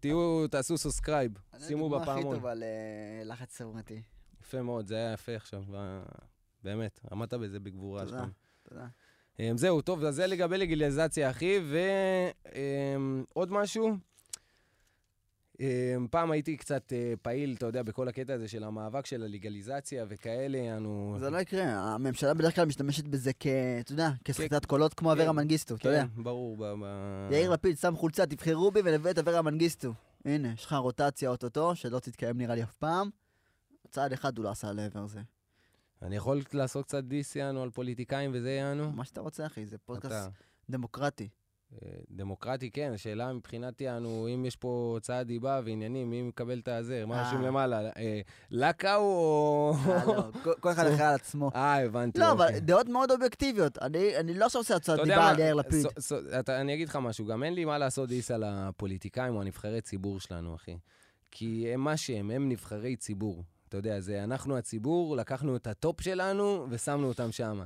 תהיו, 0.01 0.49
תעשו 0.51 0.79
subscribe, 0.79 1.33
שימו 1.59 1.87
אני 1.87 1.97
הדוגמה 1.97 2.13
הכי 2.13 2.21
בפעמון. 2.21 2.37
טובה 2.37 2.53
ללחץ 2.55 3.57
סברתי. 3.57 4.03
יפה 4.41 4.63
מאוד, 4.63 4.87
זה 4.87 4.95
היה 4.97 5.13
יפה 5.13 5.37
עכשיו, 5.37 5.63
ב- 5.73 6.03
באמת, 6.65 7.01
עמדת 7.13 7.35
בזה 7.35 7.61
בגבורה. 7.61 8.05
תודה. 8.05 8.25
תודה. 8.69 8.87
אמ, 9.41 9.59
זהו, 9.59 9.81
טוב, 9.81 10.05
אז 10.05 10.15
זה 10.15 10.27
לגבי 10.27 10.59
לגליזציה, 10.59 11.31
אחי, 11.31 11.61
ועוד 13.35 13.53
משהו. 13.53 14.12
אמ, 15.63 16.07
פעם 16.11 16.31
הייתי 16.31 16.57
קצת 16.57 16.93
אה, 16.93 17.15
פעיל, 17.23 17.55
אתה 17.59 17.67
יודע, 17.67 17.83
בכל 17.83 18.09
הקטע 18.09 18.35
הזה 18.35 18.49
של 18.49 18.65
המאבק 18.65 19.07
של 19.07 19.23
הלגליזציה 19.23 20.05
וכאלה, 20.09 20.77
אנו... 20.77 21.17
זה 21.19 21.31
לא 21.31 21.39
יקרה, 21.39 21.65
הממשלה 21.65 22.35
בדרך 22.35 22.55
כלל 22.55 22.65
משתמשת 22.65 23.05
בזה 23.05 23.33
כ... 23.41 23.47
אתה 23.81 23.93
יודע, 23.93 24.11
כסחיטת 24.25 24.65
קולות 24.65 24.95
כמו 24.95 25.13
אברה 25.13 25.33
מנגיסטו, 25.33 25.75
אתה 25.75 25.89
יודע. 25.89 26.05
כן, 26.17 26.23
ברור. 26.23 26.67
יאיר 27.31 27.51
לפיד 27.51 27.79
שם 27.79 27.97
חולצה, 27.97 28.27
תבחרו 28.27 28.71
בי 28.71 28.81
ולביא 28.85 29.11
את 29.11 29.19
אברה 29.19 29.43
מנגיסטו. 29.43 29.95
הנה, 30.25 30.53
יש 30.53 30.65
לך 30.65 30.73
רוטציה 30.73 31.31
אוטוטו, 31.31 31.75
שלא 31.75 31.99
תתקיים 31.99 32.39
נראה 32.39 32.55
לי 32.55 32.63
אף 32.63 32.77
פעם. 32.77 33.11
צעד 33.91 34.13
אחד 34.13 34.39
הוא 34.39 34.45
לא 34.45 34.51
עשה 34.51 34.73
לעבר 34.73 35.07
זה. 35.07 35.21
אני 36.03 36.17
יכול 36.17 36.43
לעשות 36.53 36.85
קצת 36.85 37.05
דיס, 37.05 37.37
יענו, 37.37 37.63
על 37.63 37.71
פוליטיקאים 37.71 38.31
וזה, 38.35 38.51
יענו? 38.51 38.93
מה 38.93 39.05
שאתה 39.05 39.21
רוצה, 39.21 39.47
אחי, 39.47 39.67
זה 39.67 39.79
פודקאסט. 39.79 40.31
דמוקרטי. 40.71 41.29
אה, 41.73 41.89
דמוקרטי, 42.11 42.71
כן, 42.71 42.93
השאלה 42.95 43.33
מבחינת 43.33 43.81
יענו, 43.81 44.29
אם 44.35 44.45
יש 44.45 44.57
פה 44.57 44.91
הוצאת 44.95 45.27
דיבה 45.27 45.61
ועניינים, 45.65 46.11
מי 46.11 46.23
מקבל 46.23 46.59
את 46.59 46.69
הזה, 46.69 47.07
מה 47.07 47.23
אה. 47.23 47.29
רשום 47.29 47.43
למעלה? 47.43 47.91
אה, 47.97 48.21
לקאו 48.51 48.99
או... 49.01 49.75
אה, 49.89 50.05
לא, 50.07 50.31
כל- 50.61 50.71
אחד 50.71 50.87
אחראי 50.87 51.07
על 51.09 51.15
עצמו. 51.15 51.51
אה, 51.55 51.85
הבנתי, 51.85 52.19
לא, 52.21 52.33
אבל 52.33 52.47
אוקיי. 52.47 52.61
דעות 52.61 52.89
מאוד 52.89 53.11
אובייקטיביות. 53.11 53.79
אני 54.19 54.35
לא 54.35 54.47
עכשיו 54.47 54.61
עושה 54.61 54.77
הצעת 54.77 55.01
דיבה 55.05 55.29
על 55.29 55.39
יאיר 55.39 55.55
לפיד. 55.55 55.87
אני 56.49 56.75
אגיד 56.75 56.89
לך 56.89 56.97
משהו, 56.97 57.27
גם 57.27 57.43
אין 57.43 57.55
לי 57.55 57.65
מה 57.65 57.79
לעשות 57.79 58.09
דיס 58.09 58.31
על 58.31 58.45
הפוליטיקאים 58.47 59.37
או 59.37 59.41
הנבחרי 59.41 59.81
ציבור 59.81 60.21
שלנו, 60.21 60.55
אחי. 60.55 60.77
כי 61.31 61.71
הם 61.75 61.81
מה 61.81 61.97
שהם, 61.97 62.31
הם 62.31 62.49
נבחרי 62.49 62.97
ציבור. 62.97 63.45
אתה 63.69 63.77
יודע, 63.77 64.01
זה 64.01 64.25
אנחנו 64.25 64.57
הציבור, 64.57 65.17
לקחנו 65.17 65.57
את 65.57 65.67
ה 65.67 65.75
top 65.75 66.01
שלנו 66.01 66.67
ושמנו 66.71 67.09
אותם 67.09 67.33
שם. 67.33 67.63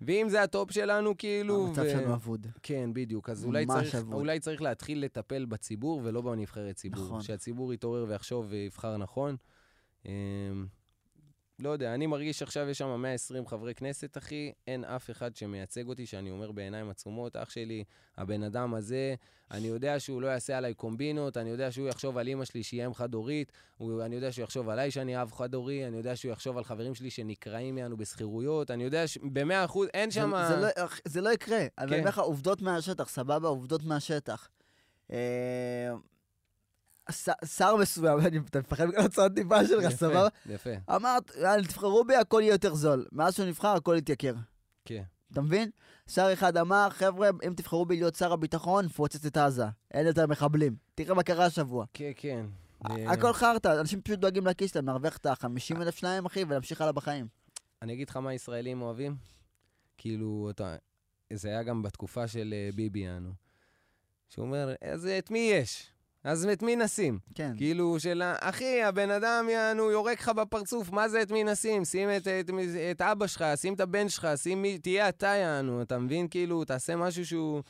ואם 0.00 0.28
זה 0.28 0.42
ה 0.42 0.49
top 0.49 0.70
שלנו, 0.70 1.16
כאילו... 1.18 1.66
המצב 1.66 1.82
ו- 1.86 1.90
שלנו 1.90 2.14
אבוד. 2.14 2.46
כן, 2.62 2.90
בדיוק. 2.92 3.30
אז 3.30 3.44
אולי 3.44 3.66
צריך, 3.66 3.94
אבוד. 3.94 4.14
אולי 4.14 4.40
צריך 4.40 4.62
להתחיל 4.62 5.04
לטפל 5.04 5.44
בציבור 5.44 6.00
ולא 6.04 6.20
בנבחרי 6.20 6.74
ציבור. 6.74 7.04
נכון. 7.04 7.22
שהציבור 7.22 7.74
יתעורר 7.74 8.04
ויחשוב 8.08 8.46
ויבחר 8.48 8.96
נכון. 8.96 9.36
לא 11.60 11.70
יודע, 11.70 11.94
אני 11.94 12.06
מרגיש 12.06 12.38
שעכשיו 12.38 12.68
יש 12.68 12.78
שם 12.78 13.00
120 13.02 13.46
חברי 13.46 13.74
כנסת, 13.74 14.18
אחי, 14.18 14.52
אין 14.66 14.84
אף 14.84 15.10
אחד 15.10 15.36
שמייצג 15.36 15.88
אותי, 15.88 16.06
שאני 16.06 16.30
אומר 16.30 16.52
בעיניים 16.52 16.90
עצומות, 16.90 17.36
אח 17.36 17.50
שלי, 17.50 17.84
הבן 18.16 18.42
אדם 18.42 18.74
הזה, 18.74 19.14
אני 19.50 19.66
יודע 19.68 20.00
שהוא 20.00 20.22
לא 20.22 20.26
יעשה 20.26 20.58
עליי 20.58 20.74
קומבינות, 20.74 21.36
אני 21.36 21.50
יודע 21.50 21.70
שהוא 21.72 21.88
יחשוב 21.88 22.18
על 22.18 22.28
אימא 22.28 22.44
שלי 22.44 22.62
שהיא 22.62 22.86
אם 22.86 22.94
חד-הורית, 22.94 23.52
אני 23.80 24.14
יודע 24.14 24.32
שהוא 24.32 24.42
יחשוב 24.42 24.68
עליי 24.68 24.90
שאני 24.90 25.22
אב 25.22 25.32
חד-הורי, 25.32 25.86
אני 25.86 25.96
יודע 25.96 26.16
שהוא 26.16 26.32
יחשוב 26.32 26.58
על 26.58 26.64
חברים 26.64 26.94
שלי 26.94 27.10
שנקרעים 27.10 27.78
יענו 27.78 27.96
בשכירויות, 27.96 28.70
אני 28.70 28.84
יודע 28.84 29.04
במאה 29.22 29.64
אחוז, 29.64 29.88
אין 29.94 30.10
זה- 30.10 30.14
שם... 30.14 30.32
זה 30.48 30.56
לא- 30.56 30.84
אח- 30.84 31.00
זה 31.04 31.20
לא 31.20 31.30
יקרה. 31.32 31.66
אני 31.78 31.88
כן. 31.90 31.98
אומר 31.98 32.08
לך 32.08 32.18
עובדות 32.18 32.62
מהשטח, 32.62 33.08
סבבה? 33.08 33.48
עובדות 33.48 33.84
מהשטח. 33.84 34.48
אה, 37.08 37.34
שר 37.46 37.76
מסוים, 37.76 38.18
אני- 38.20 38.38
מפחד 38.38 38.86
מהוצאות 38.86 39.34
דיבה 39.34 39.66
שלך, 39.66 39.84
יפה, 39.84 39.96
סבבה? 39.96 40.28
יפה, 40.46 40.70
אמרת, 40.96 41.30
יאללה, 41.40 41.62
תבחרו 41.64 42.04
בי, 42.04 42.16
הכל 42.16 42.40
יהיה 42.44 42.52
יותר 42.54 42.74
זול. 42.74 43.06
מאז 43.12 43.34
שהוא 43.34 43.46
נבחר, 43.46 43.68
הכל 43.76 43.94
יתייקר. 43.98 44.34
כן. 44.84 45.02
אתה 45.32 45.40
מבין? 45.40 45.70
שר 46.10 46.32
אחד 46.32 46.56
אמר, 46.56 46.88
חבר'ה, 46.90 47.28
אם 47.46 47.54
תבחרו 47.56 47.86
בי 47.86 47.96
להיות 47.96 48.14
שר 48.14 48.32
הביטחון, 48.32 48.84
נפוצץ 48.84 49.26
את 49.26 49.36
עזה. 49.36 49.64
אין 49.90 50.06
יותר 50.06 50.26
מחבלים. 50.26 50.76
תראה 50.94 51.14
מה 51.14 51.22
קרה 51.22 51.44
השבוע. 51.46 51.84
כן, 51.94 52.10
כן. 52.16 52.46
אה, 52.90 53.12
הכל 53.12 53.32
חרטא, 53.32 53.80
אנשים 53.80 54.02
פשוט 54.02 54.18
דואגים 54.18 54.46
לכיס 54.46 54.72
שלהם, 54.72 54.86
להרוויח 54.86 55.16
את 55.16 55.26
ה-50 55.26 55.82
אלף 55.82 55.96
שלהם, 55.96 56.26
אחי, 56.26 56.44
ולהמשיך 56.44 56.80
הלאה 56.80 56.92
בחיים. 56.92 57.26
אני 57.82 57.92
אגיד 57.92 58.08
לך 58.10 58.16
מה 58.16 58.34
ישראלים 58.34 58.82
אוהבים? 58.82 59.16
כאילו, 59.98 60.48
אתה... 60.50 60.76
זה 61.32 61.48
היה 61.48 61.62
גם 61.62 61.82
בתקופה 61.82 62.28
של 62.28 62.54
אה, 62.56 62.70
ביבי, 62.74 62.98
יענו. 63.00 63.30
שהוא 64.28 64.44
אומר, 64.46 64.74
אז 64.92 65.06
את 65.18 65.30
מי 65.30 65.38
יש? 65.38 65.90
אז 66.24 66.46
את 66.52 66.62
מי 66.62 66.76
נשים? 66.76 67.18
כן. 67.34 67.52
כאילו, 67.56 68.00
של 68.00 68.22
אחי, 68.40 68.82
הבן 68.82 69.10
אדם, 69.10 69.48
יענו, 69.50 69.90
יורק 69.90 70.20
לך 70.20 70.28
בפרצוף, 70.28 70.92
מה 70.92 71.08
זה 71.08 71.22
את 71.22 71.30
מי 71.30 71.44
נשים? 71.44 71.84
שים 71.84 72.08
את, 72.16 72.28
את, 72.28 72.50
את 72.90 73.00
אבא 73.00 73.26
שלך, 73.26 73.44
שים 73.56 73.74
את 73.74 73.80
הבן 73.80 74.08
שלך, 74.08 74.28
שים 74.36 74.62
מי, 74.62 74.78
תהיה 74.78 75.08
אתה, 75.08 75.26
יענו, 75.26 75.82
אתה 75.82 75.98
מבין? 75.98 76.28
כאילו, 76.28 76.64
תעשה 76.64 76.96
משהו 76.96 77.26
שהוא... 77.26 77.62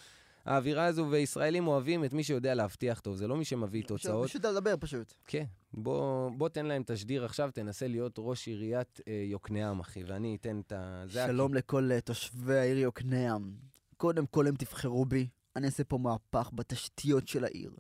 האווירה 0.49 0.85
הזו, 0.85 1.07
וישראלים 1.11 1.67
אוהבים 1.67 2.05
את 2.05 2.13
מי 2.13 2.25
שיודע 2.25 2.55
להבטיח 2.55 3.01
טוב, 3.01 3.17
זה 3.17 3.29
לא 3.29 3.37
מי 3.37 3.45
שמביא 3.45 3.83
תוצאות. 3.83 4.29
פשוט 4.29 4.45
לדבר 4.45 4.75
פשוט. 4.81 5.15
כן, 5.27 5.45
בוא, 5.75 6.31
בוא 6.31 6.49
תן 6.49 6.67
להם 6.67 6.83
תשדיר 6.87 7.25
עכשיו, 7.25 7.51
תנסה 7.55 7.89
להיות 7.89 8.15
ראש 8.19 8.47
עיריית 8.47 9.01
אה, 9.09 9.23
יוקנעם, 9.27 9.81
אחי, 9.81 10.05
ואני 10.05 10.37
אתן 10.41 10.61
את 10.61 10.73
ה... 10.73 11.05
שלום 11.09 11.55
לכל 11.55 11.93
אה, 11.93 12.01
תושבי 12.01 12.59
העיר 12.59 12.79
יוקנעם. 12.79 13.53
קודם 13.97 14.27
כל 14.27 14.47
הם 14.47 14.55
תבחרו 14.57 15.05
בי, 15.05 15.29
אני 15.57 15.67
אעשה 15.67 15.85
פה 15.85 15.99
מהפך 15.99 16.51
בתשתיות 16.55 17.29
של 17.29 17.45
העיר. 17.45 17.71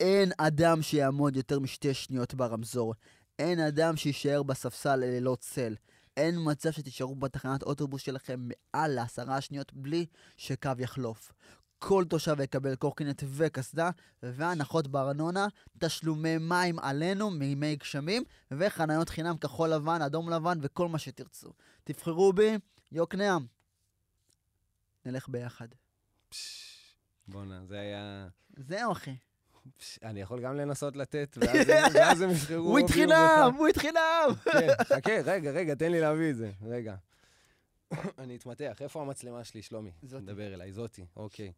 אין 0.00 0.32
אדם 0.38 0.82
שיעמוד 0.82 1.36
יותר 1.36 1.58
משתי 1.58 1.94
שניות 1.94 2.34
ברמזור. 2.34 2.94
אין 3.38 3.60
אדם 3.60 3.96
שיישאר 3.96 4.42
בספסל 4.42 4.96
ללא 4.96 5.36
צל. 5.40 5.76
אין 6.16 6.34
מצב 6.44 6.70
שתישארו 6.70 7.14
בתחנת 7.14 7.62
אוטובוס 7.62 8.02
שלכם 8.02 8.48
מעל 8.48 8.90
לעשרה 8.90 9.40
שניות 9.40 9.72
בלי 9.72 10.06
שקו 10.36 10.70
יחלוף. 10.78 11.32
כל 11.78 12.04
תושב 12.08 12.40
יקבל 12.40 12.74
קורקינט 12.74 13.22
וקסדה, 13.26 13.90
והנחות 14.22 14.88
בארנונה, 14.88 15.46
תשלומי 15.78 16.38
מים 16.38 16.78
עלינו 16.78 17.30
מימי 17.30 17.76
גשמים, 17.76 18.24
וחניות 18.50 19.08
חינם 19.08 19.36
כחול 19.36 19.68
לבן, 19.68 20.02
אדום 20.02 20.30
לבן 20.30 20.58
וכל 20.62 20.88
מה 20.88 20.98
שתרצו. 20.98 21.52
תבחרו 21.84 22.32
בי, 22.32 22.58
יוקנעם. 22.92 23.46
נלך 25.06 25.28
ביחד. 25.28 25.68
בואנה, 27.28 27.66
זה 27.66 27.80
היה... 27.80 28.28
זהו, 28.56 28.92
אחי. 28.92 29.14
אני 30.02 30.20
יכול 30.20 30.40
גם 30.40 30.56
לנסות 30.56 30.96
לתת, 30.96 31.38
ואז 31.94 32.20
הם- 32.20 32.30
יבחרו... 32.34 32.56
הוא 32.56 32.78
התחינם! 32.78 33.50
בך. 33.52 33.58
הוא 33.58 33.68
התחינם! 33.68 34.28
כן, 34.52 34.68
חכה, 34.84 35.12
רגע, 35.24 35.50
רגע, 35.50 35.74
תן 35.74 35.92
לי 35.92 36.00
להביא 36.00 36.30
את 36.30 36.36
זה. 36.36 36.50
רגע. 36.62 36.94
אני 38.18 38.36
אתמתח, 38.36 38.82
איפה 38.82 39.00
המצלמה 39.02 39.44
שלי, 39.44 39.62
שלומי? 39.62 39.90
זאתי. 40.02 40.24
דבר 40.26 40.54
אליי, 40.54 40.72
זאתי, 40.72 41.04
אוקיי. 41.16 41.52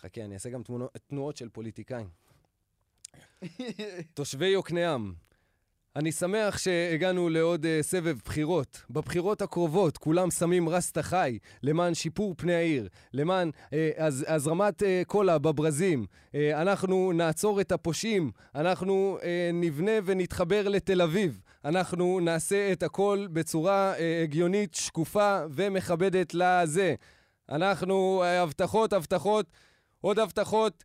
חכה, 0.00 0.24
אני 0.24 0.34
אעשה 0.34 0.50
גם 0.50 0.62
תנועות 1.06 1.36
של 1.36 1.48
פוליטיקאים. 1.48 2.08
תושבי 4.14 4.46
יוקנעם, 4.46 5.14
אני 5.96 6.12
שמח 6.12 6.58
שהגענו 6.58 7.28
לעוד 7.28 7.64
uh, 7.64 7.68
סבב 7.82 8.16
בחירות. 8.24 8.82
בבחירות 8.90 9.42
הקרובות 9.42 9.98
כולם 9.98 10.30
שמים 10.30 10.68
רסטה 10.68 11.02
חי 11.02 11.38
למען 11.62 11.94
שיפור 11.94 12.34
פני 12.36 12.54
העיר, 12.54 12.88
למען 13.12 13.50
uh, 13.50 13.72
הז, 13.98 14.24
הזרמת 14.28 14.82
uh, 14.82 14.84
קולה 15.06 15.38
בברזים. 15.38 16.06
Uh, 16.06 16.36
אנחנו 16.54 17.12
נעצור 17.12 17.60
את 17.60 17.72
הפושעים, 17.72 18.30
אנחנו 18.54 19.18
uh, 19.20 19.24
נבנה 19.52 19.92
ונתחבר 20.04 20.68
לתל 20.68 21.02
אביב. 21.02 21.40
אנחנו 21.64 22.20
נעשה 22.20 22.72
את 22.72 22.82
הכל 22.82 23.26
בצורה 23.32 23.94
uh, 23.96 23.98
הגיונית, 24.22 24.74
שקופה 24.74 25.40
ומכבדת 25.50 26.34
לזה. 26.34 26.94
אנחנו, 27.48 28.22
uh, 28.22 28.26
הבטחות, 28.26 28.92
הבטחות, 28.92 29.46
עוד 30.00 30.18
הבטחות. 30.18 30.84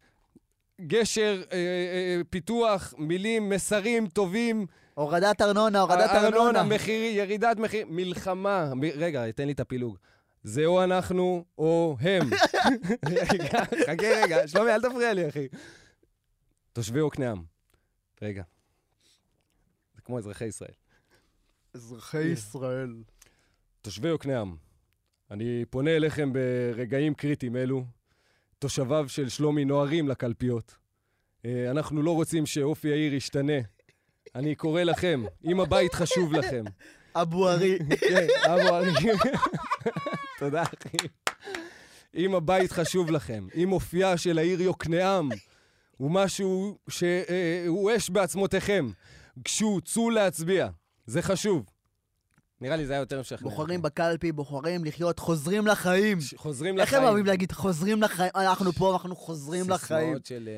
גשר, 0.82 1.42
אה, 1.52 1.58
אה, 1.58 2.22
פיתוח, 2.30 2.94
מילים, 2.98 3.50
מסרים 3.50 4.08
טובים, 4.08 4.66
הורדת 5.00 5.42
ארנונה, 5.42 5.80
הורדת 5.80 6.10
ארנונה. 6.10 6.64
מחיר, 6.64 7.04
ירידת 7.04 7.58
מחיר, 7.58 7.86
מלחמה. 7.90 8.76
מ... 8.76 8.84
רגע, 8.84 9.32
תן 9.32 9.46
לי 9.46 9.52
את 9.52 9.60
הפילוג. 9.60 9.98
זה 10.44 10.66
או 10.66 10.84
אנחנו 10.84 11.46
או 11.58 11.98
הם. 12.00 12.24
רגע, 13.10 13.66
חכה 13.66 14.08
רגע, 14.24 14.48
שלומי, 14.48 14.72
אל 14.72 14.82
תפריע 14.82 15.14
לי, 15.14 15.30
אחי. 15.30 15.48
תושבי 16.74 17.00
יוקנעם. 17.00 17.44
רגע. 18.22 18.44
זה 19.96 20.02
כמו 20.02 20.18
אזרחי 20.18 20.46
ישראל. 20.46 20.74
אזרחי 21.74 22.24
ישראל. 22.24 22.96
תושבי 23.82 24.08
יוקנעם, 24.08 24.56
אני 25.32 25.66
פונה 25.70 25.96
אליכם 25.96 26.34
ברגעים 26.34 27.14
קריטיים 27.14 27.56
אלו. 27.56 27.84
תושביו 28.60 29.10
של 29.10 29.30
שלומי 29.30 29.66
נוהרים 29.66 30.10
לקלפיות. 30.10 30.76
אה, 31.46 31.72
אנחנו 31.72 32.02
לא 32.02 32.16
רוצים 32.16 32.46
שאופי 32.46 32.92
העיר 32.92 33.14
ישתנה. 33.14 33.79
אני 34.36 34.56
קורא 34.56 34.84
לכם, 34.84 35.24
אם 35.46 35.60
הבית 35.60 35.94
חשוב 35.94 36.34
לכם, 36.34 36.64
אבו 37.16 37.50
ארי. 37.50 37.80
כן, 38.00 38.28
אבו 38.46 38.76
ארי. 38.76 38.92
תודה, 40.40 40.62
אחי. 40.64 40.98
אם 42.16 42.36
הבית 42.36 42.72
חשוב 42.72 43.12
לכם, 43.12 43.48
אם 43.56 43.72
אופייה 43.72 44.18
של 44.18 44.38
העיר 44.38 44.62
יוקנעם 44.62 45.30
הוא 45.98 46.12
משהו 46.12 46.78
שהוא 46.88 47.92
אש 47.96 48.10
בעצמותיכם, 48.10 48.90
גשו, 49.44 49.80
צאו 49.86 50.10
להצביע. 50.10 50.70
זה 51.06 51.22
חשוב. 51.22 51.66
נראה 52.62 52.76
לי 52.76 52.86
זה 52.86 52.94
היה 52.94 53.00
יותר 53.00 53.20
משכנע. 53.20 53.50
בוחרים 53.50 53.82
בקלפי, 53.82 54.32
בוחרים 54.32 54.86
לחיות, 54.86 55.20
חוזרים 55.20 55.68
לחיים. 55.68 56.18
חוזרים 56.36 56.80
איך 56.80 56.88
לחיים. 56.88 57.02
הם 57.02 57.08
אוהבים 57.08 57.26
להגיד 57.26 57.52
חוזרים 57.52 58.02
לחיים? 58.02 58.32
אנחנו 58.36 58.72
פה, 58.72 58.94
אנחנו 58.94 59.16
חוזרים 59.16 59.70
לחיים. 59.70 60.06
סיסמאות 60.06 60.26
של... 60.26 60.50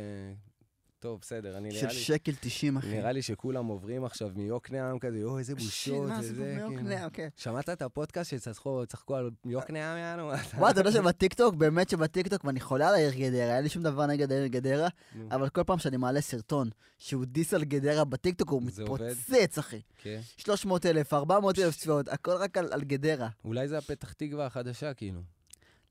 טוב, 1.01 1.19
בסדר, 1.21 1.57
אני 1.57 1.71
של 1.71 1.77
נראה 1.77 1.93
לי... 1.93 1.99
שקל 1.99 2.31
90, 2.39 2.77
אחי. 2.77 2.87
נראה 2.87 3.11
לי 3.11 3.21
שכולם 3.21 3.65
עוברים 3.65 4.05
עכשיו 4.05 4.31
מיוקנעם 4.35 4.99
כזה, 4.99 5.17
יואו, 5.17 5.39
איזה 5.39 5.55
בושות, 5.55 6.09
מה 6.09 6.21
זה 6.21 6.33
וזה, 6.33 6.57
כאילו. 6.67 7.09
כן. 7.13 7.27
שמעת 7.35 7.69
את 7.69 7.81
הפודקאסט 7.81 8.29
שצחקו 8.31 8.83
צחקו 8.87 9.15
על 9.15 9.29
יוקנעם, 9.45 9.97
יענו? 9.97 10.31
וואי, 10.57 10.71
אתה 10.71 10.79
יודע 10.79 10.91
שבטיקטוק, 10.91 11.55
באמת 11.55 11.89
שבטיקטוק, 11.89 12.45
ואני 12.45 12.59
חולה 12.59 12.87
על 12.89 12.93
העיר 12.93 13.13
גדרה, 13.13 13.55
אין 13.55 13.63
לי 13.63 13.69
שום 13.69 13.83
דבר 13.83 14.05
נגד 14.05 14.31
העיר 14.31 14.47
גדרה, 14.47 14.87
אבל 15.31 15.49
כל 15.49 15.63
פעם 15.63 15.79
שאני 15.79 15.97
מעלה 15.97 16.21
סרטון 16.21 16.69
שהוא 16.97 17.25
diss 17.25 17.54
על 17.53 17.63
גדרה 17.63 18.05
בטיקטוק, 18.05 18.49
הוא? 18.49 18.61
מתפוצץ, 18.61 19.57
אחי. 19.57 19.81
כן. 19.97 20.19
300 20.37 20.85
אלף, 20.85 21.13
400 21.13 21.59
אלף 21.59 21.77
צפיות, 21.77 22.07
הכל 22.07 22.31
רק 22.31 22.57
על 22.57 22.83
גדרה. 22.83 23.29
אולי 23.45 23.67
זה 23.67 23.77
הפתח 23.77 24.13
תקווה 24.13 24.45
החדשה, 24.45 24.93
כאילו. 24.93 25.21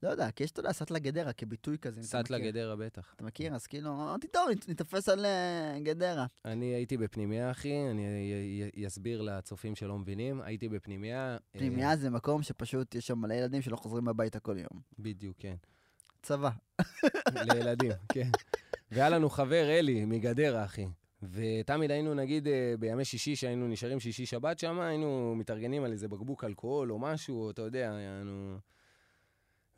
לא 0.03 0.09
יודע, 0.09 0.31
כי 0.31 0.43
יש, 0.43 0.51
אתה 0.51 0.59
יודע, 0.59 0.71
סטלה 0.71 0.99
גדרה 0.99 1.33
כביטוי 1.33 1.77
כזה, 1.77 2.03
סטלה. 2.03 2.39
גדרה 2.39 2.75
בטח. 2.75 3.13
אתה 3.15 3.23
מכיר? 3.23 3.55
אז 3.55 3.67
כאילו, 3.67 3.89
אמרתי, 3.89 4.27
טוב, 4.27 4.49
נתפס 4.67 5.09
על 5.09 5.25
אה, 5.25 5.77
גדרה. 5.83 6.25
אני 6.45 6.65
הייתי 6.65 6.97
בפנימייה, 6.97 7.51
אחי, 7.51 7.89
אני 7.91 8.87
אסביר 8.87 9.21
לצופים 9.21 9.75
שלא 9.75 9.97
מבינים. 9.97 10.41
הייתי 10.41 10.69
בפנימייה... 10.69 11.33
אה, 11.33 11.59
פנימייה 11.59 11.97
זה 11.97 12.09
מקום 12.09 12.43
שפשוט 12.43 12.95
יש 12.95 13.07
שם 13.07 13.17
מלא 13.17 13.33
ילדים 13.33 13.61
שלא 13.61 13.75
חוזרים 13.75 14.07
הביתה 14.07 14.39
כל 14.39 14.57
יום. 14.57 14.81
בדיוק, 14.99 15.35
כן. 15.39 15.55
צבא. 16.21 16.49
לילדים, 17.53 17.91
כן. 18.13 18.29
והיה 18.91 19.09
לנו 19.09 19.29
חבר, 19.29 19.69
אלי, 19.69 20.05
מגדרה, 20.05 20.65
אחי. 20.65 20.87
ותמיד 21.23 21.91
היינו, 21.91 22.13
נגיד, 22.13 22.47
אה, 22.47 22.73
בימי 22.79 23.05
שישי, 23.05 23.35
שהיינו 23.35 23.67
נשארים 23.67 23.99
שישי-שבת 23.99 24.59
שם, 24.59 24.79
היינו 24.79 25.35
מתארגנים 25.37 25.83
על 25.83 25.91
איזה 25.91 26.07
בקבוק 26.07 26.43
אלכוהול 26.43 26.91
או 26.91 26.99
משהו, 26.99 27.49
אתה 27.49 27.61
יודע, 27.61 27.93
היינו... 27.95 28.57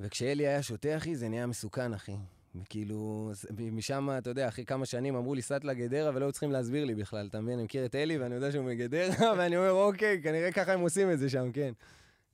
וכשאלי 0.03 0.47
היה 0.47 0.63
שותה, 0.63 0.97
אחי, 0.97 1.15
זה 1.15 1.29
נהיה 1.29 1.47
מסוכן, 1.47 1.93
אחי. 1.93 2.15
וכאילו, 2.61 3.29
זה- 3.33 3.47
משם, 3.71 4.09
אתה 4.17 4.29
יודע, 4.29 4.47
אחרי 4.47 4.65
כמה 4.65 4.85
שנים 4.85 5.15
אמרו 5.15 5.35
לי, 5.35 5.41
סטלה 5.41 5.73
גדרה, 5.73 6.11
ולא 6.15 6.25
היו 6.25 6.31
צריכים 6.31 6.51
להסביר 6.51 6.85
לי 6.85 6.95
בכלל, 6.95 7.27
אתה 7.27 7.41
מבין? 7.41 7.53
אני 7.53 7.63
מכיר 7.63 7.85
את 7.85 7.95
אלי, 7.95 8.17
ואני 8.17 8.35
יודע 8.35 8.51
שהוא 8.51 8.65
מגדרה, 8.65 9.07
ואני 9.37 9.57
אומר, 9.57 9.71
אוקיי, 9.71 10.21
כנראה 10.23 10.51
ככה 10.51 10.73
הם 10.73 10.79
עושים 10.79 11.11
את 11.11 11.19
זה 11.19 11.29
שם, 11.29 11.51
כן. 11.51 11.73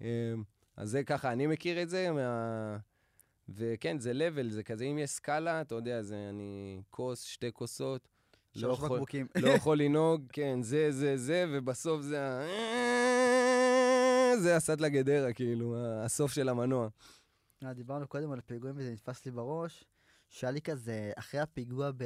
אמ, 0.01 0.08
אז 0.77 0.89
זה 0.89 1.03
ככה, 1.03 1.32
אני 1.32 1.47
מכיר 1.47 1.82
את 1.82 1.89
זה, 1.89 2.12
מה... 2.12 2.77
וכן, 3.49 3.99
זה 3.99 4.12
level, 4.12 4.49
זה 4.49 4.63
כזה, 4.63 4.84
אם 4.86 4.97
יש 4.97 5.10
סקאלה, 5.10 5.62
אתה 5.62 5.75
יודע, 5.75 6.01
זה 6.01 6.27
אני 6.29 6.82
כוס, 6.89 7.21
שתי 7.21 7.51
כוסות, 7.53 8.08
לא 8.55 8.62
שלוש 8.62 8.79
בקבוקים. 8.79 9.27
לא 9.36 9.49
יכול 9.58 9.82
לנהוג, 9.82 10.23
כן, 10.34 10.62
זה, 10.62 10.91
זה, 10.91 11.17
זה, 11.17 11.45
ובסוף 11.49 12.01
זה 12.01 12.21
ה... 12.21 12.41
זה 14.43 14.55
הסטלה 14.55 14.89
גדרה, 14.89 15.34
כאילו, 15.34 15.75
הסוף 16.05 16.32
של 16.32 16.49
המנוע. 16.49 16.88
אה, 17.63 17.74
דיברנו 17.74 18.08
קודם 18.08 18.32
על 18.32 18.41
פיגועים 18.41 18.76
וזה 18.78 18.91
נתפס 18.91 19.26
לי 19.26 19.32
בראש, 19.32 19.84
שהיה 20.30 20.52
לי 20.52 20.62
כזה, 20.62 21.12
אחרי 21.15 21.39
הפיגוע 21.39 21.91
ב... 21.91 22.04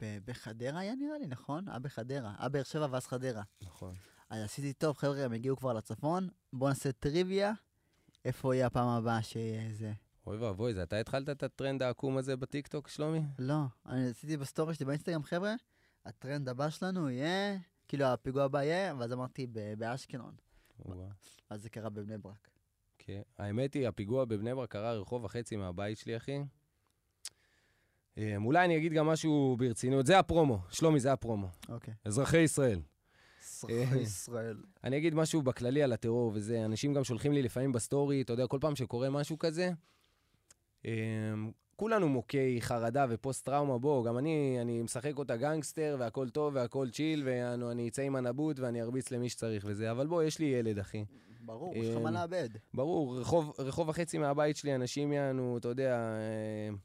ב... 0.00 0.18
בחדרה 0.24 0.80
היה 0.80 0.94
נראה 0.94 1.18
לי, 1.18 1.26
נכון? 1.26 1.68
היה 1.68 1.78
בחדרה. 1.78 2.34
היה 2.38 2.48
באר 2.48 2.62
שבע 2.62 2.86
ואז 2.90 3.06
חדרה. 3.06 3.42
נכון. 3.62 3.94
אז 4.30 4.44
עשיתי 4.44 4.72
טוב, 4.72 4.96
חבר'ה, 4.96 5.24
הם 5.24 5.32
הגיעו 5.32 5.56
כבר 5.56 5.72
לצפון, 5.72 6.28
בואו 6.52 6.68
נעשה 6.68 6.92
טריוויה. 6.92 7.52
איפה 8.24 8.54
יהיה 8.54 8.66
הפעם 8.66 8.88
הבאה 8.88 9.22
שיהיה 9.22 9.72
זה? 9.72 9.92
אוי 10.26 10.36
ואבוי, 10.36 10.74
זה 10.74 10.82
אתה 10.82 10.96
התחלת 10.96 11.28
את 11.28 11.42
הטרנד 11.42 11.82
העקום 11.82 12.16
הזה 12.16 12.36
בטיקטוק, 12.36 12.88
שלומי? 12.88 13.22
לא, 13.38 13.60
אני 13.86 14.08
עשיתי 14.08 14.36
בסטורי 14.36 14.74
שלי 14.74 14.86
באינסטגרם, 14.86 15.22
חבר'ה, 15.22 15.54
הטרנד 16.04 16.48
הבא 16.48 16.70
שלנו 16.70 17.10
יהיה, 17.10 17.58
כאילו 17.88 18.04
הפיגוע 18.04 18.44
הבא 18.44 18.62
יהיה, 18.62 18.94
ואז 18.94 19.12
אמרתי 19.12 19.46
באשקלון. 19.78 20.34
אז 21.50 21.62
זה 21.62 21.70
קרה 21.70 21.88
בבני 21.90 22.18
ברק. 22.18 22.48
כן. 23.08 23.22
האמת 23.38 23.74
היא, 23.74 23.88
הפיגוע 23.88 24.24
בבני 24.24 24.54
ברק 24.54 24.70
קרה 24.70 24.92
רחוב 24.92 25.24
וחצי 25.24 25.56
מהבית 25.56 25.98
שלי, 25.98 26.16
אחי. 26.16 26.38
אמ, 28.16 28.46
אולי 28.46 28.64
אני 28.64 28.76
אגיד 28.76 28.92
גם 28.92 29.06
משהו 29.06 29.56
ברצינות. 29.58 30.06
זה 30.06 30.18
הפרומו, 30.18 30.58
שלומי, 30.70 31.00
זה 31.00 31.12
הפרומו. 31.12 31.48
אוקיי. 31.68 31.94
אזרחי 32.04 32.38
ישראל. 32.38 32.80
אזרחי 33.60 33.98
ישראל. 33.98 34.56
אני 34.84 34.96
אגיד 34.96 35.14
משהו 35.14 35.42
בכללי 35.42 35.82
על 35.82 35.92
הטרור 35.92 36.32
וזה, 36.34 36.64
אנשים 36.64 36.94
גם 36.94 37.04
שולחים 37.04 37.32
לי 37.32 37.42
לפעמים 37.42 37.72
בסטורי, 37.72 38.22
אתה 38.22 38.32
יודע, 38.32 38.46
כל 38.46 38.58
פעם 38.60 38.76
שקורה 38.76 39.10
משהו 39.10 39.38
כזה, 39.38 39.70
אמ, 40.84 40.90
כולנו 41.76 42.08
מוכי 42.08 42.58
חרדה 42.60 43.06
ופוסט-טראומה, 43.08 43.78
בוא, 43.78 44.04
גם 44.04 44.18
אני, 44.18 44.58
אני 44.60 44.82
משחק 44.82 45.18
אותה 45.18 45.36
גנגסטר, 45.36 45.96
והכל 45.98 46.28
טוב, 46.28 46.54
והכל 46.54 46.90
chill, 46.90 47.22
ואני 47.26 47.88
אצא 47.88 48.02
עם 48.02 48.16
הנבוט, 48.16 48.58
ואני 48.60 48.82
ארביץ 48.82 49.10
למי 49.10 49.28
שצריך 49.28 49.64
וזה, 49.68 49.90
אבל 49.90 50.06
בוא, 50.06 50.22
יש 50.22 50.38
לי 50.38 50.46
ילד, 50.46 50.78
אחי. 50.78 51.04
ברור, 51.48 51.76
יש 51.76 51.88
לך 51.88 51.96
מה 51.96 52.08
אמ, 52.08 52.14
לאבד. 52.14 52.48
ברור, 52.74 53.20
רחוב, 53.20 53.52
רחוב 53.58 53.90
החצי 53.90 54.18
מהבית 54.18 54.56
שלי, 54.56 54.74
אנשים 54.74 55.12
יענו, 55.12 55.58
אתה 55.58 55.68
יודע, 55.68 55.96
אה, 55.96 56.76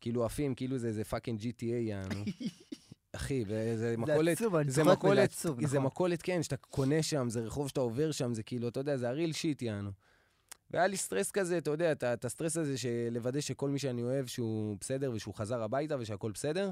כאילו 0.00 0.24
עפים, 0.24 0.54
כאילו 0.54 0.78
זה 0.78 0.88
איזה 0.88 1.04
fucking 1.04 1.40
GTA 1.40 1.64
יענו. 1.64 2.24
אחי, 3.16 3.44
זה 3.76 3.94
מכולת, 3.98 4.38
עצוב, 4.38 4.54
אני 4.54 4.70
זה 4.70 4.82
צוחק 4.82 4.96
מכולת, 4.98 5.30
זה 5.32 5.50
נכון. 5.50 5.82
מכולת, 5.82 6.22
כן, 6.22 6.42
שאתה 6.42 6.56
קונה 6.56 7.02
שם, 7.02 7.28
זה 7.28 7.40
רחוב 7.40 7.68
שאתה 7.68 7.80
עובר 7.80 8.12
שם, 8.12 8.34
זה 8.34 8.42
כאילו, 8.42 8.68
אתה 8.68 8.80
יודע, 8.80 8.96
זה 8.96 9.08
ה 9.08 9.13
real 9.13 9.32
shit, 9.32 9.62
יענו. 9.62 9.90
והיה 10.70 10.86
לי 10.86 10.96
סטרס 10.96 11.30
כזה, 11.30 11.58
אתה 11.58 11.70
יודע, 11.70 11.92
את 11.92 12.24
הסטרס 12.24 12.56
הזה 12.56 12.78
של 12.78 13.08
לוודא 13.10 13.40
שכל 13.40 13.70
מי 13.70 13.78
שאני 13.78 14.02
אוהב, 14.02 14.26
שהוא 14.26 14.76
בסדר 14.80 15.12
ושהוא 15.14 15.34
חזר 15.34 15.62
הביתה 15.62 15.96
ושהכול 15.98 16.32
בסדר. 16.32 16.70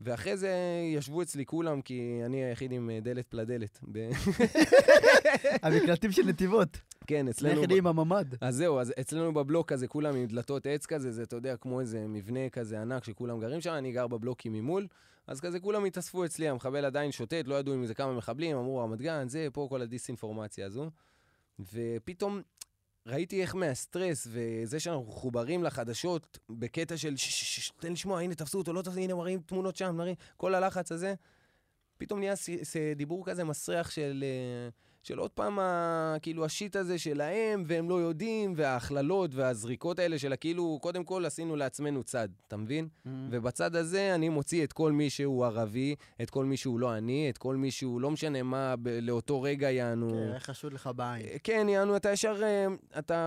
ואחרי 0.00 0.36
זה 0.36 0.52
ישבו 0.94 1.22
אצלי 1.22 1.46
כולם, 1.46 1.82
כי 1.82 2.20
אני 2.26 2.44
היחיד 2.44 2.72
עם 2.72 2.90
אה, 2.90 3.00
דלת 3.00 3.26
פלדלת. 3.26 3.80
המקלטים 5.62 6.12
של 6.12 6.26
נתיבות. 6.26 6.78
כן, 7.06 7.28
אצלנו... 7.28 7.58
יחידים 7.58 7.86
עם 7.86 7.98
הממ"ד. 7.98 8.26
אז 8.40 8.56
זהו, 8.56 8.80
אז 8.80 8.92
אצלנו 9.00 9.34
בבלוק 9.34 9.72
הזה, 9.72 9.88
כולם 9.88 10.16
עם 10.16 10.26
דלתות 10.26 10.66
עץ 10.66 10.86
כזה, 10.86 11.12
זה, 11.12 11.22
אתה 11.22 11.36
יודע, 11.36 11.56
כמו 11.56 11.80
איזה 11.80 12.06
מבנה 12.08 12.48
כזה 12.48 12.80
ענק 12.80 13.04
שכולם 13.04 13.40
גרים 13.40 13.60
שם, 13.60 13.72
אני 13.72 13.92
גר 13.92 14.06
בבלוקים 14.06 14.52
ממול, 14.52 14.86
אז 15.26 15.40
כזה 15.40 15.60
כולם 15.60 15.84
התאספו 15.84 16.24
אצלי, 16.24 16.48
המחבל 16.48 16.84
עדיין 16.84 17.12
שוטט, 17.12 17.46
לא 17.46 17.54
ידעו 17.54 17.74
אם 17.74 17.86
זה 17.86 17.94
כמה 17.94 18.12
מחבלים, 18.12 18.56
אמרו 18.56 18.78
רמת 18.78 19.00
גן, 19.00 19.28
זה, 19.28 19.48
פה 19.52 19.66
כל 19.70 19.82
הדיסאינפורמציה 19.82 20.66
הזו. 20.66 20.90
ופתאום 21.72 22.40
ראיתי 23.06 23.42
איך 23.42 23.54
מהסטרס 23.54 24.26
וזה 24.30 24.80
שאנחנו 24.80 25.04
מחוברים 25.04 25.64
לחדשות 25.64 26.38
בקטע 26.50 26.96
של 26.96 27.16
ש- 27.16 27.28
ש- 27.28 27.60
ש- 27.66 27.72
תן 27.80 27.92
לשמוע, 27.92 28.20
הנה 28.20 28.34
תפסו 28.34 28.58
אותו, 28.58 28.72
לא 28.72 28.82
תפסו, 28.82 28.98
הנה 28.98 29.14
מראים 29.14 29.40
תמונות 29.40 29.76
שם, 29.76 29.96
מראים, 29.96 30.14
כל 30.36 30.54
הלחץ 30.54 30.92
הזה. 30.92 31.14
פתאום 31.98 32.20
נהיה 32.20 32.34
דיבור 32.96 33.26
כזה 33.26 33.44
מסריח 33.44 33.90
של, 33.90 34.24
אה, 34.26 34.68
של 35.02 35.18
עוד 35.18 35.30
פעם, 35.30 35.58
ה- 35.58 36.16
כאילו 36.22 36.44
השיט 36.44 36.76
הזה 36.76 36.98
שלהם, 36.98 37.62
והם 37.66 37.88
לא 37.90 37.94
יודעים, 37.94 38.52
וההכללות 38.56 39.34
והזריקות 39.34 39.98
האלה 39.98 40.18
של 40.18 40.32
הכאילו, 40.32 40.78
קודם 40.82 41.04
כל 41.04 41.24
עשינו 41.26 41.56
לעצמנו 41.56 42.02
צד, 42.02 42.28
אתה 42.48 42.56
מבין? 42.56 42.88
ובצד 43.30 43.76
הזה 43.76 44.14
אני 44.14 44.28
מוציא 44.28 44.64
את 44.64 44.72
כל 44.72 44.92
מי 44.92 45.10
שהוא 45.10 45.44
ערבי, 45.46 45.94
את 46.22 46.30
כל 46.30 46.44
מי 46.44 46.56
שהוא 46.56 46.80
לא 46.80 46.96
אני, 46.96 47.30
את 47.30 47.38
כל 47.38 47.56
מי 47.56 47.70
שהוא 47.70 48.00
לא 48.00 48.10
משנה 48.10 48.42
מה, 48.42 48.74
ב- 48.82 48.88
לאותו 49.02 49.42
רגע 49.42 49.70
יענו... 49.70 50.10
כן, 50.10 50.34
איך 50.34 50.50
חשוד 50.50 50.72
לך 50.72 50.90
בעין. 50.96 51.26
אה, 51.26 51.36
כן, 51.44 51.66
יענו, 51.70 51.96
אתה 51.96 52.10
ישר, 52.12 52.42
אה, 52.42 52.66
אתה 52.98 53.18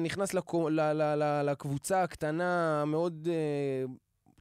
נכנס 0.00 0.34
לקו- 0.34 0.68
ל- 0.70 0.80
ל- 0.80 1.14
ל- 1.22 1.50
לקבוצה 1.50 2.02
הקטנה, 2.02 2.82
המאוד 2.82 3.28
אה, 3.30 3.84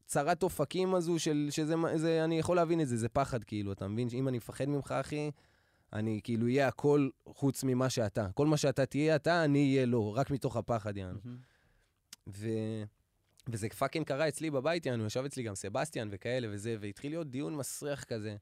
צרת 0.05 0.43
אופקים 0.43 0.95
הזו, 0.95 1.19
של, 1.19 1.47
שזה, 1.51 1.75
זה, 1.95 2.23
אני 2.23 2.39
יכול 2.39 2.55
להבין 2.55 2.81
את 2.81 2.87
זה, 2.87 2.97
זה 2.97 3.09
פחד, 3.09 3.43
כאילו, 3.43 3.71
אתה 3.71 3.87
מבין? 3.87 4.07
אם 4.13 4.27
אני 4.27 4.37
מפחד 4.37 4.65
ממך, 4.69 4.91
אחי, 4.91 5.31
אני 5.93 6.19
כאילו 6.23 6.45
אהיה 6.45 6.67
הכל 6.67 7.09
חוץ 7.27 7.63
ממה 7.63 7.89
שאתה. 7.89 8.27
כל 8.33 8.47
מה 8.47 8.57
שאתה 8.57 8.85
תהיה 8.85 9.15
אתה, 9.15 9.43
אני 9.43 9.59
אהיה 9.59 9.85
לא, 9.85 10.17
רק 10.17 10.31
מתוך 10.31 10.57
הפחד, 10.57 10.97
יענו. 10.97 11.19
ו... 12.27 12.49
וזה 13.49 13.69
fucking 13.69 14.05
קרה 14.05 14.27
אצלי 14.27 14.51
בבית, 14.51 14.85
יענו, 14.85 15.05
ישב 15.05 15.23
אצלי 15.25 15.43
גם 15.43 15.55
סבסטיאן 15.55 16.07
וכאלה 16.11 16.47
וזה, 16.51 16.75
והתחיל 16.79 17.11
להיות 17.11 17.29
דיון 17.29 17.55
מסריח 17.55 18.03
כזה, 18.03 18.35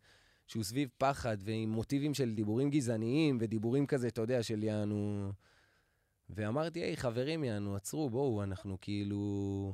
שהוא 0.47 0.63
סביב 0.63 0.89
פחד, 0.97 1.37
ועם 1.39 1.69
מוטיבים 1.69 2.13
של 2.13 2.35
דיבורים 2.35 2.69
גזעניים, 2.69 3.37
ודיבורים 3.41 3.85
כזה, 3.87 4.07
אתה 4.07 4.21
יודע, 4.21 4.43
של 4.43 4.63
יענו... 4.63 5.31
ואמרתי, 6.29 6.79
היי, 6.79 6.97
חברים, 6.97 7.43
יענו, 7.43 7.75
עצרו, 7.75 8.09
בואו, 8.09 8.43
אנחנו 8.43 8.77
כאילו... 8.81 9.73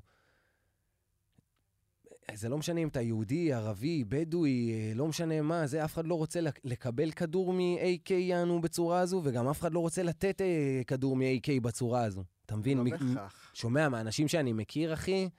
זה 2.34 2.50
לא 2.50 2.58
משנה 2.58 2.80
אם 2.82 2.88
אתה 2.88 3.02
יהודי, 3.02 3.54
ערבי, 3.54 4.04
בדואי, 4.08 4.50
אה, 4.74 4.92
לא 4.96 5.08
משנה 5.08 5.42
מה, 5.42 5.68
זה, 5.68 5.86
אף 5.86 5.94
אחד 5.94 6.08
לא 6.08 6.16
רוצה 6.16 6.42
לק- 6.42 6.60
לקבל 6.64 7.12
כדור 7.12 7.54
מ-AK 7.54 8.14
יענו 8.14 8.62
בצורה 8.62 9.00
הזו, 9.00 9.22
וגם 9.24 9.48
אף 9.48 9.60
אחד 9.60 9.74
לא 9.74 9.80
רוצה 9.80 10.04
לתת 10.04 10.42
אה, 10.42 10.82
כדור 10.88 11.16
מ-AK 11.16 11.60
בצורה 11.62 12.04
הזו. 12.04 12.24
אתה 12.46 12.56
מבין? 12.56 12.78
לא 12.78 12.84
מ- 12.84 12.90
בהכרח. 12.90 13.52
שומע 13.54 13.90
מהאנשים 13.90 14.28
שאני 14.28 14.54
מכיר, 14.54 14.94
אחי, 14.94 15.30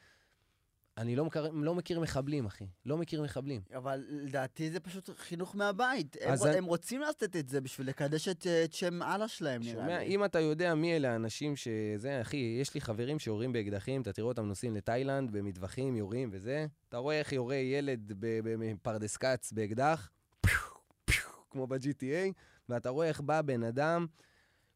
אני 0.99 1.16
לא 1.16 1.24
מכיר, 1.24 1.51
לא 1.53 1.74
מכיר 1.74 2.01
מחבלים, 2.01 2.47
אחי. 2.47 2.64
לא 2.86 2.97
מכיר 2.99 3.22
מחבלים. 3.22 3.61
אבל 3.76 4.05
לדעתי 4.09 4.70
זה 4.70 4.80
פשוט 4.80 5.11
חינוך 5.18 5.57
מהבית. 5.57 6.16
הם 6.20 6.34
אני- 6.47 6.57
הם 6.59 6.64
רוצים 6.64 7.01
לעשות 7.01 7.36
את 7.36 7.49
זה 7.49 7.61
בשביל 7.61 7.88
לקדש 7.88 8.28
את 8.28 8.47
את 8.64 8.72
שם 8.72 9.03
אללה 9.03 9.28
שלהם, 9.28 9.61
נראה 9.62 9.72
שומע, 9.72 9.99
לי. 9.99 10.05
אם 10.07 10.24
אתה 10.24 10.40
יודע 10.40 10.74
מי 10.74 10.97
אלה 10.97 11.12
האנשים 11.12 11.57
שזה, 11.57 12.20
אחי, 12.20 12.57
יש 12.61 12.74
לי 12.74 12.80
חברים 12.80 13.18
שיורים 13.18 13.53
באקדחים, 13.53 14.03
אתה 14.03 14.12
תראה 14.12 14.28
אותם 14.28 14.45
נוסעים 14.47 14.76
לתאילנד, 14.76 15.30
במטווחים, 15.32 15.97
יורים 15.97 16.28
וזה. 16.32 16.66
אתה 16.88 16.97
רואה 16.97 17.18
איך 17.18 17.32
יורה 17.32 17.57
ילד 17.57 18.12
בפרדס 18.16 19.16
כץ 19.16 19.53
באקדח, 19.53 20.11
פיו, 20.40 20.59
פיו, 21.05 21.28
כמו 21.51 21.66
ב-GTA, 21.66 22.32
ואתה 22.68 22.88
רואה 22.90 23.09
איך 23.09 23.20
בא 23.20 23.43
בן 23.43 23.62
אדם 23.62 24.07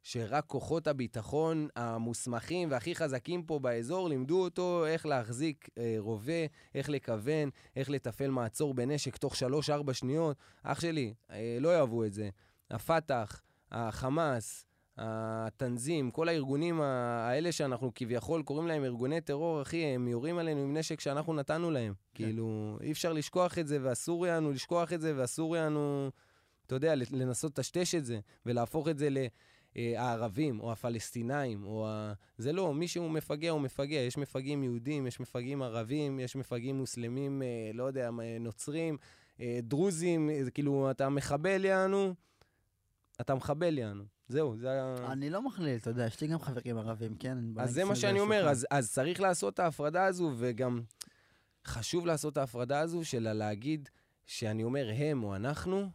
שרק 0.09 0.45
כוחות 0.47 0.87
הביטחון 0.87 1.69
המוסמכים 1.77 2.71
והכי 2.71 2.95
חזקים 2.95 3.43
פה 3.43 3.59
באזור 3.59 4.09
לימדו 4.09 4.45
אותו 4.45 4.87
איך 4.87 5.07
להחזיק 5.07 5.69
אה, 5.79 5.95
רובה, 5.99 6.47
איך 6.75 6.89
לכוון, 6.89 7.51
איך 7.77 7.91
לתפעל 7.91 8.31
מעצור 8.31 8.75
בנשק 8.75 9.17
תוך 9.17 9.35
3-4 9.35 9.93
שניות. 9.93 10.37
אח 10.63 10.81
שלי, 10.81 11.15
אה, 11.31 11.59
לא 11.61 11.69
יאהבו 11.77 12.05
את 12.05 12.13
זה. 12.13 12.29
הפת"ח, 12.71 13.43
החמאס, 13.73 14.67
התנזים, 14.97 16.11
כל 16.11 16.29
הארגונים 16.29 16.81
האלה 16.81 17.53
שאנחנו 17.53 17.93
כביכול 17.95 18.43
קוראים 18.43 18.69
להם 18.69 18.85
ארגוני 18.85 19.21
טרור, 19.21 19.63
אחי, 19.63 19.85
הם 19.85 20.09
יורים 20.09 20.39
עלינו 20.39 20.61
עם 20.61 20.77
נשק 20.77 21.01
שאנחנו 21.01 21.35
נתנו 21.35 21.71
להם. 21.71 21.95
כן. 22.15 22.25
כאילו, 22.25 22.79
אי 22.81 22.93
אפשר 22.93 23.13
לשכוח 23.13 23.59
את 23.59 23.67
זה, 23.67 23.79
ואסור 23.83 24.27
לנו 24.27 24.53
לשכוח 24.53 24.93
את 24.93 25.01
זה, 25.01 25.13
ואסור 25.17 25.57
לנו, 25.57 26.11
אתה 26.67 26.75
יודע, 26.75 26.95
לנסות 26.95 27.59
לטשטש 27.59 27.95
את 27.95 28.05
זה, 28.05 28.21
ולהפוך 28.47 28.89
את 28.89 28.99
זה 28.99 29.11
ל... 29.11 29.19
אה, 29.77 30.03
הערבים, 30.03 30.61
או 30.61 30.73
הפלסטינאים, 30.73 31.65
או 31.65 31.89
ה... 31.89 32.13
זה 32.39 32.53
לא, 32.53 32.75
מי 32.75 32.89
שהוא 32.89 33.11
מפגע 33.11 33.51
הוא 33.51 33.61
מפגע. 33.61 33.97
יש 33.97 34.19
מפגעים 34.19 34.65
יהודים, 34.65 35.07
יש 35.07 35.21
מפגעים 35.21 35.63
ערבים, 35.63 36.21
יש 36.21 36.37
מפגעים 36.37 36.77
מוסלמים, 36.77 37.43
אה, 37.43 37.71
לא 37.75 37.85
יודע, 37.85 38.11
מה, 38.11 38.39
נוצרים, 38.41 38.97
אה, 39.41 39.59
דרוזים, 39.63 40.31
אה, 40.31 40.45
זה 40.45 40.51
כאילו, 40.51 40.91
אתה 40.91 41.09
מחבל 41.09 41.65
יענו, 41.65 42.15
אתה 43.21 43.35
מחבל 43.35 43.79
יענו. 43.79 44.05
זהו, 44.29 44.57
זה 44.57 44.83
ה... 44.83 45.13
אני 45.13 45.31
לא 45.31 45.43
מכליל, 45.43 45.77
אתה 45.77 45.91
יודע, 45.91 46.07
יש 46.07 46.21
לי 46.21 46.27
גם 46.27 46.39
חברים 46.39 46.79
ערבים, 46.79 47.15
כן? 47.15 47.39
אז 47.57 47.71
זה 47.75 47.85
מה 47.85 47.97
שאני 47.97 48.21
אומר. 48.21 48.49
אז, 48.49 48.67
אז 48.71 48.93
צריך 48.93 49.21
לעשות 49.21 49.55
את 49.55 49.59
ההפרדה 49.59 50.05
הזו, 50.05 50.33
וגם 50.37 50.83
חשוב 51.65 52.07
לעשות 52.07 52.33
את 52.33 52.39
ההפרדה 52.39 52.81
הזו 52.81 53.05
של 53.05 53.33
להגיד 53.33 53.89
שאני 54.27 54.65
אומר 54.65 54.91
הם 54.97 55.25
או 55.25 55.37
אנחנו, 55.37 55.91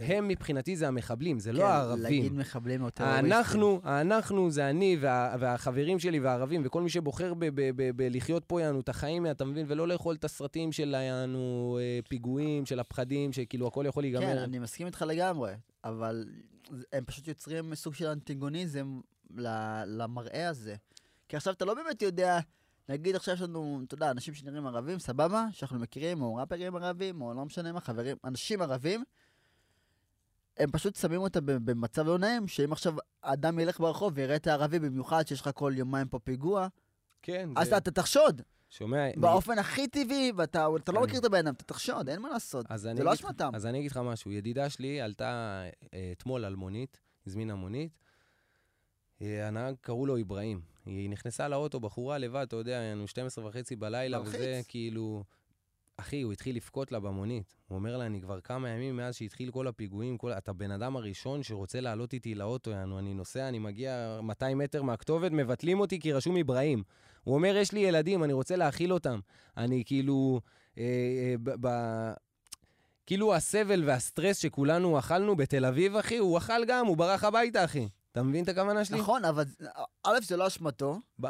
הם 0.00 0.28
מבחינתי 0.28 0.76
זה 0.76 0.88
המחבלים, 0.88 1.38
זה 1.38 1.52
לא 1.52 1.58
כן, 1.58 1.64
הערבים. 1.64 2.02
להגיד 2.02 2.32
מחבלים 2.32 2.82
או 2.82 2.90
טרוריסטים. 2.90 3.32
אנחנו, 3.32 3.80
אנחנו 3.84 4.50
זה 4.50 4.70
אני 4.70 4.96
וה, 5.00 5.36
והחברים 5.40 5.98
שלי 5.98 6.20
והערבים, 6.20 6.62
וכל 6.64 6.82
מי 6.82 6.88
שבוחר 6.90 7.34
ב- 7.34 7.44
ב- 7.44 7.70
ב- 7.76 7.90
בלחיות 7.96 8.44
פה 8.46 8.60
יענו 8.60 8.80
את 8.80 8.88
החיים, 8.88 9.26
אתה 9.30 9.44
מבין? 9.44 9.66
ולא 9.68 9.88
לאכול 9.88 10.14
את 10.14 10.24
הסרטים 10.24 10.72
של 10.72 10.94
יענו 10.98 11.78
אה, 11.80 11.98
פיגועים, 12.08 12.66
של 12.66 12.80
הפחדים, 12.80 13.32
שכאילו 13.32 13.66
הכל 13.66 13.84
יכול 13.88 14.02
להיגמר. 14.02 14.22
כן, 14.22 14.38
אני 14.38 14.58
מסכים 14.58 14.86
איתך 14.86 15.04
לגמרי, 15.08 15.52
אבל 15.84 16.24
הם 16.92 17.04
פשוט 17.04 17.28
יוצרים 17.28 17.74
סוג 17.74 17.94
של 17.94 18.06
אנטיגוניזם 18.06 19.00
ל- 19.36 19.82
למראה 19.86 20.48
הזה. 20.48 20.74
כי 21.28 21.36
עכשיו 21.36 21.52
אתה 21.54 21.64
לא 21.64 21.74
באמת 21.74 22.02
יודע, 22.02 22.38
נגיד 22.88 23.16
עכשיו 23.16 23.34
יש 23.34 23.40
לנו, 23.42 23.80
אתה 23.86 23.94
יודע, 23.94 24.10
אנשים 24.10 24.34
שנראים 24.34 24.66
ערבים, 24.66 24.98
סבבה, 24.98 25.46
שאנחנו 25.52 25.78
מכירים, 25.78 26.22
או 26.22 26.34
ראפרים 26.34 26.76
ערבים, 26.76 27.20
או 27.22 27.34
לא 27.34 27.44
משנה 27.44 27.72
מה, 27.72 27.80
חברים, 27.80 28.16
אנשים 28.24 28.62
ערבים, 28.62 29.04
הם 30.56 30.70
פשוט 30.70 30.96
שמים 30.96 31.20
אותה 31.20 31.40
במצב 31.40 32.06
לא 32.06 32.18
נעים, 32.18 32.48
שאם 32.48 32.72
עכשיו 32.72 32.94
אדם 33.22 33.58
ילך 33.58 33.80
ברחוב 33.80 34.12
ויראה 34.16 34.36
את 34.36 34.46
הערבי, 34.46 34.78
במיוחד 34.78 35.26
שיש 35.26 35.40
לך 35.40 35.50
כל 35.54 35.72
יומיים 35.76 36.08
פה 36.08 36.18
פיגוע, 36.18 36.68
כן, 37.22 37.50
אז 37.56 37.68
זה... 37.68 37.76
אתה 37.76 37.90
תחשוד, 37.90 38.42
שומע? 38.70 39.06
באופן 39.16 39.58
הכי 39.58 39.88
טבעי, 39.88 40.32
ואתה 40.36 40.66
אתה 40.76 40.92
לא 40.92 40.98
אני- 40.98 41.06
מכיר 41.06 41.20
את 41.20 41.24
הבן 41.24 41.38
אדם, 41.46 41.54
אתה 41.54 41.64
תחשוד, 41.64 42.08
אין 42.08 42.20
מה 42.22 42.28
לעשות. 42.28 42.66
אני 42.70 42.78
זה 42.78 43.04
לא 43.04 43.12
אשמתם. 43.14 43.50
אז 43.54 43.66
אני 43.66 43.78
אגיד 43.78 43.90
לך 43.90 43.96
משהו, 43.96 44.30
ידידה 44.32 44.70
שלי 44.70 45.00
עלתה 45.00 45.62
אה, 45.94 46.12
אתמול 46.12 46.44
על 46.44 46.56
מונית, 46.56 47.00
הזמינה 47.26 47.54
מונית, 47.54 47.98
אה, 49.22 49.48
הנהג 49.48 49.74
קראו 49.80 50.06
לו 50.06 50.20
אברהים. 50.20 50.60
היא 50.86 51.10
נכנסה 51.10 51.48
לאוטו, 51.48 51.80
בחורה 51.80 52.18
לבד, 52.18 52.44
אתה 52.48 52.56
יודע, 52.56 52.78
היינו 52.78 53.08
12 53.08 53.46
וחצי 53.46 53.76
בלילה, 53.76 54.18
מלחיץ. 54.18 54.34
וזה 54.34 54.60
כאילו... 54.68 55.24
אחי, 55.96 56.22
הוא 56.22 56.32
התחיל 56.32 56.56
לבכות 56.56 56.92
לה 56.92 57.00
במונית. 57.00 57.54
הוא 57.68 57.76
אומר 57.76 57.96
לה, 57.96 58.06
אני 58.06 58.20
כבר 58.20 58.40
כמה 58.40 58.68
ימים 58.68 58.96
מאז 58.96 59.14
שהתחיל 59.14 59.50
כל 59.50 59.66
הפיגועים, 59.66 60.18
כל... 60.18 60.32
אתה 60.32 60.52
בן 60.52 60.70
אדם 60.70 60.96
הראשון 60.96 61.42
שרוצה 61.42 61.80
לעלות 61.80 62.12
איתי 62.12 62.34
לאוטו, 62.34 62.70
יענו, 62.70 62.98
אני 62.98 63.14
נוסע, 63.14 63.48
אני 63.48 63.58
מגיע 63.58 64.20
200 64.22 64.58
מטר 64.58 64.82
מהכתובת, 64.82 65.32
מבטלים 65.32 65.80
אותי 65.80 66.00
כי 66.00 66.12
רשום 66.12 66.36
אברהים. 66.36 66.82
הוא 67.24 67.34
אומר, 67.34 67.56
יש 67.56 67.72
לי 67.72 67.80
ילדים, 67.80 68.24
אני 68.24 68.32
רוצה 68.32 68.56
להאכיל 68.56 68.92
אותם. 68.92 69.20
אני 69.56 69.82
כאילו... 69.86 70.40
אה, 70.78 70.82
אה, 70.82 71.34
ב... 71.42 71.66
ב... 71.66 71.68
כאילו 73.06 73.34
הסבל 73.34 73.84
והסטרס 73.84 74.38
שכולנו 74.38 74.98
אכלנו 74.98 75.36
בתל 75.36 75.64
אביב, 75.64 75.96
אחי, 75.96 76.16
הוא 76.16 76.38
אכל 76.38 76.64
גם, 76.64 76.86
הוא 76.86 76.96
ברח 76.96 77.24
הביתה, 77.24 77.64
אחי. 77.64 77.88
אתה 78.14 78.22
מבין 78.22 78.44
את 78.44 78.48
הכוונה 78.48 78.84
שלי? 78.84 78.98
נכון, 78.98 79.24
אבל 79.24 79.44
א', 80.04 80.18
זה 80.22 80.36
לא 80.36 80.46
אשמתו, 80.46 80.98
ב- 81.22 81.26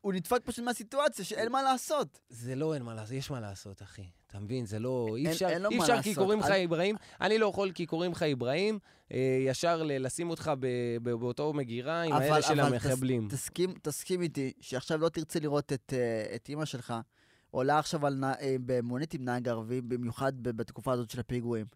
הוא 0.00 0.12
נדפק 0.12 0.40
פשוט 0.44 0.64
מהסיטואציה 0.64 1.24
שאין 1.24 1.52
מה 1.52 1.62
לעשות. 1.62 2.20
זה 2.28 2.54
לא 2.54 2.74
אין 2.74 2.82
מה 2.82 2.94
לעשות, 2.94 3.12
יש 3.12 3.30
מה 3.30 3.40
לעשות, 3.40 3.82
אחי. 3.82 4.02
אתה 4.26 4.38
מבין? 4.40 4.66
זה 4.66 4.78
לא... 4.78 5.06
אי 5.16 5.22
אין- 5.24 5.30
אפשר, 5.32 5.48
אין 5.48 5.62
לו 5.62 5.70
אי 5.70 5.78
אפשר. 5.80 6.02
כי 6.02 6.14
קוראים 6.14 6.38
לך 6.40 6.46
אברהים. 6.50 6.96
אני 7.20 7.38
לא 7.38 7.46
יכול 7.46 7.72
כי 7.72 7.86
קוראים 7.86 8.12
לך 8.12 8.22
אברהים, 8.22 8.78
אה, 9.12 9.18
ישר 9.46 9.82
לשים 9.84 10.30
אותך 10.30 10.52
ב- 10.60 10.66
ב- 11.02 11.10
באותו 11.10 11.52
מגירה 11.52 12.02
עם 12.02 12.12
אבל- 12.12 12.22
האלה 12.22 12.42
של 12.42 12.60
אבל 12.60 12.72
המחבלים. 12.74 13.28
תס- 13.28 13.32
תסכים, 13.34 13.74
תסכים 13.82 14.22
איתי 14.22 14.52
שעכשיו 14.60 14.98
לא 14.98 15.08
תרצה 15.08 15.40
לראות 15.40 15.72
את, 15.72 15.92
אה, 15.96 16.34
את 16.34 16.48
אימא 16.48 16.64
שלך 16.64 16.94
עולה 17.50 17.78
עכשיו 17.78 18.06
אה, 18.06 18.10
במונית 18.66 19.14
עם 19.14 19.24
נהג 19.24 19.48
ערבי, 19.48 19.80
במיוחד 19.80 20.32
ב- 20.42 20.48
בתקופה 20.50 20.92
הזאת 20.92 21.10
של 21.10 21.20
הפיגועים. 21.20 21.66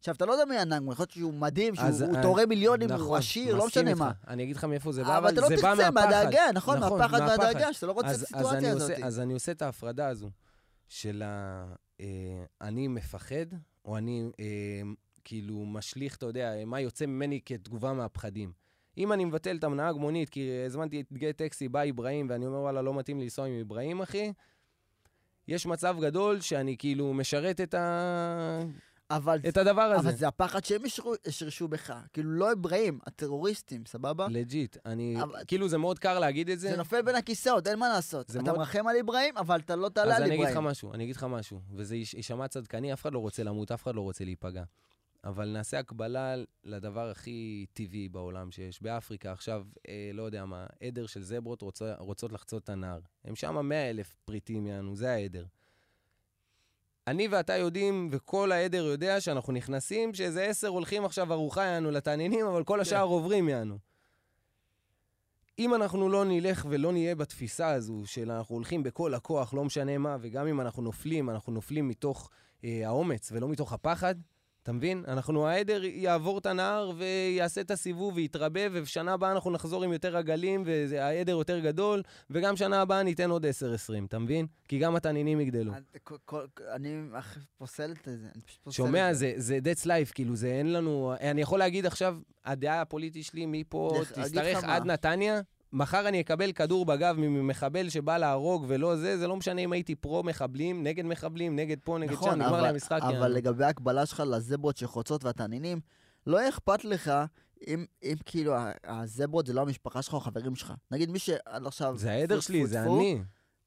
עכשיו, 0.00 0.14
אתה 0.14 0.26
לא 0.26 0.32
יודע 0.32 0.44
מי 0.44 0.58
הנהג, 0.58 0.82
יכול 0.82 1.02
להיות 1.02 1.10
שהוא 1.10 1.34
מדהים, 1.34 1.74
שהוא 1.74 1.86
אז- 1.86 2.04
תורם 2.22 2.48
מיליונים, 2.48 2.90
הוא 2.90 2.98
נכון, 2.98 3.18
עשיר, 3.18 3.54
לא 3.56 3.66
משנה. 3.66 3.94
מה. 3.94 4.12
אני 4.28 4.42
אגיד 4.42 4.56
לך 4.56 4.64
מאיפה 4.64 4.92
זה 4.92 5.04
בא, 5.04 5.18
אבל 5.18 5.32
אתה 5.32 5.40
לא 5.40 5.48
זה 5.48 5.56
בא 5.56 5.60
תרצה 5.60 5.90
מהפחד. 5.90 6.10
מהדאגה, 6.10 6.42
נכון? 6.54 6.78
נכון, 6.78 6.98
מהפחד. 6.98 7.20
והדאגה, 7.20 7.72
שאתה 7.72 7.86
לא 7.86 7.92
רוצה 7.92 8.10
את 8.10 8.14
הסיטואציה 8.14 8.72
הזאת. 8.72 8.90
אז 9.02 9.20
אני 9.20 9.34
עושה 9.34 9.52
את 9.52 9.62
ההפרדה 9.62 10.08
הזו 10.08 10.30
של 10.88 11.22
ה... 11.24 11.64
אה, 12.00 12.06
אני 12.60 12.88
מפחד, 12.88 13.46
או 13.84 13.96
אני 13.96 14.30
אה, 14.40 14.44
כאילו 15.24 15.66
משליך, 15.66 16.16
אתה 16.16 16.26
יודע, 16.26 16.52
מה 16.66 16.80
יוצא 16.80 17.06
ממני 17.06 17.40
כתגובה 17.44 17.92
מהפחדים. 17.92 18.52
אם 18.98 19.12
אני 19.12 19.24
מבטל 19.24 19.56
את 19.56 19.64
הנהג 19.64 19.96
מונית, 19.96 20.28
כי 20.28 20.50
הזמנתי 20.66 21.00
את 21.00 21.12
גט 21.12 21.36
טקסי, 21.38 21.68
בא 21.68 21.82
אברהים, 21.90 22.26
ואני 22.30 22.46
אומר, 22.46 22.58
וואלה, 22.58 22.82
לא 22.82 22.94
מתאים 22.94 23.18
לי 23.18 23.24
לנסוע 23.24 23.46
עם 23.46 23.60
אברהים, 23.60 24.02
אחי, 24.02 24.32
יש 25.48 25.66
מצב 25.66 25.96
גדול 26.00 26.40
שאני 26.40 26.76
כאילו 26.78 27.14
משרת 27.14 27.60
את, 27.60 27.74
ה... 27.74 28.60
אבל, 29.10 29.38
את 29.48 29.56
הדבר 29.56 29.82
הזה. 29.82 30.08
אבל 30.08 30.16
זה 30.16 30.28
הפחד 30.28 30.64
שהם 30.64 30.82
השרישו 31.26 31.68
בך. 31.68 31.94
כאילו, 32.12 32.30
לא 32.30 32.52
אברהים, 32.52 32.98
הטרוריסטים, 33.06 33.86
סבבה? 33.86 34.26
legit. 34.30 34.76
אני... 34.86 35.22
אבל- 35.22 35.38
כאילו, 35.46 35.68
זה 35.68 35.78
מאוד 35.78 35.98
קל 35.98 36.18
להגיד 36.18 36.48
את 36.50 36.60
זה. 36.60 36.70
זה 36.70 36.76
נופל 36.76 37.02
בין 37.02 37.14
הכיסאות, 37.14 37.66
אין 37.66 37.78
מה 37.78 37.88
לעשות. 37.88 38.30
אתה 38.30 38.42
מאוד- 38.42 38.56
מרחם 38.58 38.86
על 38.86 38.96
אברהים, 38.96 39.36
אבל 39.36 39.60
אתה 39.60 39.76
לא 39.76 39.88
תעלה 39.88 40.14
אז 40.14 40.20
על 40.20 40.26
אני 40.26 40.34
אגיד 40.34 40.44
לך 40.46 40.50
אברהים. 40.50 40.66
משהו, 40.70 40.92
אני 40.94 41.04
אגיד 41.04 41.16
לך 41.16 41.24
משהו, 41.24 41.60
וזה 41.74 41.96
יש- 41.96 42.14
יישמע 42.14 42.48
צדקני, 42.48 42.92
אף 42.92 43.02
אחד 43.02 43.12
לא 43.12 43.18
רוצה 43.18 43.42
למות, 43.42 43.72
אף 43.72 43.82
אחד 43.82 43.94
לא 43.94 44.00
רוצה 44.00 44.24
להיפגע. 44.24 44.62
אבל 45.24 45.48
נעשה 45.48 45.78
הקבלה 45.78 46.34
לדבר 46.64 47.10
הכי 47.10 47.66
טבעי 47.72 48.08
בעולם 48.08 48.50
שיש. 48.50 48.82
באפריקה 48.82 49.32
עכשיו, 49.32 49.64
אה, 49.88 50.10
לא 50.14 50.22
יודע 50.22 50.44
מה, 50.44 50.66
עדר 50.82 51.06
של 51.06 51.22
זברות 51.22 51.62
רוצה, 51.62 51.94
רוצות 51.98 52.32
לחצות 52.32 52.64
את 52.64 52.68
הנהר. 52.68 52.98
הם 53.24 53.36
שם 53.36 53.66
100 53.68 53.90
אלף 53.90 54.16
פריטים 54.24 54.66
יענו, 54.66 54.96
זה 54.96 55.10
העדר. 55.12 55.44
אני 57.10 57.28
ואתה 57.28 57.56
יודעים, 57.56 58.08
וכל 58.10 58.52
העדר 58.52 58.84
יודע 58.84 59.20
שאנחנו 59.20 59.52
נכנסים, 59.52 60.14
שאיזה 60.14 60.44
עשר 60.44 60.68
הולכים 60.68 61.04
עכשיו 61.04 61.32
ארוחה 61.32 61.64
יענו 61.64 61.90
לתעניינים, 61.90 62.46
אבל 62.46 62.64
כל 62.64 62.80
השאר 62.80 63.04
עוברים 63.04 63.48
יענו. 63.48 63.78
אם 65.58 65.74
אנחנו 65.74 66.08
לא 66.08 66.24
נלך 66.24 66.66
ולא 66.70 66.92
נהיה 66.92 67.14
בתפיסה 67.14 67.68
הזו 67.68 68.02
של 68.04 68.30
אנחנו 68.30 68.54
הולכים 68.54 68.82
בכל 68.82 69.14
הכוח, 69.14 69.54
לא 69.54 69.64
משנה 69.64 69.98
מה, 69.98 70.16
וגם 70.20 70.46
אם 70.46 70.60
אנחנו 70.60 70.82
נופלים, 70.82 71.30
אנחנו 71.30 71.52
נופלים 71.52 71.88
מתוך 71.88 72.30
אה, 72.64 72.82
האומץ 72.84 73.32
ולא 73.32 73.48
מתוך 73.48 73.72
הפחד, 73.72 74.14
אתה 74.62 74.72
מבין? 74.72 75.04
אנחנו, 75.08 75.46
העדר 75.46 75.84
יעבור 75.84 76.38
את 76.38 76.46
הנהר 76.46 76.92
ויעשה 76.96 77.60
את 77.60 77.70
הסיבוב 77.70 78.16
ויתרבה, 78.16 78.60
ובשנה 78.72 79.12
הבאה 79.12 79.32
אנחנו 79.32 79.50
נחזור 79.50 79.84
עם 79.84 79.92
יותר 79.92 80.16
עגלים, 80.16 80.62
והעדר 80.66 81.32
יותר 81.32 81.58
גדול, 81.58 82.02
וגם 82.30 82.56
שנה 82.56 82.80
הבאה 82.82 83.02
ניתן 83.02 83.30
עוד 83.30 83.46
10-20, 83.46 83.48
אתה 84.08 84.18
מבין? 84.18 84.46
כי 84.68 84.78
גם 84.78 84.96
התנינים 84.96 85.40
יגדלו. 85.40 85.72
אני- 85.72 87.02
פוסל 87.58 87.90
את 87.90 88.04
זה, 88.04 88.26
אני 88.34 88.42
פשוט 88.42 88.60
פוסל 88.62 88.76
שומע, 88.76 89.12
זה. 89.12 89.32
זה, 89.36 89.58
that's 89.64 89.84
life, 89.86 90.12
כאילו, 90.14 90.36
זה 90.36 90.46
אין 90.48 90.72
לנו... 90.72 91.14
אני 91.20 91.40
יכול 91.40 91.58
להגיד 91.58 91.86
עכשיו, 91.86 92.18
הדעה 92.44 92.80
הפוליטית 92.80 93.24
שלי 93.24 93.46
מפה 93.46 93.90
תשתרך 94.14 94.64
מה. 94.64 94.76
עד 94.76 94.84
נתניה, 94.86 95.40
מחר 95.72 96.08
אני 96.08 96.20
אקבל 96.20 96.52
כדור 96.52 96.86
בגב 96.86 97.16
ממחבל 97.18 97.88
שבא 97.88 98.18
להרוג 98.18 98.64
ולא 98.68 98.96
זה, 98.96 99.18
זה 99.18 99.26
לא 99.26 99.36
משנה 99.36 99.60
אם 99.60 99.72
הייתי 99.72 99.94
פרו-מחבלים, 99.94 100.82
נגד 100.82 101.04
מחבלים, 101.04 101.56
נגד 101.56 101.76
פה, 101.84 101.98
נגד 101.98 102.10
שם, 102.10 102.16
נכון, 102.16 102.34
נגמר 102.34 102.48
אבל- 102.48 102.62
לי 102.62 102.68
המשחק. 102.68 102.98
אבל 103.02 103.12
יענו. 103.14 103.28
לגבי 103.34 103.64
ההקבלה 103.64 104.06
שלך 104.06 104.22
לזברות 104.26 104.76
שחוצות 104.76 105.24
והתעניינים, 105.24 105.80
לא 106.26 106.48
אכפת 106.48 106.84
לך 106.84 107.12
אם 107.66 107.84
אם 108.02 108.14
כאילו 108.24 108.54
הזברות 108.84 109.46
זה 109.46 109.52
לא 109.52 109.60
המשפחה 109.60 110.02
שלך 110.02 110.12
או 110.14 110.18
החברים 110.18 110.54
שלך. 110.56 110.72
נגיד 110.90 111.10
מי 111.10 111.18
שעד 111.18 111.66
עכשיו... 111.66 111.98
זה 111.98 112.10
העדר 112.10 112.40
שלי, 112.40 112.66
זה 112.66 112.82
אני. 112.82 113.22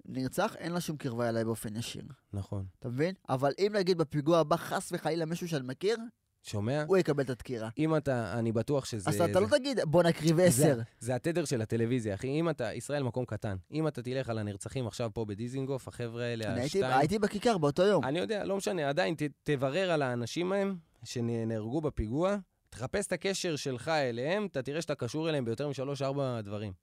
נרצח, 0.06 0.56
אין 0.56 0.72
לה 0.72 0.82
שום 0.82 0.98
קרבה 0.98 1.30
אליי 1.30 1.46
באופן 1.46 1.76
ישיר. 1.76 2.04
נכון. 2.34 2.66
אתה 2.80 2.90
מבין? 2.90 3.16
אבל 3.30 3.52
אם 3.60 3.72
נגיד 3.76 3.98
בפיגוע 3.98 4.40
הבא 4.40 4.56
חס 4.56 4.90
וחלילה 4.92 5.26
מישהו 5.26 5.48
שאני 5.48 5.68
מכיר, 5.68 5.98
שומע? 6.44 6.84
הוא 6.88 6.98
יקבל 6.98 7.24
את 7.24 7.30
הדקירה. 7.30 7.70
אם 7.78 7.96
אתה, 7.98 8.40
אני 8.40 8.52
בטוח 8.52 8.86
שזה... 8.86 9.10
אז 9.10 9.22
אתה 9.22 9.34
זה- 9.34 9.40
לא 9.40 9.48
תגיד, 9.58 9.80
בוא 9.86 10.04
נקריב 10.04 10.40
עשר. 10.40 10.80
זה 11.00 11.16
התדר 11.16 11.46
של 11.46 11.62
הטלוויזיה, 11.62 12.14
אחי. 12.16 12.28
אם 12.28 12.50
אתה, 12.50 12.74
ישראל 12.74 13.04
מקום 13.04 13.26
קטן. 13.26 13.56
אם 13.72 13.88
אתה 13.88 14.02
תלך 14.02 14.30
על 14.30 14.38
הנרצחים 14.38 14.88
עכשיו 14.88 15.10
פה 15.14 15.26
בדיזינגוף, 15.26 15.88
החבר'ה 15.88 16.24
האלה, 16.24 16.46
אני 16.46 16.62
הייתי- 16.62 16.78
השתיים... 16.84 17.00
הייתי 17.00 17.20
בכיכר 17.20 17.58
באותו 17.58 17.84
יום. 17.84 18.04
אני 18.04 18.20
יודע, 18.20 18.44
לא 18.44 18.58
משנה, 18.58 18.90
עדיין 18.90 19.16
ת, 19.16 19.22
תברר 19.44 19.92
על 19.92 20.02
האנשים 20.02 20.52
ההם 20.52 20.76
שנהרגו 21.04 21.82
בפיגוע, 21.82 22.38
תחפש 22.70 23.08
את 23.08 23.12
הקשר 23.12 23.56
שלך 23.56 23.88
אליהם, 23.88 24.46
אתה 24.46 24.62
תראה 24.62 24.82
שאתה 24.82 24.96
קשור 24.96 25.30
אליהם 25.30 25.46
ביותר 25.46 25.68
משלוש-ארבע 25.70 26.42
דברים. 26.42 26.74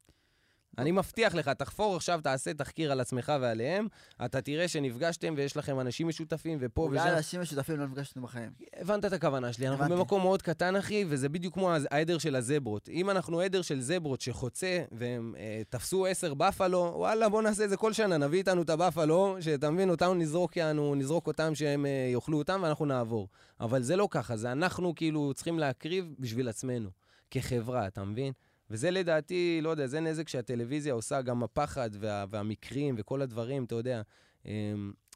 אני 0.79 0.91
מבטיח 0.91 1.35
לך, 1.35 1.49
תחפור 1.49 1.97
עכשיו, 1.97 2.21
תעשה 2.23 2.55
תחקיר 2.55 2.93
על 2.93 3.01
עצמך 3.01 3.33
ועליהם, 3.41 3.87
אתה 4.25 4.41
תראה 4.41 4.69
שנפגשתם 4.69 5.35
ויש 5.37 5.57
לכם 5.57 5.81
אנשים 5.81 6.09
משותפים 6.09 6.59
ופה 6.61 6.83
אולי 6.83 7.01
ושם. 7.01 7.09
אנשים 7.17 7.41
משותפים 7.41 7.77
לא 7.77 7.87
נפגשנו 7.87 8.23
בחיים. 8.23 8.51
הבנת 8.77 9.05
את 9.05 9.13
הכוונה 9.13 9.53
שלי, 9.53 9.69
אנחנו. 9.69 9.97
במקום 9.97 10.23
מאוד 10.23 10.43
קטן, 10.43 10.77
אחי, 10.77 11.05
וזה 11.09 11.29
בדיוק 11.29 11.55
כמו 11.55 11.73
העדר 11.91 12.19
של 12.19 12.37
הזברות. 12.37 12.89
אם 12.89 13.11
אנחנו 13.11 13.41
עדר 13.41 13.63
של 13.63 13.81
זברות 13.81 14.21
שחוצה, 14.21 14.83
והם 14.93 15.35
אה, 15.39 15.63
תפסו 15.69 16.07
עשר 16.07 16.35
בפלו, 16.35 16.93
וואלה, 16.97 17.29
בוא 17.29 17.43
נעשה 17.43 17.65
את 17.65 17.71
זה 17.71 17.77
כל 17.77 17.93
שנה, 17.93 18.17
נביא 18.17 18.39
איתנו 18.39 18.63
את 18.63 18.71
הבפלו, 18.71 19.37
שאתה 19.41 19.71
מבין, 19.71 19.91
אותנו 19.91 20.15
נזרוק 20.15 20.57
יענו, 20.57 20.95
נזרוק 20.95 21.27
אותם 21.27 21.55
שהם 21.55 21.87
אה, 21.87 22.11
יאכלו 22.13 22.39
אותם, 22.39 22.61
ואנחנו 22.63 22.87
נעבור. 22.87 23.29
אבל 23.61 23.83
זה 23.83 23.97
לא 23.97 24.09
ככה, 24.11 24.37
זה 24.37 24.53
אנחנו 24.53 24.95
כאילו 24.95 25.33
צריכים 25.35 25.59
להקריב 25.59 26.15
בשביל 26.19 26.49
עצמנו, 26.49 26.91
כחברה, 27.31 27.87
אתה 27.87 28.05
מבין? 28.05 28.33
וזה 28.71 28.91
לדעתי, 28.91 29.61
לא 29.63 29.71
יודע, 29.71 29.87
זה 29.87 30.01
נזק 30.01 30.29
שהטלוויזיה 30.29 30.93
עושה, 30.93 31.23
גם 31.23 31.43
הפחד 31.43 31.91
וה, 31.93 32.25
והמקרים 32.31 32.95
וכל 32.99 33.23
הדברים, 33.23 33.65
אתה 33.65 33.75
יודע. 33.75 34.03
אה, 34.47 34.73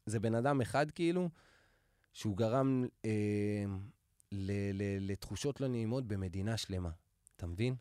זה 0.06 0.20
בן 0.20 0.34
אדם 0.34 0.60
אחד 0.60 0.90
כאילו, 0.90 1.28
שהוא 2.12 2.36
גרם 2.36 2.84
אה, 3.04 3.10
ל- 4.32 4.72
ל- 4.82 5.10
לתחושות 5.10 5.60
לא 5.60 5.68
נעימות 5.68 6.06
במדינה 6.06 6.56
שלמה. 6.56 6.90
אתה 7.36 7.46
מבין? 7.46 7.74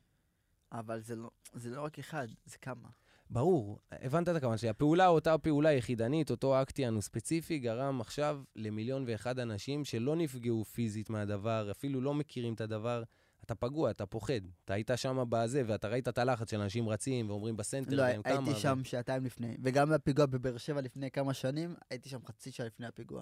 אבל 0.72 1.00
זה 1.00 1.16
לא- 1.16 1.32
זה 1.54 1.70
לא 1.70 1.82
רק 1.82 2.00
אחד, 2.00 2.28
זה 2.46 2.58
כמה. 2.58 2.90
ברור, 3.30 3.80
הבנת 3.92 4.30
את 4.30 4.36
הכוונה 4.36 4.58
שלי. 4.58 4.70
הפעולה, 4.70 5.08
אותה 5.08 5.38
פעולה 5.38 5.72
יחידנית, 5.74 6.32
אותו 6.32 6.62
אקטיאן 6.62 7.02
ספציפי, 7.02 7.60
גרם 7.60 8.02
עכשיו 8.02 8.42
למיליון 8.56 9.04
ואחד 9.08 9.40
אנשים 9.40 9.86
שלא 9.86 10.16
נפגעו 10.16 10.64
פיזית 10.66 11.10
מהדבר, 11.10 11.68
אפילו 11.72 12.02
לא 12.02 12.14
מכירים 12.14 12.54
את 12.54 12.62
הדבר. 12.62 13.04
אתה 13.46 13.56
פגוע, 13.56 13.92
אתה 13.92 14.06
פוחד. 14.06 14.42
אתה 14.66 14.74
היית 14.74 14.92
שם 14.96 15.24
בזה, 15.30 15.64
ואתה 15.68 15.88
ראית 15.88 16.08
את 16.08 16.18
הלחץ 16.18 16.52
של 16.52 16.62
אנשים 16.62 16.90
רצים 16.90 17.30
ואומרים 17.30 17.58
בסנטר, 17.58 17.96
לא, 17.96 18.02
והם 18.02 18.22
כמה. 18.22 18.34
הייתי 18.34 18.52
ו- 18.52 18.56
שם 18.56 18.84
שעתיים 18.84 19.26
לפני. 19.26 19.58
וגם 19.64 19.90
בפיגוע 19.90 20.26
בבאר 20.26 20.58
שבע 20.58 20.82
לפני 20.82 21.12
כמה 21.12 21.34
שנים, 21.34 21.76
הייתי 21.90 22.10
שם 22.10 22.26
חצי 22.26 22.52
שעה 22.52 22.66
לפני 22.66 22.88
הפיגוע. 22.88 23.22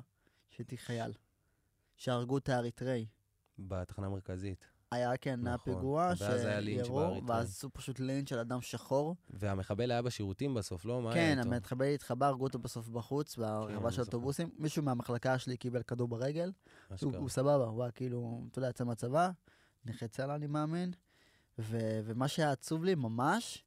שהייתי 0.50 0.78
חייל. 0.78 1.12
שהרגו 1.98 2.38
את 2.38 2.50
האריתראי. 2.50 3.06
בתחנה 3.60 4.08
המרכזית. 4.08 4.66
היה 4.92 5.18
כן, 5.18 5.40
נכון. 5.42 5.74
פיגוע 5.74 6.14
ואז 6.18 6.46
היה 6.46 6.60
לינץ' 6.60 6.86
שירו, 6.86 6.98
באריתראי. 7.00 7.30
ואז 7.30 7.50
עשו 7.50 7.70
פשוט 7.74 8.00
לינץ' 8.00 8.30
של 8.30 8.40
אדם 8.40 8.62
שחור. 8.62 9.16
והמחבל 9.30 9.92
היה 9.92 10.02
בשירותים 10.02 10.54
בסוף, 10.54 10.86
לא? 10.86 11.02
מה 11.02 11.14
כן? 11.14 11.38
המתחבל 11.42 11.86
התחבא, 11.86 12.26
הרגו 12.28 12.44
אותו 12.44 12.60
בסוף 12.60 12.88
בחוץ, 12.90 13.36
כן, 13.36 13.42
ברחבה 13.42 13.88
אני 13.88 13.92
של. 13.92 14.02
אוטובוסים. 14.02 14.50
מישהו 14.58 14.84
מהמחלקה 14.84 15.38
שלי 15.40 15.58
קיבל 15.58 15.84
כדור 15.84 16.08
ברגל. 16.08 16.52
הוא. 17.02 17.16
הוא 17.18 17.30
סבבה, 17.30 17.66
הוא 17.66 17.84
היה 17.84 17.92
כאילו, 17.92 18.44
אתה 18.52 18.60
יודע, 18.60 18.70
יצא 18.70 18.84
מהצבא, 18.84 19.30
נכה 19.86 20.08
צה"ל 20.08 20.32
אני 20.32 20.48
מאמין. 20.48 20.92
ו- 21.60 22.00
ומה 22.04 22.28
שהיה 22.28 22.52
עצוב 22.52 22.84
לי 22.84 22.96
ממש, 22.96 23.64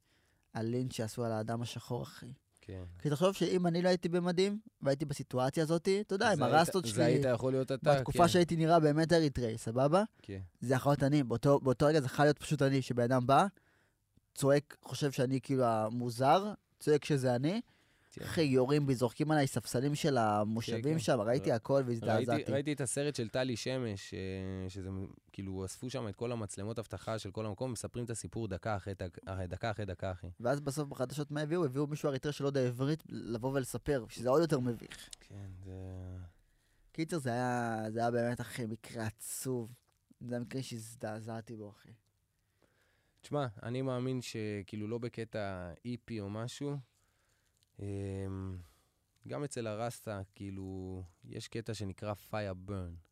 הלינץ' 0.53 0.93
שעשו 0.93 1.25
על 1.25 1.31
האדם 1.31 1.61
השחור, 1.61 2.03
אחי. 2.03 2.33
כן. 2.61 2.83
כי 2.99 3.09
תחשוב 3.09 3.33
שאם 3.33 3.67
אני 3.67 3.81
לא 3.81 3.89
הייתי 3.89 4.09
במדים, 4.09 4.59
והייתי 4.81 5.05
בסיטואציה 5.05 5.63
הזאת, 5.63 5.89
אתה 6.01 6.15
יודע, 6.15 6.31
עם 6.31 6.43
הרסטות 6.43 6.83
היית- 6.85 6.95
זה 6.95 7.01
שלי, 7.01 7.11
היית 7.13 7.25
יכול 7.33 7.51
להיות 7.53 7.71
אתה, 7.71 7.93
בתקופה 7.95 8.17
כן. 8.23 8.27
שהייתי 8.27 8.55
נראה 8.55 8.79
באמת 8.79 9.13
אריתראי, 9.13 9.57
סבבה? 9.57 10.03
כן. 10.21 10.39
זה 10.61 10.73
יכול 10.73 10.91
להיות 10.91 11.03
אני, 11.03 11.23
באותו, 11.23 11.59
באותו 11.59 11.85
רגע 11.85 11.99
זה 11.99 12.05
יכול 12.05 12.25
להיות 12.25 12.39
פשוט 12.39 12.61
אני, 12.61 12.81
שבן 12.81 13.03
אדם 13.03 13.27
בא, 13.27 13.45
צועק, 14.35 14.77
חושב 14.81 15.11
שאני 15.11 15.41
כאילו 15.41 15.65
המוזר, 15.65 16.53
צועק 16.79 17.05
שזה 17.05 17.35
אני, 17.35 17.61
כן. 18.19 18.25
אחי, 18.25 18.41
יורים 18.41 18.87
בי, 18.87 18.95
זורקים 18.95 19.31
עליי 19.31 19.47
ספסלים 19.47 19.95
של 19.95 20.17
המושבים 20.17 20.83
כן. 20.93 20.99
שם, 20.99 21.19
ראיתי 21.19 21.51
הכל 21.51 21.83
והזדעזעתי. 21.85 22.51
ראיתי 22.51 22.73
את 22.73 22.81
הסרט 22.81 23.15
של 23.15 23.29
טלי 23.29 23.55
שמש, 23.55 24.13
אה, 24.13 24.19
שזה 24.69 24.89
כאילו 25.31 25.65
אספו 25.65 25.89
שם 25.89 26.07
את 26.07 26.15
כל 26.15 26.31
המצלמות 26.31 26.79
אבטחה 26.79 27.19
של 27.19 27.31
כל 27.31 27.45
המקום, 27.45 27.71
מספרים 27.71 28.05
את 28.05 28.09
הסיפור 28.09 28.47
דקה 28.47 28.75
אחרי 28.75 28.93
דק- 28.93 29.19
דקה, 29.47 29.71
אחרי 29.71 29.85
דקה, 29.85 30.11
אחי. 30.11 30.27
ואז 30.39 30.61
בסוף 30.61 30.87
בחדשות 30.89 31.31
מה 31.31 31.41
הביאו? 31.41 31.65
הביאו 31.65 31.87
מישהו 31.87 32.09
אריתראי 32.09 32.33
שלא 32.33 32.47
יודע 32.47 32.61
עברית 32.67 33.03
לבוא 33.09 33.51
ולספר, 33.53 34.05
שזה 34.09 34.29
עוד 34.29 34.41
יותר 34.41 34.59
מביך. 34.59 35.09
כן, 35.19 35.49
זה... 35.65 35.71
קיצר, 36.91 37.17
זה 37.19 37.29
היה, 37.29 37.77
זה 37.89 37.99
היה 37.99 38.11
באמת, 38.11 38.41
אחי, 38.41 38.65
מקרה 38.65 39.05
עצוב. 39.05 39.73
זה 40.21 40.35
המקרה 40.35 40.63
שהזדעזעתי 40.63 41.55
בו, 41.55 41.69
אחי. 41.69 41.89
תשמע, 43.21 43.47
אני 43.63 43.81
מאמין 43.81 44.19
שכאילו 44.21 44.87
לא 44.87 44.97
בקטע 44.97 45.71
איפי 45.85 46.19
או 46.19 46.29
משהו, 46.29 46.77
גם 49.27 49.43
אצל 49.43 49.67
הרסטה, 49.67 50.21
כאילו, 50.35 51.01
יש 51.23 51.47
קטע 51.47 51.73
שנקרא 51.73 52.13
fire 52.31 52.69
burn. 52.69 53.05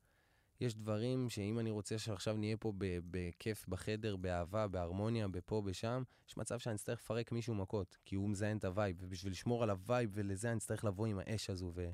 יש 0.61 0.75
דברים 0.75 1.29
שאם 1.29 1.59
אני 1.59 1.69
רוצה 1.69 1.97
שעכשיו 1.97 2.37
נהיה 2.37 2.57
פה 2.57 2.73
בכיף 2.77 3.67
בחדר, 3.67 4.15
באהבה, 4.15 4.67
בהרמוניה, 4.67 5.27
בפה, 5.27 5.61
בשם, 5.61 6.03
יש 6.27 6.37
מצב 6.37 6.59
שאני 6.59 6.75
אצטרך 6.75 6.99
לפרק 6.99 7.31
מישהו 7.31 7.55
מכות, 7.55 7.97
כי 8.05 8.15
הוא 8.15 8.29
מזיין 8.29 8.57
את 8.57 8.65
ה 8.65 8.70
vibe, 8.70 8.97
ובשביל 8.99 9.31
לשמור 9.31 9.63
על 9.63 9.69
ה 9.69 9.77
vibe 9.77 10.09
ולזה 10.13 10.49
אני 10.49 10.57
אצטרך 10.57 10.83
לבוא 10.83 11.07
עם 11.07 11.19
האש 11.19 11.49
הזו. 11.49 11.71
ו... 11.75 11.89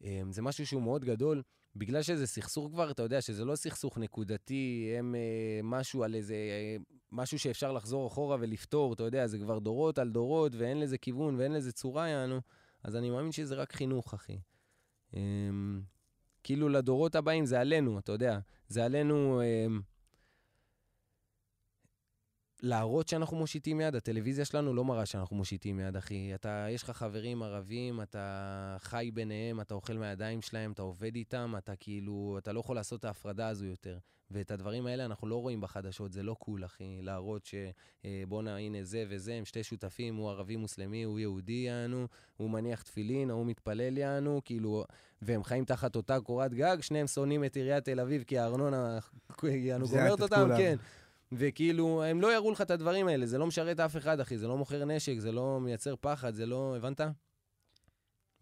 אמ, 0.00 0.32
זה 0.32 0.42
משהו 0.42 0.66
שהוא 0.66 0.82
מאוד 0.82 1.04
גדול, 1.04 1.42
בגלל 1.76 2.02
שזה 2.02 2.26
סכסוך 2.26 2.70
כבר, 2.72 2.90
אתה 2.90 3.02
יודע 3.02 3.20
שזה 3.20 3.44
לא 3.44 3.56
סכסוך 3.56 3.98
נקודתי, 3.98 4.94
הם 4.98 5.14
אה, 5.14 5.60
משהו 5.62 6.04
על 6.04 6.14
איזה, 6.14 6.34
אה, 6.34 6.76
משהו 7.12 7.38
שאפשר 7.38 7.72
לחזור 7.72 8.06
אחורה 8.06 8.36
ולפתור, 8.40 8.92
אתה 8.92 9.02
יודע, 9.02 9.26
זה 9.26 9.38
כבר 9.38 9.58
דורות 9.58 9.98
על 9.98 10.10
דורות, 10.10 10.52
ואין 10.54 10.80
לזה 10.80 10.98
כיוון 10.98 11.36
ואין 11.36 11.52
לזה 11.52 11.72
צורה, 11.72 12.08
יענו, 12.08 12.40
אז 12.84 12.96
אני 12.96 13.10
מאמין 13.10 13.32
שזה 13.32 13.54
רק 13.54 13.72
חינוך, 13.72 14.14
אחי. 14.14 14.38
אה, 15.14 15.20
כאילו 16.42 16.68
לדורות 16.68 17.14
הבאים 17.14 17.46
זה 17.46 17.60
עלינו, 17.60 17.98
אתה 17.98 18.12
יודע, 18.12 18.38
זה 18.68 18.84
עלינו... 18.84 19.40
אה, 19.40 19.66
להראות 22.62 23.08
שאנחנו 23.08 23.36
מושיטים 23.36 23.80
יד, 23.80 23.94
הטלוויזיה 23.94 24.44
שלנו 24.44 24.74
לא 24.74 24.84
מראה 24.84 25.06
שאנחנו 25.06 25.36
מושיטים 25.36 25.80
יד, 25.80 25.96
אחי. 25.96 26.34
אתה, 26.34 26.66
יש 26.70 26.82
לך 26.82 26.90
חברים 26.90 27.42
ערבים, 27.42 28.00
אתה 28.00 28.76
חי 28.80 29.10
ביניהם, 29.14 29.60
אתה 29.60 29.74
אוכל 29.74 29.92
מהידיים 29.92 30.42
שלהם, 30.42 30.72
אתה 30.72 30.82
עובד 30.82 31.14
איתם, 31.14 31.54
אתה 31.58 31.76
כאילו, 31.76 32.36
אתה 32.38 32.52
לא 32.52 32.60
יכול 32.60 32.76
לעשות 32.76 33.00
את 33.00 33.04
ההפרדה 33.04 33.48
הזו 33.48 33.66
יותר. 33.66 33.98
ואת 34.30 34.50
הדברים 34.50 34.86
האלה 34.86 35.04
אנחנו 35.04 35.28
לא 35.28 35.40
רואים 35.40 35.60
בחדשות, 35.60 36.12
זה 36.12 36.22
לא 36.22 36.34
קול, 36.34 36.64
אחי. 36.64 36.98
להראות 37.02 37.44
שבואנה, 37.46 38.50
אה, 38.50 38.58
הנה 38.58 38.84
זה 38.84 39.04
וזה, 39.08 39.34
הם 39.34 39.44
שתי 39.44 39.62
שותפים, 39.62 40.16
הוא 40.16 40.30
ערבי 40.30 40.56
מוסלמי, 40.56 41.02
הוא 41.02 41.18
יהודי, 41.18 41.52
יענו, 41.52 42.06
הוא 42.36 42.50
מניח 42.50 42.82
תפילין, 42.82 43.30
ההוא 43.30 43.46
מתפלל, 43.46 43.98
יענו, 43.98 44.40
כאילו, 44.44 44.84
והם 45.22 45.44
חיים 45.44 45.64
תחת 45.64 45.96
אותה 45.96 46.20
קורת 46.20 46.54
גג, 46.54 46.76
שניהם 46.80 47.06
שונאים 47.06 47.44
את 47.44 47.56
עיריית 47.56 47.84
תל 47.84 48.00
אביב, 48.00 48.22
כי 48.22 48.38
הארנונה, 48.38 48.98
יענו, 49.42 49.88
גומרת 49.88 50.20
אותם, 50.20 50.48
כן. 50.56 50.76
וכאילו, 51.32 52.04
הם 52.04 52.20
לא 52.20 52.34
יראו 52.34 52.50
לך 52.50 52.60
את 52.60 52.70
הדברים 52.70 53.08
האלה, 53.08 53.26
זה 53.26 53.38
לא 53.38 53.46
משרת 53.46 53.80
אף 53.80 53.96
אחד, 53.96 54.20
אחי, 54.20 54.38
זה 54.38 54.48
לא 54.48 54.56
מוכר 54.56 54.84
נשק, 54.84 55.18
זה 55.18 55.32
לא 55.32 55.60
מייצר 55.60 55.94
פחד, 56.00 56.34
זה 56.34 56.46
לא... 56.46 56.76
הבנת? 56.76 57.00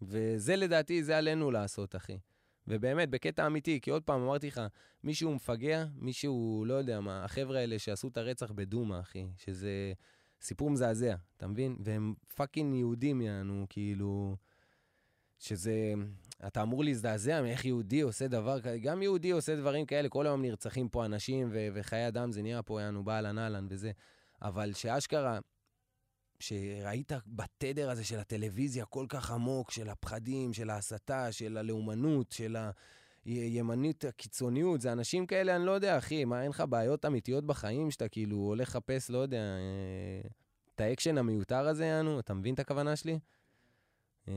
וזה 0.01 0.55
לדעתי, 0.55 1.03
זה 1.03 1.17
עלינו 1.17 1.51
לעשות, 1.51 1.95
אחי. 1.95 2.17
ובאמת, 2.67 3.09
בקטע 3.09 3.47
אמיתי, 3.47 3.81
כי 3.81 3.91
עוד 3.91 4.03
פעם, 4.03 4.21
אמרתי 4.21 4.47
לך, 4.47 4.61
מישהו 5.03 5.35
מפגע, 5.35 5.85
מישהו, 5.95 6.63
לא 6.67 6.73
יודע 6.73 6.99
מה, 6.99 7.23
החבר'ה 7.25 7.59
האלה 7.59 7.79
שעשו 7.79 8.07
את 8.07 8.17
הרצח 8.17 8.51
בדומא, 8.51 8.99
אחי, 8.99 9.27
שזה 9.37 9.93
סיפור 10.41 10.69
מזעזע, 10.69 11.15
אתה 11.37 11.47
מבין? 11.47 11.77
והם 11.79 12.13
פאקינג 12.35 12.75
יהודים, 12.75 13.21
יענו, 13.21 13.65
כאילו... 13.69 14.35
שזה, 15.39 15.93
אתה 16.47 16.61
אמור 16.61 16.83
להזדעזע 16.83 17.41
מאיך 17.41 17.65
יהודי 17.65 18.01
עושה 18.01 18.27
דבר 18.27 18.61
כזה, 18.61 18.79
גם 18.79 19.01
יהודי 19.01 19.31
עושה 19.31 19.55
דברים 19.55 19.85
כאלה, 19.85 20.09
כל 20.09 20.25
היום 20.25 20.41
נרצחים 20.41 20.89
פה 20.89 21.05
אנשים 21.05 21.49
ו- 21.51 21.67
וחיי 21.73 22.07
אדם, 22.07 22.31
זה 22.31 22.41
נהיה 22.41 22.61
פה, 22.61 22.81
יענו, 22.81 23.03
באהלן 23.03 23.37
אהלן 23.37 23.67
וזה. 23.69 23.91
אבל 24.41 24.73
שאשכרה, 24.73 25.39
שראית 26.39 27.11
בתדר 27.27 27.89
הזה 27.89 28.03
של 28.03 28.19
הטלוויזיה 28.19 28.85
כל 28.85 29.05
כך 29.09 29.31
עמוק, 29.31 29.71
של 29.71 29.89
הפחדים, 29.89 30.53
של 30.53 30.69
ההסתה, 30.69 31.31
של 31.31 31.57
הלאומנות, 31.57 32.31
של 32.31 32.57
הימנית 33.25 34.05
הקיצוניות, 34.05 34.81
זה 34.81 34.91
אנשים 34.91 35.25
כאלה, 35.25 35.55
אני 35.55 35.65
לא 35.65 35.71
יודע, 35.71 35.97
אחי, 35.97 36.25
מה, 36.25 36.41
אין 36.41 36.49
לך 36.49 36.63
בעיות 36.69 37.05
אמיתיות 37.05 37.45
בחיים 37.45 37.91
שאתה 37.91 38.07
כאילו 38.07 38.37
הולך 38.37 38.69
לחפש, 38.69 39.09
לא 39.09 39.17
יודע, 39.17 39.37
אה, 39.37 40.29
את 40.75 40.81
האקשן 40.81 41.17
המיותר 41.17 41.67
הזה, 41.67 41.85
יענו, 41.85 42.19
אתה 42.19 42.33
מבין 42.33 42.53
את 42.53 42.59
הכוונה 42.59 42.95
שלי? 42.95 43.19
אמ, 44.27 44.29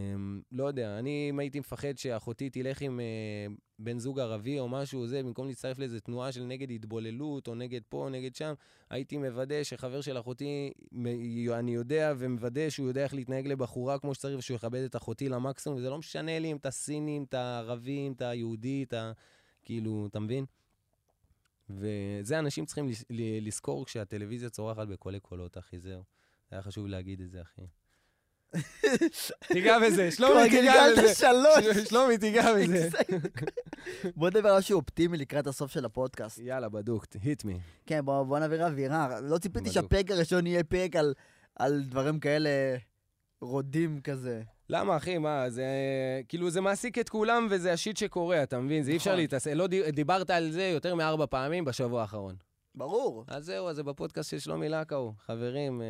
לא 0.53 0.65
יודע, 0.65 0.99
אני 0.99 1.27
אם 1.31 1.39
הייתי 1.39 1.61
מפחד 1.61 1.99
שאחותי 1.99 2.51
תלך 2.51 2.81
עם 2.81 3.01
אה, 3.01 3.53
בן 3.79 3.99
זוג 3.99 4.21
ערבי 4.21 4.59
או 4.59 4.69
משהו, 4.69 5.07
זה, 5.07 5.23
במקום 5.23 5.49
להצטרף 5.49 5.79
לאיזה 5.79 6.01
תנועה 6.01 6.33
של 6.33 6.45
נגד 6.45 6.71
התבוללות, 6.71 7.49
או 7.49 7.55
נגד 7.55 7.81
פה, 7.89 7.97
או 7.97 8.09
נגד 8.09 8.35
שם, 8.35 8.55
הייתי 8.91 9.19
מוודא 9.19 9.63
שחבר 9.63 10.01
של 10.01 10.19
אחותי, 10.19 10.73
אני 11.53 11.75
יודע 11.75 12.15
ומוודא 12.19 12.71
שהוא 12.71 12.89
יודע 12.89 13.05
איך 13.05 13.15
להתנהג 13.15 13.47
לבחורה 13.47 13.99
כמו 13.99 14.15
שצריך, 14.15 14.39
ושהוא 14.39 14.55
יכבד 14.55 14.83
את 14.85 14.97
אחותי 14.97 15.29
למקסימום, 15.29 15.79
וזה 15.79 15.91
לא 15.91 15.99
משנה 15.99 16.39
לי 16.39 16.53
אם 16.53 16.57
אתה 16.57 16.67
סיני, 16.67 17.25
אתה 17.25 17.35
ערבי, 17.35 18.13
אתה 18.13 18.23
יהודי, 18.23 18.83
אתה... 18.83 19.13
כאילו, 19.63 20.07
אתה 20.11 20.21
מבין? 20.21 20.45
וזה 21.71 22.39
אנשים 22.39 22.65
צריכים 22.65 22.89
לזכור 23.43 23.87
כשהטלוויזיה 23.87 24.51
צורחת 24.51 24.89
בקולי 24.89 25.21
קולות, 25.21 25.59
אחי, 25.59 25.79
זהו. 25.79 26.03
היה 26.51 26.63
חשוב 26.63 26.87
להגיד 26.87 27.21
את 27.21 27.31
זה, 27.31 27.43
אחי. 27.43 27.80
תיגע 29.53 29.79
בזה, 29.79 30.11
שלומי 30.11 30.51
תיגע 30.51 30.75
בזה. 30.93 31.15
שלומי 31.89 32.19
תיגע 32.19 32.53
בזה. 32.55 32.89
בוא 34.17 34.31
נדבר 34.31 34.49
על 34.49 34.59
משהו 34.59 34.79
אופטימי 34.79 35.19
לקראת 35.19 35.47
הסוף 35.47 35.71
של 35.71 35.85
הפודקאסט. 35.85 36.39
יאללה, 36.39 36.69
בדוק, 36.69 37.07
היט 37.23 37.45
מי. 37.45 37.59
כן, 37.87 38.05
בוא 38.05 38.39
נעביר 38.39 38.67
אווירה. 38.67 39.21
לא 39.21 39.39
ציפיתי 39.39 39.71
שהפרק 39.71 40.11
הראשון 40.11 40.47
יהיה 40.47 40.65
פרק 40.65 40.97
על 41.57 41.83
דברים 41.83 42.21
כאלה 42.21 42.51
רודים 43.41 44.01
כזה. 44.01 44.43
למה, 44.69 44.97
אחי? 44.97 45.19
מה, 45.19 45.51
זה... 45.51 45.65
כאילו, 46.29 46.51
זה 46.51 46.61
מעסיק 46.61 46.99
את 46.99 47.09
כולם 47.09 47.47
וזה 47.51 47.73
השיט 47.73 47.97
שקורה, 47.97 48.43
אתה 48.43 48.59
מבין? 48.59 48.83
זה 48.83 48.91
אי 48.91 48.97
אפשר 48.97 49.11
נכון. 49.11 49.21
להתעסק. 49.21 49.53
לא 49.53 49.67
דיברת 49.93 50.31
על 50.31 50.51
זה 50.51 50.63
יותר 50.63 50.95
מארבע 50.95 51.27
פעמים 51.27 51.65
בשבוע 51.65 52.01
האחרון. 52.01 52.35
ברור. 52.75 53.25
אז 53.29 53.45
זהו, 53.45 53.69
אז 53.69 53.77
זה 53.77 53.83
בפודקאסט 53.83 54.31
של 54.31 54.39
שלומי 54.39 54.69
לקאו. 54.69 55.15
חברים, 55.19 55.83
אה, 55.83 55.87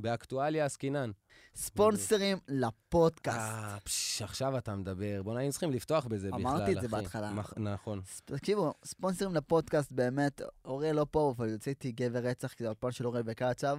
באקטואליה 0.00 0.64
עסקינן. 0.64 1.10
ספונסרים 1.54 2.38
לפודקאסט. 2.48 3.38
אה, 3.38 3.76
פש, 3.84 4.22
עכשיו 4.22 4.58
אתה 4.58 4.76
מדבר. 4.76 5.22
בוא'נה, 5.22 5.40
היינו 5.40 5.52
צריכים 5.52 5.70
לפתוח 5.70 6.06
בזה 6.06 6.28
בכלל. 6.28 6.40
אמרתי 6.40 6.72
את 6.72 6.80
זה 6.80 6.88
בהתחלה. 6.88 7.32
נכון. 7.56 8.00
תקשיבו, 8.24 8.72
ספונסרים 8.84 9.34
לפודקאסט, 9.34 9.92
באמת, 9.92 10.40
אוריאל 10.64 10.96
לא 10.96 11.06
פה, 11.10 11.34
אבל 11.36 11.48
יוצאתי 11.48 11.92
גבר 11.92 12.18
רצח, 12.18 12.52
כי 12.52 12.64
זה 12.64 12.70
הפעם 12.70 12.92
של 12.92 13.06
אוריאל 13.06 13.24
וקצב. 13.26 13.78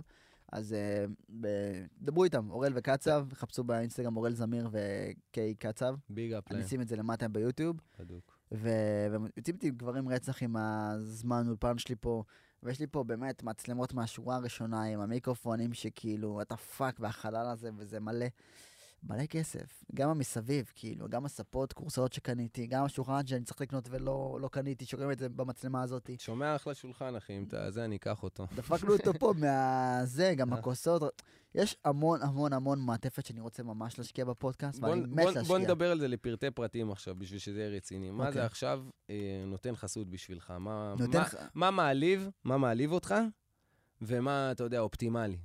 אז 0.52 0.76
uh, 1.30 1.46
דברו 2.02 2.24
איתם, 2.24 2.50
אוראל 2.50 2.74
וקצב, 2.76 3.28
חפשו 3.34 3.64
באינסטגרם 3.64 4.18
אוראל 4.18 4.34
זמיר 4.34 4.70
וקיי 4.72 5.56
קצב. 5.56 5.96
ביג 6.10 6.34
אפ 6.34 6.52
אני 6.52 6.64
אשים 6.64 6.82
את 6.82 6.88
זה 6.88 6.96
למטה 6.96 7.28
ביוטיוב. 7.28 7.78
בדוק. 8.00 8.35
ויוצאים 8.58 9.58
גברים 9.78 10.10
רצח 10.10 10.44
עם 10.44 10.56
הזמן 10.58 11.48
אולפן 11.48 11.78
שלי 11.78 11.96
פה, 11.96 12.24
ויש 12.64 12.80
לי 12.80 12.88
פה 12.88 13.04
באמת 13.04 13.44
מצלמות 13.44 13.94
מהשורה 13.94 14.36
הראשונה 14.36 14.84
עם 14.84 15.00
המיקרופונים 15.00 15.74
שכאילו, 15.74 16.42
what 16.42 16.51
the 16.51 16.58
fuck 16.58 17.00
והחלל 17.00 17.48
הזה, 17.48 17.70
וזה 17.78 18.00
מלא. 18.00 18.26
מלא 19.10 19.26
כסף, 19.26 19.84
גם 19.96 20.10
המסביב, 20.10 20.72
כאילו, 20.76 21.10
גם 21.10 21.26
הספות, 21.26 21.74
כורסאות 21.74 22.14
שקניתי, 22.14 22.68
גם 22.68 22.84
השולחן 22.84 23.28
שאני 23.28 23.44
צריך 23.44 23.62
לקנות 23.62 23.88
ולא 23.92 24.38
לא 24.42 24.48
קניתי, 24.48 24.86
שומעים 24.86 25.12
את 25.12 25.20
זה 25.20 25.30
במצלמה 25.30 25.82
הזאת. 25.82 26.10
שומע 26.18 26.56
אחלה 26.56 26.74
שולחן, 26.74 27.16
אחי, 27.16 27.38
אם 27.38 27.44
אתה 27.48 27.72
זה, 27.72 27.86
אני 27.86 27.96
אקח 27.96 28.24
אותו. 28.24 28.48
דפקנו 28.56 28.94
אותו 28.94 29.14
פה 29.20 29.34
מהזה, 29.42 30.34
גם 30.38 30.54
אה. 30.54 30.60
הכוסות. 30.60 31.22
יש 31.56 31.76
המון 31.86 32.22
המון 32.22 32.54
המון 32.54 32.80
מעטפת 32.80 33.26
שאני 33.26 33.40
רוצה 33.40 33.64
ממש 33.64 33.98
להשקיע 33.98 34.26
בפודקאסט, 34.26 34.84
ואני 34.84 35.02
מת 35.02 35.26
להשקיע. 35.26 35.44
בוא 35.44 35.58
נדבר 35.58 35.92
על 35.92 36.00
זה 36.00 36.08
לפרטי 36.08 36.52
פרטים 36.52 36.92
עכשיו, 36.92 37.16
בשביל 37.16 37.40
שזה 37.40 37.60
יהיה 37.60 37.70
רציני. 37.70 38.12
מה 38.12 38.24
זה 38.24 38.30
אוקיי. 38.30 38.42
עכשיו 38.42 38.84
אה, 39.10 39.44
נותן 39.48 39.76
חסות 39.76 40.10
בשבילך? 40.10 40.54
מה 41.56 41.72
מעליב, 41.72 42.30
מה 42.44 42.58
מעליב 42.58 42.92
אותך, 42.92 43.16
ומה, 44.02 44.52
אתה 44.52 44.64
יודע, 44.64 44.80
אופטימלי? 44.80 45.38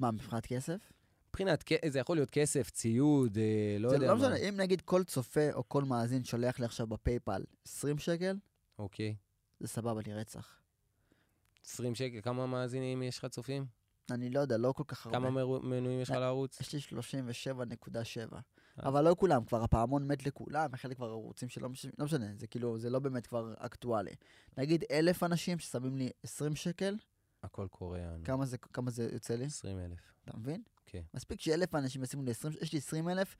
מה, 0.00 0.10
מבחינת 0.10 0.46
כסף? 0.46 0.92
מבחינת, 1.30 1.64
זה 1.88 1.98
יכול 1.98 2.16
להיות 2.16 2.30
כסף, 2.30 2.70
ציוד, 2.70 3.38
אה, 3.38 3.76
לא 3.78 3.88
יודע 3.88 4.06
לא 4.06 4.14
מה. 4.14 4.20
זה 4.20 4.28
לא 4.28 4.34
משנה, 4.34 4.48
אם 4.48 4.56
נגיד 4.56 4.80
כל 4.80 5.04
צופה 5.04 5.52
או 5.52 5.68
כל 5.68 5.84
מאזין 5.84 6.24
שולח 6.24 6.58
לי 6.58 6.64
עכשיו 6.64 6.86
בפייפל 6.86 7.42
20 7.64 7.98
שקל, 7.98 8.36
אוקיי. 8.78 9.14
זה 9.60 9.68
סבבה 9.68 10.00
לי 10.06 10.14
רצח. 10.14 10.60
20 11.64 11.94
שקל, 11.94 12.20
כמה 12.22 12.46
מאזינים 12.46 13.02
יש 13.02 13.18
לך 13.18 13.26
צופים? 13.26 13.66
אני 14.10 14.30
לא 14.30 14.40
יודע, 14.40 14.56
לא 14.56 14.72
כל 14.72 14.84
כך 14.86 15.06
הרבה. 15.06 15.18
כמה 15.18 15.30
מנויים 15.62 16.00
יש 16.00 16.10
לך 16.10 16.16
לערוץ? 16.16 16.60
יש 16.60 16.72
לי 16.72 16.80
37.7. 16.80 18.34
אה. 18.34 18.40
אבל 18.88 19.04
לא 19.04 19.16
כולם, 19.18 19.44
כבר 19.44 19.62
הפעמון 19.62 20.06
מת 20.06 20.26
לכולם, 20.26 20.76
חלק 20.76 20.96
כבר 20.96 21.06
ערוצים 21.08 21.48
שלא 21.48 21.68
משנה, 21.68 21.92
לא 21.98 22.04
משנה, 22.04 22.26
זה 22.36 22.46
כאילו, 22.46 22.78
זה 22.78 22.90
לא 22.90 22.98
באמת 22.98 23.26
כבר 23.26 23.54
אקטואלי. 23.58 24.14
נגיד 24.58 24.84
אלף 24.90 25.22
אנשים 25.22 25.58
ששמים 25.58 25.96
לי 25.96 26.10
20 26.22 26.56
שקל, 26.56 26.96
הכל 27.42 27.66
קורה. 27.70 28.00
כמה 28.24 28.46
זה, 28.46 28.58
כמה 28.58 28.90
זה 28.90 29.08
יוצא 29.12 29.34
לי? 29.34 29.44
20 29.44 29.78
אלף. 29.78 30.12
אתה 30.24 30.36
מבין? 30.36 30.62
כן. 30.90 31.00
מספיק 31.14 31.40
שאלף 31.40 31.74
אנשים 31.74 32.02
ישימו 32.02 32.22
לי 32.22 32.30
20, 32.30 32.54
יש 32.60 32.72
לי 32.72 32.78
20 32.78 33.08
אלף, 33.08 33.36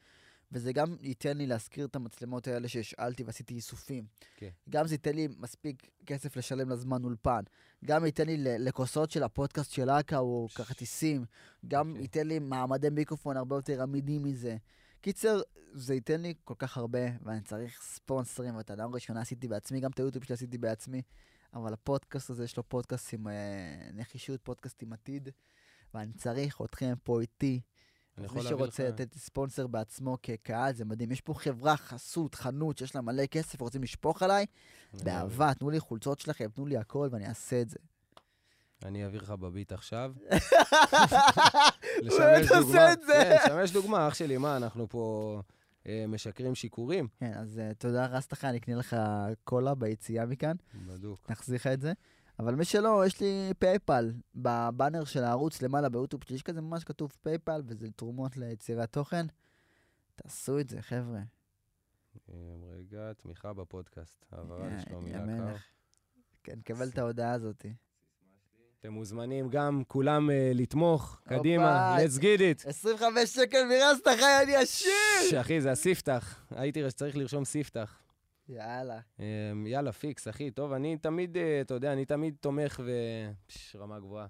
וזה 0.53 0.73
גם 0.73 0.97
ייתן 1.01 1.37
לי 1.37 1.47
להזכיר 1.47 1.87
את 1.87 1.97
המצלמות 1.97 2.49
האלה 2.49 2.69
שהשאלתי 2.69 3.23
ועשיתי 3.23 3.55
איסופים. 3.55 4.05
כן. 4.37 4.49
גם 4.71 4.87
זה 4.87 4.95
ייתן 4.95 5.15
לי 5.15 5.29
מספיק 5.39 5.91
כסף 6.07 6.37
לשלם 6.37 6.71
לזמן 6.71 7.05
אולפן. 7.05 7.41
גם 7.85 8.07
ייתן 8.07 8.27
לי 8.27 8.37
לכוסות 8.39 9.11
של 9.11 9.23
הפודקאסט 9.23 9.73
של 9.73 9.91
אכ"א 9.91 10.17
או 10.17 10.49
כרטיסים. 10.55 11.25
גם 11.69 11.95
okay. 11.97 12.01
ייתן 12.01 12.27
לי 12.27 12.39
מעמדי 12.39 12.91
מיקרופון 12.91 13.37
הרבה 13.37 13.57
יותר 13.57 13.83
עמידים 13.83 14.23
מזה. 14.23 14.57
קיצר, 15.01 15.41
זה 15.73 15.95
ייתן 15.95 16.21
לי 16.21 16.35
כל 16.45 16.55
כך 16.59 16.77
הרבה, 16.77 17.01
ואני 17.23 17.41
צריך 17.41 17.83
ספונסרים, 17.83 18.57
ואת 18.57 18.71
הדם 18.71 18.91
הראשונה 18.91 19.21
עשיתי 19.21 19.49
בעצמי, 19.49 19.81
גם 19.81 19.91
את 19.91 19.99
היוטיוב 19.99 20.25
שלי 20.25 20.35
עשיתי 20.35 20.59
בעצמי. 20.59 21.03
אבל 21.55 21.73
הפודקאסט 21.73 22.31
הזה 22.31 22.45
יש 22.45 22.57
לו 22.57 22.69
פודקאסט 22.69 23.15
עם 23.15 23.29
אה, 23.29 23.91
נחישות, 23.93 24.41
פודקאסט 24.43 24.83
עם 24.83 24.93
עתיד, 24.93 25.29
ואני 25.95 26.13
צריך 26.13 26.61
אתכם 26.65 26.95
פה 27.03 27.21
איתי. 27.21 27.61
אני 28.19 28.27
אז 28.27 28.33
מי 28.35 28.43
שרוצה 28.43 28.89
לך... 28.89 28.89
לתת 28.89 29.15
ספונסר 29.15 29.67
בעצמו 29.67 30.17
כקהל, 30.23 30.75
זה 30.75 30.85
מדהים. 30.85 31.13
יש 31.13 31.21
פה 31.21 31.35
חברה, 31.35 31.77
חסות, 31.77 32.35
חנות, 32.35 32.79
שיש 32.79 32.95
לה 32.95 33.01
מלא 33.01 33.27
כסף 33.27 33.63
ורוצים 33.63 33.83
לשפוך 33.83 34.23
עליי, 34.23 34.47
באהבה, 35.05 35.55
תנו 35.55 35.71
לי 35.71 35.81
חולצות 35.81 36.21
שלכם, 36.21 36.49
תנו 36.55 36.67
לי 36.67 36.77
הכל 36.77 37.09
ואני 37.13 37.29
אעשה 37.29 37.61
את 37.61 37.69
זה. 37.69 37.79
אני 38.85 39.05
אעביר 39.05 39.23
לך 39.23 39.31
בביט 39.31 39.73
עכשיו. 39.73 40.13
לשמש 42.03 42.51
עושה 42.51 42.61
דוגמה. 42.61 42.93
את 42.93 43.01
זה. 43.07 43.13
כן, 43.13 43.37
לשמש 43.45 43.73
דוגמה, 43.73 44.09
אח 44.09 44.15
שלי, 44.15 44.37
מה, 44.37 44.57
אנחנו 44.57 44.89
פה 44.89 45.41
אה, 45.87 46.05
משקרים 46.09 46.55
שיכורים? 46.55 47.09
כן, 47.21 47.33
אז 47.35 47.59
אה, 47.59 47.75
תודה, 47.75 48.07
רסטחה, 48.07 48.49
אני 48.49 48.59
אקנה 48.59 48.77
לך 48.77 48.97
קולה 49.45 49.75
ביציאה 49.75 50.27
מכאן, 50.27 50.57
בדוק. 50.87 51.31
נחזיר 51.31 51.57
לך 51.57 51.67
את 51.67 51.81
זה. 51.81 51.93
אבל 52.41 52.55
מי 52.55 52.65
שלא, 52.65 53.07
יש 53.07 53.21
לי 53.21 53.27
פייפל 53.59 54.13
בבאנר 54.35 55.05
של 55.05 55.25
הערוץ 55.25 55.63
למעלה 55.63 55.89
ביוטיוב 55.89 56.25
שלי, 56.25 56.37
יש 56.37 56.43
כזה 56.43 56.61
ממש 56.61 56.85
כתוב 56.85 57.13
פייפל, 57.23 57.63
וזה 57.67 57.87
תרומות 57.97 58.37
ליצירת 58.37 58.93
תוכן. 58.93 59.27
תעשו 60.15 60.59
את 60.61 60.69
זה, 60.69 60.83
חבר'ה. 60.83 61.21
אה, 62.31 62.35
רגע, 62.79 63.13
תמיכה 63.13 63.53
בפודקאסט. 63.53 64.25
העברה 64.33 64.69
יא- 64.69 64.73
לשלומי 64.77 65.11
לקר. 65.13 65.25
מלך. 65.25 65.63
כן, 66.45 66.61
קבל 66.65 66.89
את 66.89 66.99
ההודעה 66.99 67.33
הזאת. 67.33 67.67
אתם 68.81 68.93
מוזמנים 68.93 69.49
גם 69.49 69.83
כולם 69.89 70.31
אה, 70.31 70.53
לתמוך. 70.55 71.21
קדימה, 71.25 71.97
let's 71.99 72.19
get 72.19 72.41
it. 72.65 72.69
25 72.69 73.29
שקל 73.35 73.59
מרסטחה, 73.69 74.43
אני 74.43 74.57
עשיר! 74.57 75.41
אחי, 75.41 75.61
זה 75.61 75.71
הספתח. 75.71 76.43
הייתי 76.51 76.81
צריך 76.91 77.17
לרשום 77.17 77.45
ספתח. 77.45 78.03
יאללה. 78.51 79.01
אמ, 79.19 79.67
יאללה, 79.67 79.93
פיקס, 79.93 80.29
אחי. 80.29 80.51
טוב, 80.51 80.73
אני 80.73 80.97
תמיד, 80.97 81.37
אה, 81.37 81.61
אתה 81.61 81.75
יודע, 81.75 81.93
אני 81.93 82.05
תמיד 82.05 82.35
תומך 82.41 82.81
ו... 82.85 82.91
פש, 83.47 83.77
רמה 83.77 83.99
גבוהה. 84.01 84.27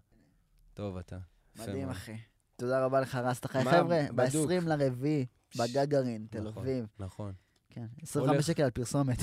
טוב, 0.74 0.96
אתה. 0.96 1.18
מדהים. 1.58 1.88
אחי. 1.88 2.16
תודה 2.56 2.84
רבה 2.84 3.00
לך, 3.00 3.14
רסטחה. 3.14 3.64
מה, 3.64 3.70
חבר'ה, 3.70 4.02
בדוק. 4.14 4.50
ב-20 4.50 4.68
לרביעי, 4.68 5.26
פש, 5.48 5.60
בגגארין, 5.60 6.26
תל 6.30 6.40
נכון. 6.40 6.62
אביב. 6.62 6.86
נכון. 6.98 7.32
כן, 7.70 7.86
25 8.02 8.34
הולך. 8.34 8.44
שקל 8.46 8.62
על 8.62 8.70
פרסומת. 8.70 9.18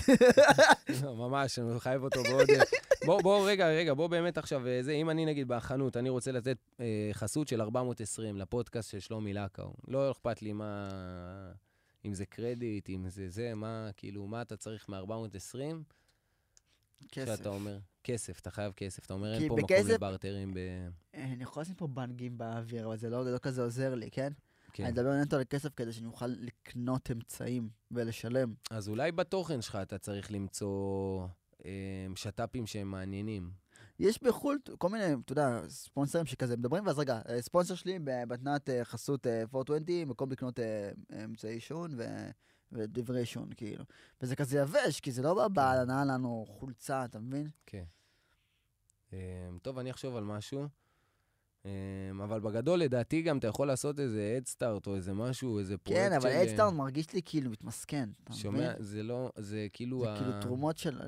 ממש, 1.04 1.60
אני 1.60 1.80
חייב 1.80 2.04
אותו 2.04 2.24
בעוד... 2.24 2.50
אה, 2.50 2.64
בוא, 3.06 3.22
בוא, 3.22 3.50
רגע, 3.50 3.68
רגע, 3.68 3.94
בוא 3.94 4.08
באמת 4.08 4.38
עכשיו, 4.38 4.68
אה, 4.68 4.84
זה, 4.84 4.92
אם 4.92 5.10
אני 5.10 5.26
נגיד 5.26 5.48
בחנות, 5.48 5.98
אני 5.98 6.10
רוצה 6.10 6.32
לתת 6.32 6.58
אה, 6.80 7.10
חסות 7.14 7.48
של 7.48 7.62
420 7.62 8.38
לפודקאסט 8.38 8.92
של 8.92 9.00
שלומי 9.00 9.34
לקאו. 9.34 9.74
לא 9.88 10.12
אכפת 10.12 10.42
לי 10.42 10.54
מה... 10.54 10.90
אם 12.08 12.14
זה 12.14 12.26
קרדיט, 12.26 12.90
אם 12.90 13.10
זה 13.10 13.30
זה, 13.30 13.56
מה, 13.56 13.90
כאילו, 13.98 14.28
מה 14.28 14.42
אתה 14.42 14.58
צריך 14.58 14.90
מ-420? 14.90 15.60
כסף. 17.12 17.36
שאתה 17.38 17.50
אומר, 17.50 17.80
כסף, 18.04 18.40
אתה 18.40 18.52
חייב 18.52 18.74
כסף. 18.76 19.06
אתה 19.06 19.14
אומר, 19.14 19.34
אין 19.34 19.48
פה 19.48 19.56
מקום 19.56 19.70
בכסף- 19.70 19.90
לברטרים 19.90 20.54
ב... 20.54 20.58
אני 21.14 21.44
יכול 21.44 21.62
לשים 21.62 21.76
פה 21.76 21.88
בנגים 21.88 22.38
באוויר, 22.38 22.86
אבל 22.86 22.98
זה 22.98 23.10
לא 23.10 23.26
לא 23.34 23.38
כזה 23.38 23.62
עוזר 23.62 23.96
לי, 23.96 24.12
כן? 24.12 24.34
כן. 24.74 24.84
אני 24.84 24.92
מדבר 24.92 25.22
נטו 25.22 25.36
על 25.36 25.44
כסף 25.50 25.74
כדי 25.76 25.94
שאני 25.94 26.08
אוכל 26.08 26.28
לקנות 26.28 27.12
אמצעים 27.12 27.70
ולשלם. 27.92 28.54
אז 28.72 28.90
אולי 28.90 29.12
בתוכן 29.12 29.62
שלך 29.62 29.76
אתה 29.82 29.98
צריך 29.98 30.32
למצוא 30.32 31.28
אה, 31.66 31.72
שת"פים 32.16 32.68
שהם 32.68 32.92
מעניינים. 32.92 33.52
יש 34.00 34.24
בחו"ל 34.24 34.60
כל 34.78 34.90
מיני, 34.90 35.04
אתה 35.26 35.32
יודע, 35.32 35.60
ספונסרים 35.70 36.26
שכזה 36.26 36.58
מדברים, 36.58 36.88
ואז 36.88 37.00
רגע, 37.00 37.22
אה, 37.30 37.42
ספונסר 37.42 37.76
שלי 37.76 38.00
במתנת 38.04 38.70
אה, 38.70 38.86
חסות 38.86 39.28
אה, 39.28 39.42
420, 39.42 40.10
מקום 40.10 40.32
לקנות 40.32 40.60
אה, 40.60 40.92
אמצעי 41.24 41.54
עישון 41.54 41.92
ו- 41.98 42.30
ודברי 42.72 43.20
עישון, 43.20 43.50
כאילו. 43.56 43.84
וזה 44.22 44.36
כזה 44.36 44.60
יבש, 44.60 45.00
כי 45.00 45.12
זה 45.12 45.22
לא 45.22 45.34
בא 45.34 45.48
בהנאה 45.48 46.06
לנו 46.06 46.46
חולצה, 46.48 47.06
אתה 47.06 47.20
מבין? 47.20 47.50
כן. 47.66 47.84
אה, 49.14 49.20
טוב, 49.62 49.80
אני 49.80 49.92
אחשוב 49.92 50.16
על 50.16 50.24
משהו. 50.24 50.68
אה, 51.66 51.72
אבל 52.24 52.40
בגדול, 52.40 52.80
לדעתי 52.80 53.22
גם 53.22 53.38
אתה 53.38 53.48
יכול 53.48 53.68
לעשות 53.68 54.00
איזה 54.00 54.36
אדסטארט 54.38 54.88
או 54.88 54.96
איזה 54.96 55.14
משהו, 55.14 55.60
איזה 55.60 55.78
פרויקט 55.78 56.02
כן, 56.02 56.14
אבל 56.14 56.30
של... 56.30 56.36
אה, 56.36 56.44
אדסטארט 56.44 56.74
מרגיש 56.74 57.14
לי 57.14 57.22
כאילו 57.26 57.52
מתמסכן, 57.52 58.10
אתה 58.24 58.32
מבין? 58.32 58.42
שומע, 58.42 58.74
זה 58.80 59.04
לא, 59.04 59.32
זה 59.38 59.68
כאילו... 59.74 60.04
זה 60.06 60.12
כאילו 60.18 60.42
תרומות 60.42 60.78
של... 60.78 61.02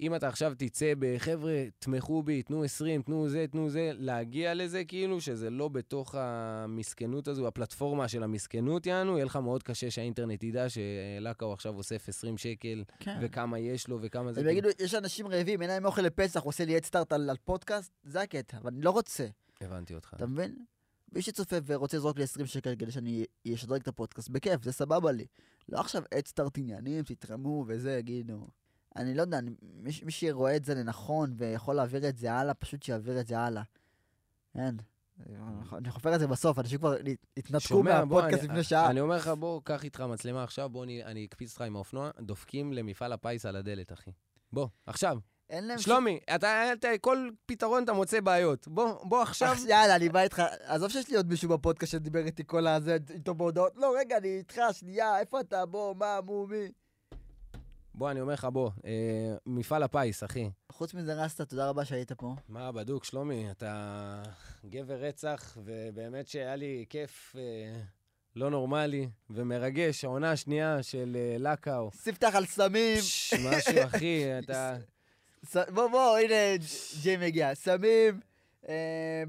אם 0.00 0.14
אתה 0.14 0.28
עכשיו 0.28 0.52
תצא 0.58 0.92
בחבר'ה, 0.98 1.64
תמכו 1.78 2.22
בי, 2.22 2.42
תנו 2.42 2.64
20, 2.64 3.02
תנו 3.02 3.28
זה, 3.28 3.46
תנו 3.50 3.70
זה, 3.70 3.90
להגיע 3.94 4.54
לזה 4.54 4.84
כאילו, 4.84 5.20
שזה 5.20 5.50
לא 5.50 5.68
בתוך 5.68 6.14
המסכנות 6.14 7.28
הזו, 7.28 7.46
הפלטפורמה 7.46 8.08
של 8.08 8.22
המסכנות 8.22 8.86
יענו, 8.86 9.16
יהיה 9.16 9.24
לך 9.24 9.36
מאוד 9.36 9.62
קשה 9.62 9.90
שהאינטרנט 9.90 10.42
ידע 10.42 10.66
שלקאו 10.68 11.52
עכשיו 11.52 11.76
אוסף 11.76 12.08
20 12.08 12.38
שקל, 12.38 12.84
כן. 12.98 13.18
וכמה 13.22 13.58
יש 13.58 13.88
לו 13.88 13.98
וכמה 14.02 14.32
זה... 14.32 14.40
הם 14.40 14.48
יגידו, 14.48 14.68
יש 14.80 14.94
אנשים 14.94 15.28
רעבים, 15.28 15.62
אין 15.62 15.70
להם 15.70 15.84
אוכל 15.84 16.02
לפסח, 16.02 16.40
הוא 16.40 16.48
עושה 16.48 16.64
לי 16.64 16.76
אדסטארט 16.76 17.12
על 17.12 17.30
על 17.30 17.36
פודקאסט, 17.44 17.92
זה 18.04 18.20
הקטע, 18.20 18.58
אבל 18.58 18.70
אני 18.74 18.82
לא 18.82 18.90
רוצה, 18.90 19.26
הבנתי 19.60 19.94
אותך. 19.94 20.14
אתה 20.16 20.26
מבין? 20.26 20.56
מי 21.12 21.22
שצופה 21.22 21.56
ורוצה 21.66 21.96
לזרוק 21.96 22.18
לי 22.18 22.24
20 22.24 22.46
שקל 22.46 22.74
כדי 22.78 22.90
שאני 22.90 23.24
אשדרג 23.54 23.80
את 23.80 23.88
הפודקאסט, 23.88 24.28
בכיף, 24.28 24.64
זה 24.64 24.72
סבבה 24.72 25.12
לי. 25.12 25.26
לא 25.68 25.80
עכשיו 25.80 26.02
אדסטארט 26.18 26.58
עניינים, 26.58 27.04
תתרמו 27.04 27.64
וזה, 27.68 27.96
יגידו. 27.98 28.46
אני 28.96 29.14
לא 29.14 29.22
יודע, 29.22 29.38
אני- 29.38 29.50
מי, 29.62 29.92
ש- 29.92 30.02
מי 30.02 30.12
שרואה 30.12 30.56
את 30.56 30.64
זה 30.64 30.74
לנכון 30.74 31.34
ויכול 31.36 31.74
להעביר 31.74 32.08
את 32.08 32.18
זה 32.18 32.32
הלאה, 32.32 32.54
פשוט 32.54 32.82
שיעביר 32.82 33.20
את 33.20 33.26
זה 33.26 33.38
הלאה. 33.38 33.62
אין. 34.54 34.76
אני 35.72 35.90
חופר 35.90 36.14
את 36.14 36.20
זה 36.20 36.26
בסוף, 36.26 36.58
אנשים 36.58 36.78
כבר 36.78 36.94
התנתקו 37.36 37.82
מהפודקאסט 37.82 38.42
לפני 38.44 38.62
שעה. 38.62 38.90
אני 38.90 39.00
אומר 39.00 39.16
לך, 39.16 39.28
בוא, 39.28 39.60
קח 39.64 39.84
איתך 39.84 40.00
מצלמה 40.00 40.42
עכשיו, 40.44 40.68
בוא, 40.68 40.84
אני- 40.84 41.04
אני 41.04 41.24
אקפיץ 41.24 41.50
אותך 41.50 41.60
עם 41.60 41.76
האופנוע, 41.76 42.10
דופקים 42.20 42.72
למפעל 42.72 43.12
הפיס 43.12 43.46
על 43.46 43.56
הדלת, 43.56 43.92
אחי. 43.92 44.10
בוא, 44.52 44.68
עכשיו. 44.86 45.18
אין 45.50 45.66
להם 45.66 45.78
שלומי, 45.78 46.20
אתה, 46.34 46.72
אתה, 46.72 46.88
כל 47.00 47.28
פתרון 47.46 47.84
אתה 47.84 47.92
מוצא 47.92 48.20
בעיות. 48.20 48.68
בוא, 48.68 49.04
בוא 49.04 49.22
עכשיו. 49.22 49.52
עכשיו, 49.52 49.68
יאללה, 49.70 49.96
אני 49.96 50.08
בא 50.08 50.20
איתך. 50.20 50.42
עזוב 50.64 50.90
שיש 50.90 51.08
לי 51.10 51.16
עוד 51.16 51.28
מישהו 51.28 51.48
בפודקאסט 51.48 51.92
שדיבר 51.92 52.26
איתי 52.26 52.42
כל 52.46 52.66
הזה, 52.66 52.96
איתו 53.10 53.34
בהודעות. 53.34 53.72
לא, 53.76 53.94
רגע, 53.98 54.16
אני 54.18 54.36
איתך, 54.38 54.60
שנייה, 54.72 55.18
איפה 55.20 55.40
אתה? 55.40 55.66
בוא, 55.66 55.94
מה, 55.96 56.20
מו, 56.24 56.46
מי? 56.46 56.68
בוא, 57.94 58.10
אני 58.10 58.20
אומר 58.20 58.32
לך, 58.32 58.44
בוא, 58.44 58.70
אה, 58.84 58.90
מפעל 59.46 59.82
הפיס, 59.82 60.24
אחי. 60.24 60.50
חוץ 60.72 60.94
מזה, 60.94 61.14
רסטה, 61.14 61.44
תודה 61.44 61.68
רבה 61.68 61.84
שהיית 61.84 62.12
פה. 62.12 62.34
מה, 62.48 62.72
בדוק, 62.72 63.04
שלומי, 63.04 63.50
אתה 63.50 64.22
גבר 64.64 64.94
רצח, 64.94 65.58
ובאמת 65.64 66.28
שהיה 66.28 66.56
לי 66.56 66.84
כיף 66.90 67.36
אה, 67.38 67.80
לא 68.36 68.50
נורמלי 68.50 69.08
ומרגש, 69.30 70.04
העונה 70.04 70.30
השנייה 70.32 70.82
של 70.82 71.16
אה, 71.16 71.36
לקאו. 71.38 71.90
ספתח 71.92 72.34
על 72.34 72.44
סמים. 72.44 72.96
פש, 72.98 73.34
משהו, 73.34 73.84
אחי, 73.84 74.38
אתה... 74.38 74.76
ס- 75.50 75.56
בוא, 75.74 75.88
בוא, 75.88 76.18
הנה, 76.18 76.34
ג'יי 77.02 77.16
מגיע. 77.16 77.54
סמים, 77.54 78.20
אה, 78.68 79.22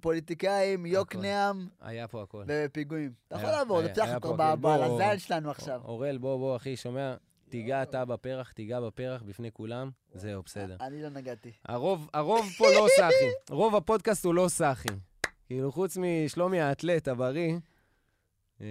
פוליטיקאים, 0.00 0.86
יוקנעם 0.86 1.68
היה 1.80 2.08
פה 2.08 2.22
הכל. 2.22 2.44
ופיגועים. 2.48 3.12
אתה 3.28 3.36
יכול 3.36 3.50
לעבור, 3.50 3.82
זה 3.82 3.88
בסך 3.88 4.02
היה 4.04 4.16
הכל. 4.16 4.36
בוא. 4.36 4.76
בלזיין 4.76 5.18
שלנו 5.18 5.50
עכשיו. 5.50 5.80
אורל, 5.84 6.18
בוא, 6.18 6.36
בוא, 6.38 6.56
אחי, 6.56 6.76
שומע? 6.76 7.14
תיגע 7.50 7.82
אתה 7.82 8.04
בפרח, 8.04 8.52
תיגע 8.52 8.80
בפרח 8.80 9.22
בפני 9.22 9.52
כולם, 9.52 9.90
זהו, 10.14 10.42
בסדר. 10.42 10.76
אני 10.80 11.02
לא 11.02 11.08
נגעתי. 11.08 11.52
הרוב, 11.64 12.08
הרוב 12.14 12.46
פה 12.58 12.64
לא 12.74 12.86
סאחי. 12.96 13.30
רוב 13.50 13.76
הפודקאסט 13.76 14.24
הוא 14.24 14.34
לא 14.34 14.48
סאחי. 14.48 14.88
כאילו, 15.46 15.72
חוץ 15.72 15.96
משלומי 15.96 16.60
האתלט 16.60 17.08
הבריא. 17.08 17.56
אמ, 18.60 18.66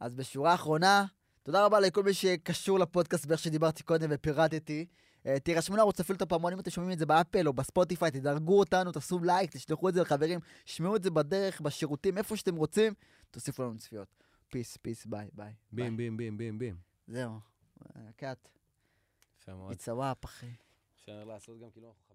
אז 0.00 0.14
בשורה 0.14 0.52
האחרונה, 0.52 1.04
תודה 1.42 1.66
רבה 1.66 1.80
לכל 1.80 2.02
מי 2.02 2.14
שקשור 2.14 2.78
לפודקאסט 2.78 3.26
ואיך 3.28 3.40
שדיברתי 3.40 3.82
קודם 3.82 4.08
ופירטתי. 4.12 4.86
אה, 5.26 5.40
תירשמו 5.40 5.76
לערוץ 5.76 6.00
הפעילו 6.00 6.16
את 6.16 6.22
הפעמון, 6.22 6.52
אם 6.52 6.60
אתם 6.60 6.70
שומעים 6.70 6.92
את 6.92 6.98
זה 6.98 7.06
באפל 7.06 7.48
או 7.48 7.52
בספוטיפיי, 7.52 8.10
תדרגו 8.10 8.58
אותנו, 8.58 8.92
תעשו 8.92 9.18
לייק, 9.18 9.50
תשלחו 9.50 9.88
את 9.88 9.94
זה 9.94 10.00
לחברים, 10.00 10.40
שמעו 10.64 10.96
את 10.96 11.02
זה 11.02 11.10
בדרך, 11.10 11.60
בשירותים, 11.60 12.18
איפה 12.18 12.36
שאתם 12.36 12.56
רוצים, 12.56 12.92
תוסיפו 13.30 13.62
לנו 13.62 13.78
צפיות. 13.78 14.08
peace, 14.48 14.76
peace, 14.76 15.06
ביי, 15.06 15.28
ביי. 15.32 15.52
בים, 15.72 15.96
בים, 15.96 16.16
בים, 16.16 16.38
בים, 16.38 16.58
בים. 16.58 16.76
זהו. 17.08 17.49
אה, 17.96 18.12
cut. 18.16 18.48
יפה 19.40 19.54
מאוד. 19.54 19.72
It's 19.72 19.84
a 19.84 19.88
wrap, 20.00 20.24
אחי. 20.24 20.54
אפשר 20.94 21.24
לעשות 21.24 21.60
גם 21.60 21.70
כאילו... 21.70 21.88
אנחנו 21.88 22.09